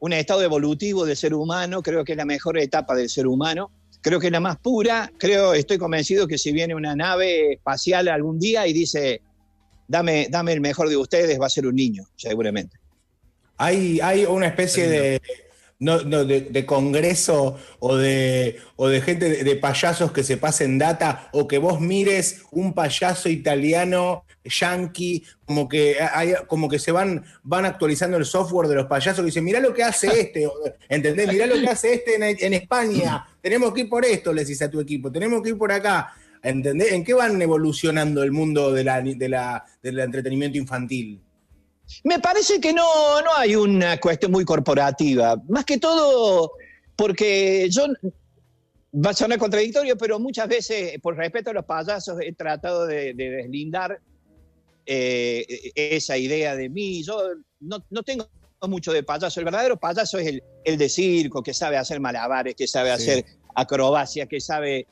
un 0.00 0.12
estado 0.12 0.42
evolutivo 0.42 1.04
del 1.04 1.16
ser 1.16 1.34
humano, 1.34 1.82
creo 1.82 2.04
que 2.04 2.12
es 2.12 2.18
la 2.18 2.24
mejor 2.24 2.58
etapa 2.58 2.94
del 2.94 3.08
ser 3.08 3.26
humano, 3.26 3.70
creo 4.00 4.20
que 4.20 4.26
es 4.26 4.32
la 4.32 4.40
más 4.40 4.58
pura, 4.58 5.10
creo, 5.18 5.54
estoy 5.54 5.78
convencido 5.78 6.26
que 6.26 6.38
si 6.38 6.52
viene 6.52 6.74
una 6.74 6.94
nave 6.94 7.54
espacial 7.54 8.08
algún 8.08 8.38
día 8.38 8.66
y 8.66 8.72
dice, 8.72 9.20
dame, 9.88 10.28
dame 10.30 10.52
el 10.52 10.60
mejor 10.60 10.88
de 10.88 10.96
ustedes, 10.96 11.40
va 11.40 11.46
a 11.46 11.50
ser 11.50 11.66
un 11.66 11.74
niño, 11.74 12.04
seguramente. 12.16 12.77
Hay, 13.58 14.24
una 14.28 14.46
especie 14.46 14.88
de, 14.88 15.22
no, 15.80 16.02
no, 16.02 16.24
de, 16.24 16.64
congreso 16.64 17.56
o 17.80 17.96
de, 17.96 18.58
o 18.76 18.88
de 18.88 19.00
gente 19.00 19.44
de, 19.44 19.56
payasos 19.56 20.12
que 20.12 20.22
se 20.22 20.36
pasen 20.36 20.78
data 20.78 21.28
o 21.32 21.48
que 21.48 21.58
vos 21.58 21.80
mires 21.80 22.42
un 22.52 22.72
payaso 22.72 23.28
italiano, 23.28 24.24
yankee, 24.44 25.24
como 25.44 25.68
que, 25.68 25.96
hay, 26.00 26.34
como 26.46 26.68
que 26.68 26.78
se 26.78 26.92
van, 26.92 27.24
van 27.42 27.64
actualizando 27.64 28.16
el 28.16 28.24
software 28.24 28.68
de 28.68 28.76
los 28.76 28.86
payasos 28.86 29.20
que 29.20 29.26
dicen, 29.26 29.44
mirá 29.44 29.60
lo 29.60 29.74
que 29.74 29.82
hace 29.82 30.20
este, 30.20 30.48
¿entendés? 30.88 31.28
Mirá 31.32 31.46
lo 31.46 31.60
que 31.60 31.68
hace 31.68 31.94
este 31.94 32.14
en, 32.14 32.22
en 32.22 32.54
España, 32.54 33.26
tenemos 33.42 33.74
que 33.74 33.82
ir 33.82 33.88
por 33.88 34.04
esto, 34.04 34.32
le 34.32 34.42
decís 34.42 34.62
a 34.62 34.70
tu 34.70 34.80
equipo, 34.80 35.10
tenemos 35.10 35.42
que 35.42 35.50
ir 35.50 35.58
por 35.58 35.72
acá. 35.72 36.14
¿Entendés? 36.40 36.92
¿En 36.92 37.04
qué 37.04 37.14
van 37.14 37.42
evolucionando 37.42 38.22
el 38.22 38.30
mundo 38.30 38.72
de 38.72 38.84
la, 38.84 39.02
de 39.02 39.28
la, 39.28 39.64
del 39.82 39.98
entretenimiento 39.98 40.56
infantil? 40.56 41.20
Me 42.04 42.18
parece 42.18 42.60
que 42.60 42.72
no, 42.72 43.20
no 43.22 43.34
hay 43.36 43.56
una 43.56 43.98
cuestión 43.98 44.32
muy 44.32 44.44
corporativa. 44.44 45.36
Más 45.48 45.64
que 45.64 45.78
todo 45.78 46.52
porque 46.96 47.68
yo, 47.70 47.86
va 48.92 49.10
a 49.10 49.14
sonar 49.14 49.38
contradictorio, 49.38 49.96
pero 49.96 50.18
muchas 50.18 50.48
veces, 50.48 50.98
por 51.00 51.16
respeto 51.16 51.50
a 51.50 51.52
los 51.52 51.64
payasos, 51.64 52.18
he 52.20 52.32
tratado 52.32 52.86
de, 52.86 53.14
de 53.14 53.30
deslindar 53.30 54.00
eh, 54.84 55.70
esa 55.74 56.16
idea 56.16 56.56
de 56.56 56.68
mí. 56.68 57.02
Yo 57.02 57.20
no, 57.60 57.84
no, 57.90 58.02
tengo 58.02 58.28
mucho 58.62 58.92
de 58.92 59.02
payaso. 59.02 59.40
El 59.40 59.44
verdadero 59.44 59.76
payaso 59.76 60.18
es 60.18 60.26
el, 60.26 60.42
el, 60.64 60.78
de 60.78 60.88
circo, 60.88 61.42
que 61.42 61.54
sabe 61.54 61.76
hacer 61.76 62.00
malabares, 62.00 62.54
que 62.54 62.66
sabe 62.66 62.88
sí. 62.96 63.10
hacer 63.10 63.24
acrobacia, 63.54 64.26
que 64.26 64.40
sabe, 64.40 64.86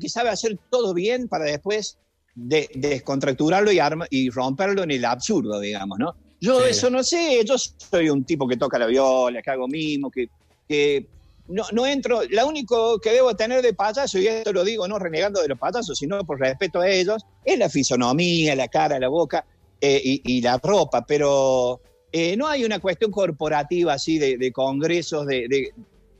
que 0.00 0.08
sabe 0.08 0.30
hacer 0.30 0.58
todo 0.70 0.94
bien 0.94 1.28
para 1.28 1.44
después 1.44 1.98
de, 2.34 2.68
descontracturarlo 2.74 3.70
y, 3.70 3.78
arma, 3.78 4.06
y 4.10 4.30
romperlo 4.30 4.82
en 4.82 4.90
el 4.90 5.04
absurdo, 5.04 5.60
digamos, 5.60 5.98
¿no? 5.98 6.16
Yo 6.42 6.60
sí. 6.60 6.70
eso 6.70 6.90
no 6.90 7.04
sé, 7.04 7.40
yo 7.44 7.54
soy 7.56 8.10
un 8.10 8.24
tipo 8.24 8.48
que 8.48 8.56
toca 8.56 8.76
la 8.76 8.86
viola, 8.86 9.40
que 9.40 9.50
hago 9.52 9.68
mimo, 9.68 10.10
que, 10.10 10.26
que 10.68 11.06
no, 11.46 11.62
no, 11.70 11.86
entro, 11.86 12.22
lo 12.28 12.48
único 12.48 12.98
que 12.98 13.12
debo 13.12 13.36
tener 13.36 13.62
de 13.62 13.74
payaso, 13.74 14.18
y 14.18 14.26
esto 14.26 14.52
lo 14.52 14.64
digo 14.64 14.88
no 14.88 14.98
renegando 14.98 15.40
de 15.40 15.46
los 15.46 15.58
payasos, 15.58 15.96
sino 15.96 16.18
por 16.24 16.40
respeto 16.40 16.80
a 16.80 16.88
ellos, 16.88 17.24
es 17.44 17.56
la 17.56 17.68
fisonomía, 17.68 18.56
la 18.56 18.66
cara, 18.66 18.98
la 18.98 19.06
boca 19.06 19.44
eh, 19.80 20.00
y, 20.02 20.20
y, 20.24 20.40
la 20.40 20.58
ropa, 20.58 21.06
pero 21.06 21.80
eh, 22.10 22.36
no 22.36 22.48
hay 22.48 22.64
una 22.64 22.80
cuestión 22.80 23.12
corporativa 23.12 23.92
así 23.92 24.18
de, 24.18 24.36
de 24.36 24.50
congresos, 24.50 25.24
de, 25.28 25.46
de, 25.48 25.72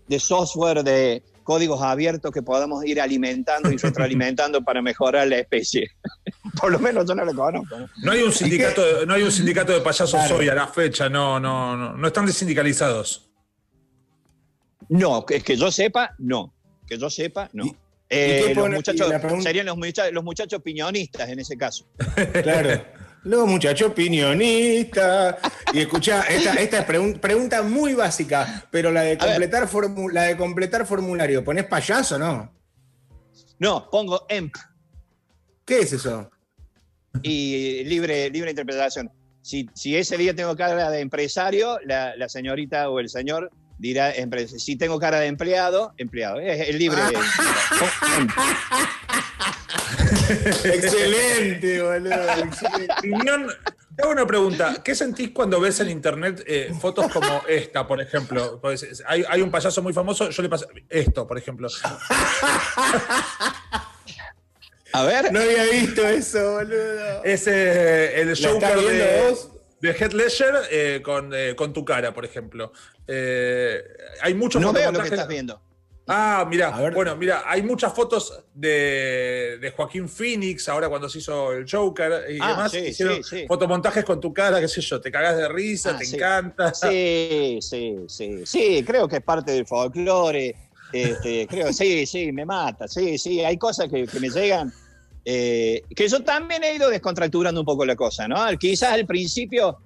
de, 0.06 0.20
software, 0.20 0.84
de 0.84 1.24
códigos 1.42 1.82
abiertos 1.82 2.30
que 2.30 2.42
podamos 2.42 2.84
ir 2.84 3.00
alimentando 3.00 3.72
y 3.72 3.76
retroalimentando 3.76 4.62
para 4.62 4.82
mejorar 4.82 5.26
la 5.26 5.38
especie. 5.38 5.88
Por 6.60 6.72
lo 6.72 6.78
menos 6.78 7.06
yo 7.06 7.14
no 7.14 7.24
lo 7.24 7.34
conozco. 7.34 7.78
¿no? 7.78 7.88
no 8.02 8.12
hay 8.12 8.22
un 8.22 8.32
sindicato, 8.32 8.82
de, 8.82 9.06
no 9.06 9.14
hay 9.14 9.22
un 9.22 9.32
sindicato 9.32 9.72
de 9.72 9.80
payasos 9.80 10.10
claro. 10.10 10.36
hoy 10.36 10.48
a 10.48 10.54
la 10.54 10.66
fecha, 10.66 11.08
no, 11.08 11.38
no, 11.38 11.76
no, 11.76 11.96
no 11.96 12.06
están 12.06 12.26
desindicalizados. 12.26 13.30
No, 14.88 15.24
es 15.28 15.42
que 15.42 15.56
yo 15.56 15.70
sepa, 15.70 16.14
no. 16.18 16.52
Que 16.86 16.98
yo 16.98 17.08
sepa, 17.08 17.48
no. 17.52 17.64
¿Y, 17.64 17.76
eh, 18.10 18.48
¿y 18.50 18.54
los 18.54 18.68
muchachos, 18.68 19.10
serían 19.42 19.66
los 19.66 19.76
muchachos, 19.76 20.12
los 20.12 20.24
muchachos 20.24 20.60
piñonistas 20.60 21.28
en 21.30 21.38
ese 21.38 21.56
caso. 21.56 21.86
claro. 22.42 22.84
Los 23.24 23.46
muchachos 23.46 23.92
piñonistas. 23.92 25.36
Y 25.72 25.80
escucha, 25.80 26.22
esta, 26.22 26.54
esta 26.54 26.80
es 26.80 26.84
pregun 26.84 27.14
pregunta 27.14 27.62
muy 27.62 27.94
básica, 27.94 28.66
pero 28.70 28.90
la 28.90 29.02
de 29.02 29.16
completar, 29.16 29.68
la 30.12 30.22
de 30.24 30.36
completar 30.36 30.86
formulario, 30.86 31.44
¿pones 31.44 31.64
payaso 31.64 32.16
o 32.16 32.18
no? 32.18 32.52
No, 33.60 33.88
pongo 33.88 34.26
EMP. 34.28 34.56
¿Qué 35.64 35.78
es 35.78 35.92
eso? 35.92 36.31
Y 37.22 37.84
libre, 37.84 38.30
libre 38.30 38.50
interpretación. 38.50 39.10
Si, 39.42 39.68
si 39.74 39.96
ese 39.96 40.16
día 40.16 40.34
tengo 40.34 40.56
cara 40.56 40.90
de 40.90 41.00
empresario, 41.00 41.78
la, 41.84 42.16
la 42.16 42.28
señorita 42.28 42.88
o 42.88 43.00
el 43.00 43.08
señor 43.08 43.50
dirá, 43.78 44.12
si 44.46 44.76
tengo 44.76 45.00
cara 45.00 45.18
de 45.20 45.26
empleado, 45.26 45.92
empleado. 45.98 46.40
Es 46.40 46.74
libre. 46.74 47.02
Excelente, 50.64 51.82
boludo. 51.82 52.14
Excelente. 52.44 52.96
Te 53.94 54.02
hago 54.02 54.12
una 54.12 54.26
pregunta. 54.26 54.82
¿Qué 54.82 54.94
sentís 54.94 55.32
cuando 55.32 55.60
ves 55.60 55.80
en 55.80 55.90
internet 55.90 56.42
eh, 56.46 56.72
fotos 56.80 57.12
como 57.12 57.42
esta, 57.46 57.86
por 57.86 58.00
ejemplo? 58.00 58.58
Pues 58.60 59.02
hay, 59.06 59.22
hay, 59.28 59.42
un 59.42 59.50
payaso 59.50 59.82
muy 59.82 59.92
famoso, 59.92 60.30
yo 60.30 60.42
le 60.42 60.48
paso 60.48 60.66
esto, 60.88 61.26
por 61.26 61.36
ejemplo. 61.36 61.68
A 64.92 65.04
ver. 65.04 65.32
No 65.32 65.40
había 65.40 65.64
visto 65.64 66.06
eso, 66.06 66.52
boludo. 66.52 67.24
Es 67.24 67.46
eh, 67.46 68.20
el 68.20 68.34
show 68.34 68.58
de, 68.60 69.28
vos? 69.28 69.50
de 69.80 69.90
Head 69.90 70.12
Ledger 70.12 70.54
eh, 70.70 71.00
con, 71.02 71.32
eh, 71.34 71.54
con, 71.56 71.72
tu 71.72 71.84
cara, 71.84 72.12
por 72.14 72.24
ejemplo. 72.24 72.72
Eh, 73.06 73.82
hay 74.20 74.34
muchos 74.34 74.60
No 74.60 74.72
veo 74.72 74.92
lo 74.92 75.00
que 75.00 75.08
estás 75.08 75.28
viendo. 75.28 75.60
Ah, 76.08 76.44
mira, 76.48 76.70
bueno, 76.92 77.16
mira, 77.16 77.44
hay 77.46 77.62
muchas 77.62 77.94
fotos 77.94 78.44
de, 78.52 79.58
de, 79.60 79.70
Joaquín 79.70 80.08
Phoenix 80.08 80.68
ahora 80.68 80.88
cuando 80.88 81.08
se 81.08 81.18
hizo 81.18 81.52
el 81.52 81.64
Joker 81.70 82.28
y 82.28 82.38
ah, 82.40 82.48
demás. 82.48 82.72
Sí, 82.72 82.78
hicieron 82.78 83.22
sí, 83.22 83.40
sí. 83.40 83.46
fotomontajes 83.46 84.04
con 84.04 84.20
tu 84.20 84.32
cara, 84.34 84.60
qué 84.60 84.66
sé 84.66 84.80
yo, 84.80 85.00
te 85.00 85.12
cagás 85.12 85.36
de 85.36 85.48
risa, 85.48 85.92
ah, 85.94 85.98
te 85.98 86.04
encanta. 86.04 86.74
Sí, 86.74 87.58
sí, 87.60 87.96
sí. 88.08 88.42
Sí, 88.44 88.84
creo 88.84 89.06
que 89.06 89.16
es 89.16 89.22
parte 89.22 89.52
del 89.52 89.64
folclore. 89.64 90.56
Este, 90.92 91.46
creo, 91.46 91.72
sí, 91.72 92.06
sí, 92.06 92.32
me 92.32 92.44
mata. 92.44 92.86
Sí, 92.86 93.16
sí, 93.18 93.40
hay 93.40 93.56
cosas 93.56 93.88
que, 93.88 94.06
que 94.06 94.20
me 94.20 94.28
llegan. 94.28 94.72
Eh, 95.24 95.82
que 95.94 96.08
yo 96.08 96.22
también 96.22 96.64
he 96.64 96.74
ido 96.74 96.90
descontracturando 96.90 97.60
un 97.60 97.66
poco 97.66 97.84
la 97.84 97.94
cosa, 97.94 98.26
¿no? 98.26 98.36
Quizás 98.58 98.92
al 98.92 99.06
principio, 99.06 99.78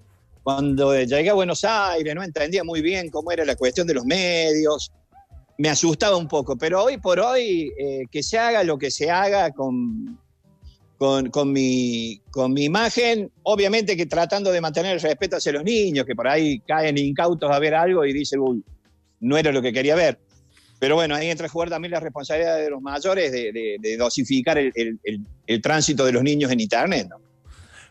cuando 0.42 0.94
llegué 0.94 1.30
a 1.30 1.34
Buenos 1.34 1.64
Aires, 1.64 2.14
no 2.14 2.22
entendía 2.22 2.64
muy 2.64 2.80
bien 2.80 3.10
cómo 3.10 3.30
era 3.30 3.44
la 3.44 3.54
cuestión 3.54 3.86
de 3.86 3.94
los 3.94 4.06
medios, 4.06 4.90
me 5.58 5.68
asustaba 5.68 6.16
un 6.16 6.28
poco, 6.28 6.56
pero 6.56 6.84
hoy 6.84 6.98
por 6.98 7.20
hoy, 7.20 7.72
eh, 7.78 8.04
que 8.10 8.22
se 8.22 8.38
haga 8.38 8.62
lo 8.62 8.78
que 8.78 8.90
se 8.90 9.10
haga 9.10 9.50
con, 9.52 10.18
con, 10.98 11.30
con, 11.30 11.52
mi, 11.52 12.20
con 12.30 12.52
mi 12.52 12.64
imagen, 12.64 13.30
obviamente 13.42 13.96
que 13.96 14.06
tratando 14.06 14.50
de 14.52 14.60
mantener 14.60 14.94
el 14.94 15.00
respeto 15.00 15.36
hacia 15.36 15.52
los 15.52 15.64
niños, 15.64 16.04
que 16.06 16.14
por 16.14 16.28
ahí 16.28 16.60
caen 16.60 16.98
incautos 16.98 17.50
a 17.50 17.58
ver 17.58 17.74
algo 17.74 18.04
y 18.04 18.12
dicen, 18.12 18.40
uy, 18.40 18.62
no 19.20 19.36
era 19.36 19.52
lo 19.52 19.62
que 19.62 19.72
quería 19.72 19.94
ver. 19.94 20.18
Pero 20.78 20.96
bueno, 20.96 21.14
ahí 21.14 21.30
entra 21.30 21.46
a 21.46 21.48
jugar 21.48 21.70
también 21.70 21.92
la 21.92 22.00
responsabilidad 22.00 22.58
de 22.58 22.70
los 22.70 22.82
mayores 22.82 23.32
de, 23.32 23.52
de, 23.52 23.76
de 23.80 23.96
dosificar 23.96 24.58
el, 24.58 24.72
el, 24.74 24.98
el, 25.04 25.20
el, 25.46 25.62
tránsito 25.62 26.04
de 26.04 26.12
los 26.12 26.22
niños 26.22 26.50
en 26.50 26.60
Internet. 26.60 27.08
¿no? 27.08 27.16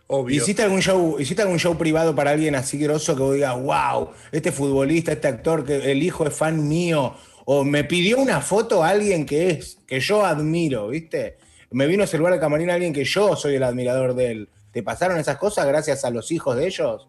Obvio. 0.07 0.35
¿Hiciste 0.41 0.61
algún, 0.61 0.81
show, 0.81 1.19
¿Hiciste 1.19 1.41
algún 1.41 1.57
show 1.57 1.75
privado 1.77 2.13
para 2.13 2.31
alguien 2.31 2.53
así 2.53 2.77
grosso 2.77 3.15
que 3.15 3.23
vos 3.23 3.33
digas, 3.33 3.55
wow, 3.59 4.11
este 4.31 4.51
futbolista, 4.51 5.11
este 5.11 5.27
actor, 5.27 5.65
que 5.65 5.91
el 5.91 6.03
hijo 6.03 6.27
es 6.27 6.33
fan 6.33 6.67
mío? 6.67 7.15
O 7.45 7.63
me 7.63 7.83
pidió 7.83 8.19
una 8.19 8.41
foto 8.41 8.83
a 8.83 8.89
alguien 8.89 9.25
que 9.25 9.49
es, 9.49 9.79
que 9.87 9.99
yo 9.99 10.23
admiro, 10.23 10.89
¿viste? 10.89 11.37
Me 11.71 11.87
vino 11.87 12.03
a 12.03 12.07
saludar 12.07 12.33
al 12.33 12.39
camarín 12.39 12.69
a 12.69 12.75
alguien 12.75 12.93
que 12.93 13.03
yo 13.03 13.35
soy 13.35 13.55
el 13.55 13.63
admirador 13.63 14.13
de 14.13 14.31
él. 14.31 14.49
¿Te 14.71 14.83
pasaron 14.83 15.17
esas 15.17 15.37
cosas 15.37 15.65
gracias 15.65 16.05
a 16.05 16.11
los 16.11 16.31
hijos 16.31 16.55
de 16.55 16.67
ellos? 16.67 17.07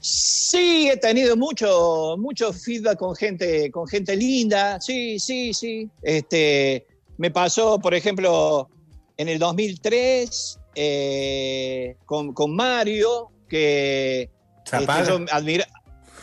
Sí, 0.00 0.88
he 0.90 0.96
tenido 0.96 1.36
mucho, 1.36 2.16
mucho 2.18 2.52
feedback 2.52 2.98
con 2.98 3.14
gente, 3.14 3.70
con 3.70 3.86
gente 3.86 4.16
linda. 4.16 4.80
Sí, 4.80 5.18
sí, 5.18 5.52
sí. 5.52 5.90
Este, 6.02 6.86
me 7.18 7.30
pasó, 7.30 7.78
por 7.78 7.94
ejemplo, 7.94 8.70
en 9.18 9.28
el 9.28 9.38
2003 9.38 10.58
eh, 10.74 11.96
con, 12.06 12.32
con, 12.32 12.56
Mario, 12.56 13.30
que 13.46 14.30
este, 14.64 14.86
yo 15.06 15.24
admira. 15.30 15.66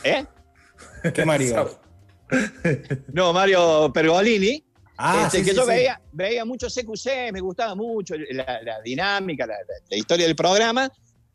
¿Eh? 0.02 0.24
¿Qué 1.14 1.24
Mario? 1.24 1.78
no, 3.12 3.32
Mario 3.32 3.92
Pergolini. 3.92 4.64
Ah, 4.96 5.24
este, 5.26 5.38
sí, 5.38 5.44
que 5.44 5.50
sí, 5.50 5.56
yo 5.56 5.62
sí. 5.62 5.68
Veía, 5.68 6.00
veía 6.10 6.44
mucho 6.44 6.66
CQC, 6.66 7.32
me 7.32 7.40
gustaba 7.40 7.76
mucho 7.76 8.16
la, 8.16 8.60
la 8.62 8.80
dinámica, 8.80 9.46
la, 9.46 9.54
la, 9.88 9.96
historia 9.96 10.26
del 10.26 10.34
programa. 10.34 10.90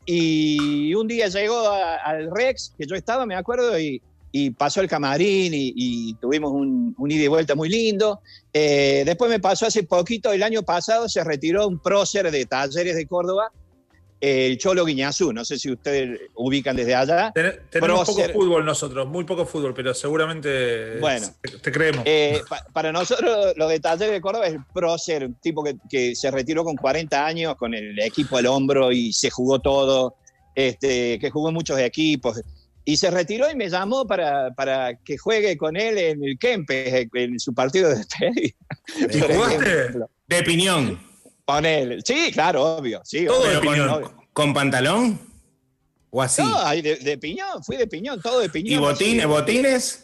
Y 0.06 0.94
un 0.94 1.08
día 1.08 1.28
llegó 1.28 1.68
al 1.68 2.30
Rex, 2.30 2.74
que 2.76 2.86
yo 2.86 2.94
estaba, 2.94 3.24
me 3.26 3.34
acuerdo, 3.34 3.78
y, 3.78 4.02
y 4.36 4.50
pasó 4.50 4.80
el 4.80 4.88
camarín 4.88 5.52
y, 5.54 6.14
tuvimos 6.14 6.50
un, 6.50 6.92
ida 7.08 7.22
y 7.22 7.28
vuelta 7.28 7.54
muy 7.54 7.68
lindo. 7.68 8.20
Eh, 8.52 9.04
después 9.06 9.30
me 9.30 9.38
pasó 9.38 9.66
hace 9.66 9.84
poquito, 9.84 10.32
el 10.32 10.42
año 10.42 10.64
pasado 10.64 11.08
se 11.08 11.22
retiró 11.22 11.68
un 11.68 11.78
prócer 11.78 12.28
de 12.32 12.44
Talleres 12.44 12.96
de 12.96 13.06
Córdoba, 13.06 13.52
el 14.24 14.56
Cholo 14.56 14.86
Guiñazú, 14.86 15.34
no 15.34 15.44
sé 15.44 15.58
si 15.58 15.70
ustedes 15.70 16.18
ubican 16.34 16.74
desde 16.74 16.94
allá. 16.94 17.30
tenemos 17.68 18.06
poco 18.06 18.22
fútbol 18.32 18.64
nosotros, 18.64 19.06
muy 19.06 19.24
poco 19.24 19.44
fútbol, 19.44 19.74
pero 19.74 19.92
seguramente 19.92 20.98
bueno, 20.98 21.26
te, 21.62 21.70
creemos. 21.70 22.04
Eh, 22.06 22.40
para 22.72 22.90
nosotros, 22.90 23.52
lo 23.56 23.68
de 23.68 23.80
Talleres 23.80 24.14
de 24.14 24.20
Córdoba 24.22 24.46
es 24.46 24.54
el 24.54 24.64
prócer, 24.72 25.26
un 25.26 25.34
tipo 25.34 25.62
que, 25.90 26.14
se 26.14 26.30
retiró 26.30 26.64
con 26.64 26.74
40 26.74 27.26
años, 27.26 27.54
con 27.56 27.74
el 27.74 28.00
equipo 28.00 28.38
al 28.38 28.46
hombro 28.46 28.92
y 28.92 29.12
se 29.12 29.28
jugó 29.28 29.58
todo, 29.58 30.16
este, 30.54 31.18
que 31.18 31.30
jugó 31.30 31.48
en 31.48 31.54
muchos 31.54 31.78
equipos. 31.78 32.40
Y 32.86 32.96
se 32.96 33.10
retiró 33.10 33.50
y 33.50 33.56
me 33.56 33.68
llamó 33.68 34.06
para, 34.06 34.54
para 34.54 34.94
que 35.04 35.18
juegue 35.18 35.58
con 35.58 35.76
él 35.76 35.98
en 35.98 36.24
el 36.24 36.38
Kempes, 36.38 37.08
en 37.12 37.38
su 37.38 37.52
partido 37.52 37.90
de 37.90 37.96
despedida. 37.96 38.54
¿Y 39.12 39.20
jugaste? 39.20 39.98
De 40.28 40.42
piñón. 40.42 41.13
Con 41.44 41.66
él. 41.66 42.02
Sí, 42.04 42.30
claro, 42.32 42.76
obvio. 42.76 43.00
Sí, 43.04 43.26
todo 43.26 43.44
de 43.46 43.60
piñón. 43.60 44.12
Con, 44.32 44.54
pantalón? 44.54 45.20
¿O 46.10 46.22
así? 46.22 46.42
No, 46.42 46.70
de, 46.70 47.18
piñón, 47.20 47.62
fui 47.62 47.76
de 47.76 47.86
piñón, 47.86 48.20
todo 48.20 48.40
de 48.40 48.48
piñón. 48.48 48.72
¿Y 48.72 48.76
botines? 48.78 49.26
¿Botines? 49.26 50.00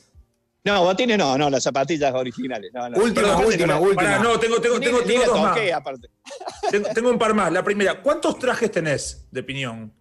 No, 0.62 0.84
botines 0.84 1.16
no, 1.16 1.38
no, 1.38 1.48
las 1.48 1.62
zapatillas 1.62 2.12
originales. 2.14 2.70
No, 2.74 2.88
no. 2.88 2.98
Última, 2.98 3.38
última, 3.38 3.78
última. 3.78 4.18
no, 4.18 4.38
tengo, 4.38 4.60
tengo, 4.60 4.78
tengo, 4.78 5.00
tengo, 5.00 5.24
dos 5.24 5.40
más. 5.40 5.58
Tengo, 6.70 6.88
tengo, 6.94 7.10
un 7.10 7.18
par 7.18 7.34
más. 7.34 7.50
La 7.50 7.64
primera, 7.64 8.02
¿cuántos 8.02 8.38
trajes 8.38 8.70
tenés 8.70 9.26
de 9.30 9.42
piñón? 9.42 9.92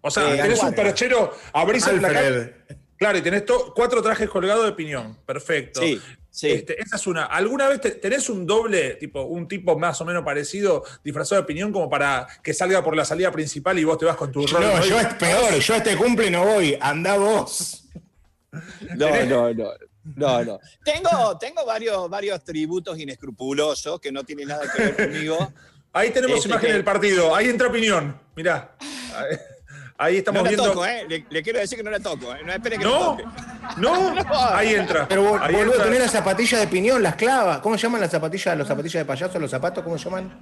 O 0.00 0.10
sea, 0.10 0.34
eh, 0.34 0.42
tenés 0.42 0.62
un 0.62 0.74
perchero, 0.74 1.32
abrís 1.52 1.86
el 1.86 2.00
placar. 2.00 2.66
Claro, 2.96 3.18
y 3.18 3.22
tenés 3.22 3.44
cuatro 3.74 4.02
trajes 4.02 4.28
colgados 4.28 4.64
de 4.64 4.72
piñón. 4.72 5.16
Perfecto. 5.24 5.80
Sí. 5.80 6.00
Sí. 6.30 6.50
Este, 6.50 6.80
esa 6.80 6.96
es 6.96 7.06
una. 7.06 7.24
¿Alguna 7.24 7.68
vez 7.68 7.80
tenés 8.00 8.28
un 8.28 8.46
doble, 8.46 8.94
tipo, 8.94 9.22
un 9.22 9.48
tipo 9.48 9.78
más 9.78 10.00
o 10.00 10.04
menos 10.04 10.24
parecido, 10.24 10.84
disfrazado 11.02 11.40
de 11.40 11.46
piñón, 11.46 11.72
como 11.72 11.88
para 11.88 12.28
que 12.42 12.54
salga 12.54 12.84
por 12.84 12.94
la 12.96 13.04
salida 13.04 13.32
principal 13.32 13.78
y 13.78 13.84
vos 13.84 13.98
te 13.98 14.04
vas 14.04 14.16
con 14.16 14.30
tu 14.30 14.46
rol? 14.46 14.60
No, 14.62 14.84
yo 14.84 15.00
es 15.00 15.14
peor, 15.14 15.54
yo 15.54 15.74
a 15.74 15.76
este 15.78 15.96
cumple 15.96 16.30
no 16.30 16.44
voy, 16.44 16.76
anda 16.80 17.16
vos. 17.16 17.84
No, 18.96 19.24
no, 19.26 19.54
no. 19.54 19.70
No, 20.16 20.44
no. 20.44 20.60
Tengo, 20.84 21.38
tengo 21.38 21.66
varios, 21.66 22.08
varios 22.08 22.42
tributos 22.42 22.98
inescrupulosos 22.98 24.00
que 24.00 24.10
no 24.10 24.24
tienen 24.24 24.48
nada 24.48 24.64
que 24.72 24.82
ver 24.82 24.96
conmigo. 24.96 25.52
Ahí 25.92 26.10
tenemos 26.10 26.36
este 26.36 26.48
imagen 26.48 26.72
del 26.72 26.84
partido. 26.84 27.34
Ahí 27.34 27.48
entra 27.48 27.68
opinión. 27.68 28.18
Mirá. 28.34 28.76
Ahí 30.00 30.18
estamos 30.18 30.44
no 30.44 30.48
viendo. 30.48 30.64
Toco, 30.64 30.86
¿eh? 30.86 31.06
le, 31.08 31.42
quiero 31.42 31.58
decir 31.58 31.76
que 31.76 31.82
no 31.82 31.90
la 31.90 31.98
toco, 31.98 32.32
¿eh? 32.32 32.38
No 32.44 32.52
espere 32.52 32.78
que 32.78 32.84
¿No? 32.84 33.16
toque. 33.16 33.24
¿No? 33.78 34.14
Ahí 34.54 34.74
entra. 34.74 35.08
Pero 35.08 35.42
Ahí 35.42 35.52
boludo, 35.52 35.72
entra. 35.72 35.84
tenés 35.86 36.00
la 36.00 36.08
zapatilla 36.08 36.60
de 36.60 36.68
piñón, 36.68 37.02
las 37.02 37.16
clavas. 37.16 37.58
¿Cómo 37.58 37.74
llaman 37.74 38.00
las 38.00 38.12
zapatillas, 38.12 38.56
los 38.56 38.68
zapatillas 38.68 39.00
de 39.02 39.04
payaso, 39.04 39.40
los 39.40 39.50
zapatos? 39.50 39.82
¿Cómo 39.82 39.98
se 39.98 40.04
llaman? 40.04 40.32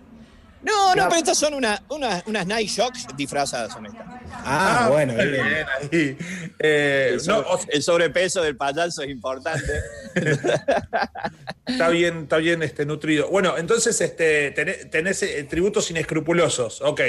No, 0.63 0.95
no, 0.95 1.05
pero 1.09 1.17
estas 1.17 1.39
son 1.39 1.55
una, 1.55 1.81
una, 1.89 2.23
unas 2.27 2.47
Night 2.47 2.69
Shocks 2.69 3.07
disfrazadas, 3.17 3.73
son 3.73 3.87
estas. 3.87 4.05
Ah, 4.45 4.85
ah 4.85 4.89
bueno, 4.91 5.15
bien. 5.15 5.33
bien 5.33 5.67
ahí. 5.81 6.19
Eh, 6.59 7.17
el, 7.19 7.27
no, 7.27 7.45
el, 7.69 7.83
sobrepeso 7.83 8.43
del 8.43 8.57
payaso 8.57 9.03
es 9.03 9.11
importante. 9.11 9.73
está 11.67 11.89
bien, 11.89 12.25
está 12.25 12.39
bien 12.39 12.63
este, 12.63 12.85
nutrido. 12.85 13.29
Bueno, 13.29 13.57
entonces 13.57 13.99
este, 14.01 14.51
tenés, 14.51 14.91
tenés 14.91 15.23
eh, 15.23 15.45
tributos 15.45 15.91
inescrupulosos, 15.91 16.83
ok. 16.83 17.01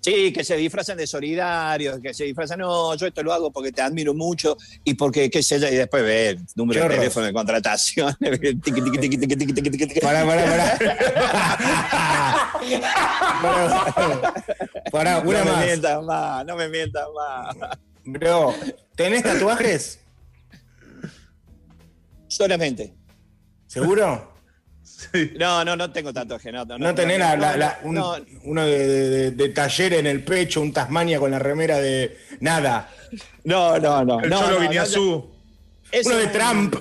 Sí, 0.00 0.32
que 0.32 0.44
se 0.44 0.56
disfrazan 0.56 0.96
de 0.96 1.06
solidarios, 1.06 2.00
que 2.00 2.14
se 2.14 2.24
disfrazan, 2.24 2.60
no, 2.60 2.94
yo 2.94 3.06
esto 3.06 3.22
lo 3.22 3.34
hago 3.34 3.50
porque 3.50 3.70
te 3.70 3.82
admiro 3.82 4.14
mucho 4.14 4.56
y 4.82 4.94
porque, 4.94 5.28
qué 5.28 5.42
sé 5.42 5.60
yo, 5.60 5.68
y 5.68 5.76
después 5.76 6.02
ve 6.02 6.30
el 6.30 6.40
número 6.54 6.84
de 6.84 6.88
teléfono 6.96 7.26
de 7.26 7.34
contratación. 7.34 8.16
Pará, 10.00 10.24
pará, 10.24 10.44
pará. 10.46 10.78
no 15.44 15.56
me 15.56 15.66
mientas 15.66 16.02
más, 16.02 16.46
no 16.46 16.56
me 16.56 16.68
mientas 16.68 17.06
más. 17.14 17.56
Bro, 18.04 18.54
¿tenés 18.96 19.22
tatuajes? 19.22 20.00
Solamente. 22.28 22.94
¿Seguro? 23.66 24.32
No, 25.38 25.64
no, 25.64 25.76
no 25.76 25.90
tengo 25.92 26.12
tatuaje. 26.12 26.52
No, 26.52 26.64
no, 26.64 26.78
no 26.78 26.94
tenés 26.94 27.20
uno 27.82 28.66
de, 28.66 29.52
taller 29.54 29.94
en 29.94 30.06
el 30.06 30.24
pecho, 30.24 30.60
un 30.60 30.72
Tasmania 30.72 31.18
con 31.18 31.30
la 31.30 31.38
remera 31.38 31.78
de 31.78 32.16
nada. 32.40 32.88
No, 33.44 33.78
no, 33.78 34.04
no. 34.04 34.20
El 34.20 34.30
Cholo 34.30 35.30
Uno 36.04 36.16
de 36.16 36.26
Trump. 36.28 36.76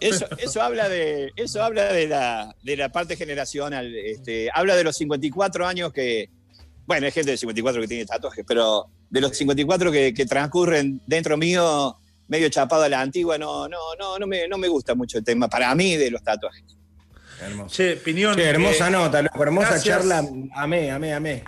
Eso, 0.00 0.26
eso 0.38 0.62
habla 0.62 0.88
de, 0.88 1.32
eso 1.36 1.62
habla 1.62 1.92
de 1.92 2.06
la, 2.06 2.54
de 2.62 2.76
la 2.76 2.90
parte 2.90 3.16
generacional. 3.16 3.94
Este, 3.94 4.50
habla 4.52 4.76
de 4.76 4.84
los 4.84 4.96
54 4.96 5.66
años 5.66 5.92
que. 5.92 6.28
Bueno, 6.86 7.06
hay 7.06 7.12
gente 7.12 7.32
de 7.32 7.36
54 7.36 7.80
que 7.80 7.88
tiene 7.88 8.06
tatuajes, 8.06 8.44
pero 8.46 8.86
de 9.10 9.20
los 9.20 9.36
54 9.36 9.90
que, 9.90 10.14
que 10.14 10.26
transcurren 10.26 11.00
dentro 11.06 11.36
mío, 11.36 11.96
medio 12.28 12.48
chapado 12.48 12.84
a 12.84 12.88
la 12.88 13.00
antigua, 13.00 13.38
no, 13.38 13.68
no, 13.68 13.78
no, 13.98 14.18
no 14.18 14.26
me, 14.26 14.46
no 14.46 14.58
me 14.58 14.68
gusta 14.68 14.94
mucho 14.94 15.18
el 15.18 15.24
tema 15.24 15.48
para 15.48 15.74
mí 15.74 15.96
de 15.96 16.10
los 16.10 16.22
tatuajes. 16.22 16.64
Hermoso. 17.40 17.76
Che, 17.76 17.96
Piñón. 17.96 18.38
hermosa 18.38 18.88
eh, 18.88 18.90
nota, 18.90 19.20
hermosa 19.20 19.80
charla. 19.80 20.24
Amé, 20.54 20.90
amé, 20.90 21.14
amé. 21.14 21.44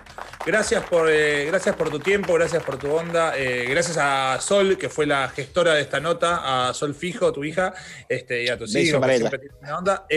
Gracias 0.49 0.83
por, 0.85 1.11
eh, 1.11 1.45
gracias 1.45 1.75
por 1.75 1.91
tu 1.91 1.99
tiempo, 1.99 2.33
gracias 2.33 2.63
por 2.63 2.79
tu 2.79 2.91
onda. 2.91 3.37
Eh, 3.37 3.67
gracias 3.69 3.97
a 3.99 4.41
Sol, 4.41 4.79
que 4.79 4.89
fue 4.89 5.05
la 5.05 5.29
gestora 5.29 5.75
de 5.75 5.81
esta 5.81 5.99
nota, 5.99 6.69
a 6.69 6.73
Sol 6.73 6.95
Fijo, 6.95 7.31
tu 7.31 7.43
hija, 7.43 7.71
este, 8.07 8.45
y 8.45 8.49
a 8.49 8.57
tus 8.57 8.75
hijos. 8.75 8.99
Onda. 8.99 10.07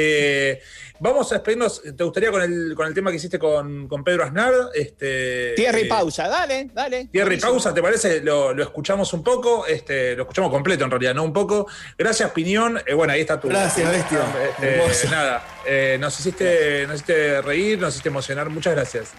vamos 1.00 1.30
a 1.30 1.34
despedirnos. 1.34 1.82
¿Te 1.82 2.02
gustaría 2.02 2.30
con 2.30 2.40
el, 2.40 2.72
con 2.74 2.86
el 2.86 2.94
tema 2.94 3.10
que 3.10 3.18
hiciste 3.18 3.38
con, 3.38 3.86
Pedro 4.02 4.24
Aznar? 4.24 4.54
Este, 4.72 5.52
tierra 5.54 5.80
y 5.80 5.84
pausa, 5.84 6.26
dale, 6.28 6.70
dale. 6.72 7.08
Tierra 7.12 7.34
y 7.34 7.38
pausa, 7.38 7.74
¿te 7.74 7.82
parece? 7.82 8.22
Lo, 8.22 8.58
escuchamos 8.58 9.12
un 9.12 9.22
poco, 9.22 9.66
este, 9.66 10.16
lo 10.16 10.22
escuchamos 10.22 10.50
completo 10.50 10.84
en 10.84 10.92
realidad, 10.92 11.14
no 11.14 11.24
un 11.24 11.34
poco. 11.34 11.66
Gracias, 11.98 12.30
Piñón. 12.30 12.80
bueno, 12.96 13.12
ahí 13.12 13.20
está 13.20 13.38
tu. 13.38 13.48
Gracias, 13.48 13.86
bestia. 13.90 14.20
Este, 14.62 15.08
nada. 15.10 15.46
Eh, 15.66 15.98
nos, 16.00 16.18
hiciste, 16.18 16.86
nos 16.86 16.94
hiciste 16.94 17.42
reír, 17.42 17.78
nos 17.78 17.90
hiciste 17.90 18.08
emocionar. 18.08 18.48
Muchas 18.48 18.74
gracias. 18.74 19.10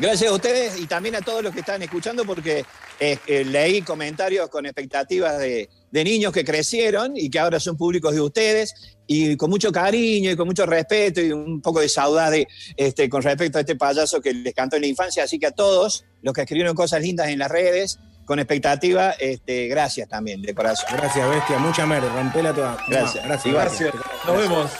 Gracias 0.00 0.30
a 0.30 0.34
ustedes 0.34 0.80
y 0.80 0.86
también 0.86 1.14
a 1.14 1.20
todos 1.20 1.42
los 1.42 1.52
que 1.52 1.60
están 1.60 1.82
escuchando 1.82 2.24
porque 2.24 2.64
eh, 2.98 3.18
eh, 3.26 3.44
leí 3.44 3.82
comentarios 3.82 4.48
con 4.48 4.64
expectativas 4.64 5.38
de, 5.38 5.68
niños 5.92 6.32
que 6.32 6.42
crecieron 6.42 7.16
y 7.16 7.28
que 7.28 7.38
ahora 7.38 7.60
son 7.60 7.76
públicos 7.76 8.14
de 8.14 8.22
ustedes 8.22 8.96
y 9.06 9.36
con 9.36 9.50
mucho 9.50 9.70
cariño 9.70 10.30
y 10.30 10.36
con 10.36 10.46
mucho 10.46 10.64
respeto 10.64 11.20
y 11.20 11.32
un 11.32 11.60
poco 11.60 11.80
de 11.80 11.88
saudade 11.90 12.48
este, 12.76 13.10
con 13.10 13.22
respecto 13.22 13.58
a 13.58 13.60
este 13.60 13.76
payaso 13.76 14.22
que 14.22 14.32
les 14.32 14.54
cantó 14.54 14.76
en 14.76 14.82
la 14.82 14.88
infancia. 14.88 15.24
Así 15.24 15.38
que 15.38 15.48
a 15.48 15.50
todos 15.50 16.06
los 16.22 16.32
que 16.32 16.42
escribieron 16.42 16.74
cosas 16.74 17.02
lindas 17.02 17.28
en 17.28 17.38
las 17.38 17.50
redes, 17.50 17.98
con 18.24 18.38
expectativa, 18.38 19.10
este, 19.18 19.66
gracias 19.66 20.08
también, 20.08 20.40
de 20.40 20.54
corazón. 20.54 20.88
Gracias, 20.96 21.28
bestia. 21.28 21.58
Mucha 21.58 21.84
merda. 21.84 22.08
Rompela 22.10 22.54
toda. 22.54 22.78
Gracias. 22.88 23.24
gracias. 23.26 23.54
gracias. 23.54 23.94
Nos 24.26 24.36
vemos. 24.38 24.70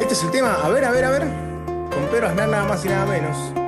Este 0.00 0.14
es 0.14 0.22
el 0.22 0.30
tema, 0.30 0.54
a 0.62 0.68
ver, 0.68 0.84
a 0.84 0.90
ver, 0.90 1.04
a 1.04 1.10
ver. 1.10 1.47
Con 1.98 2.06
Pedro 2.10 2.32
nada 2.32 2.64
más 2.64 2.84
y 2.84 2.88
nada 2.88 3.06
menos. 3.06 3.67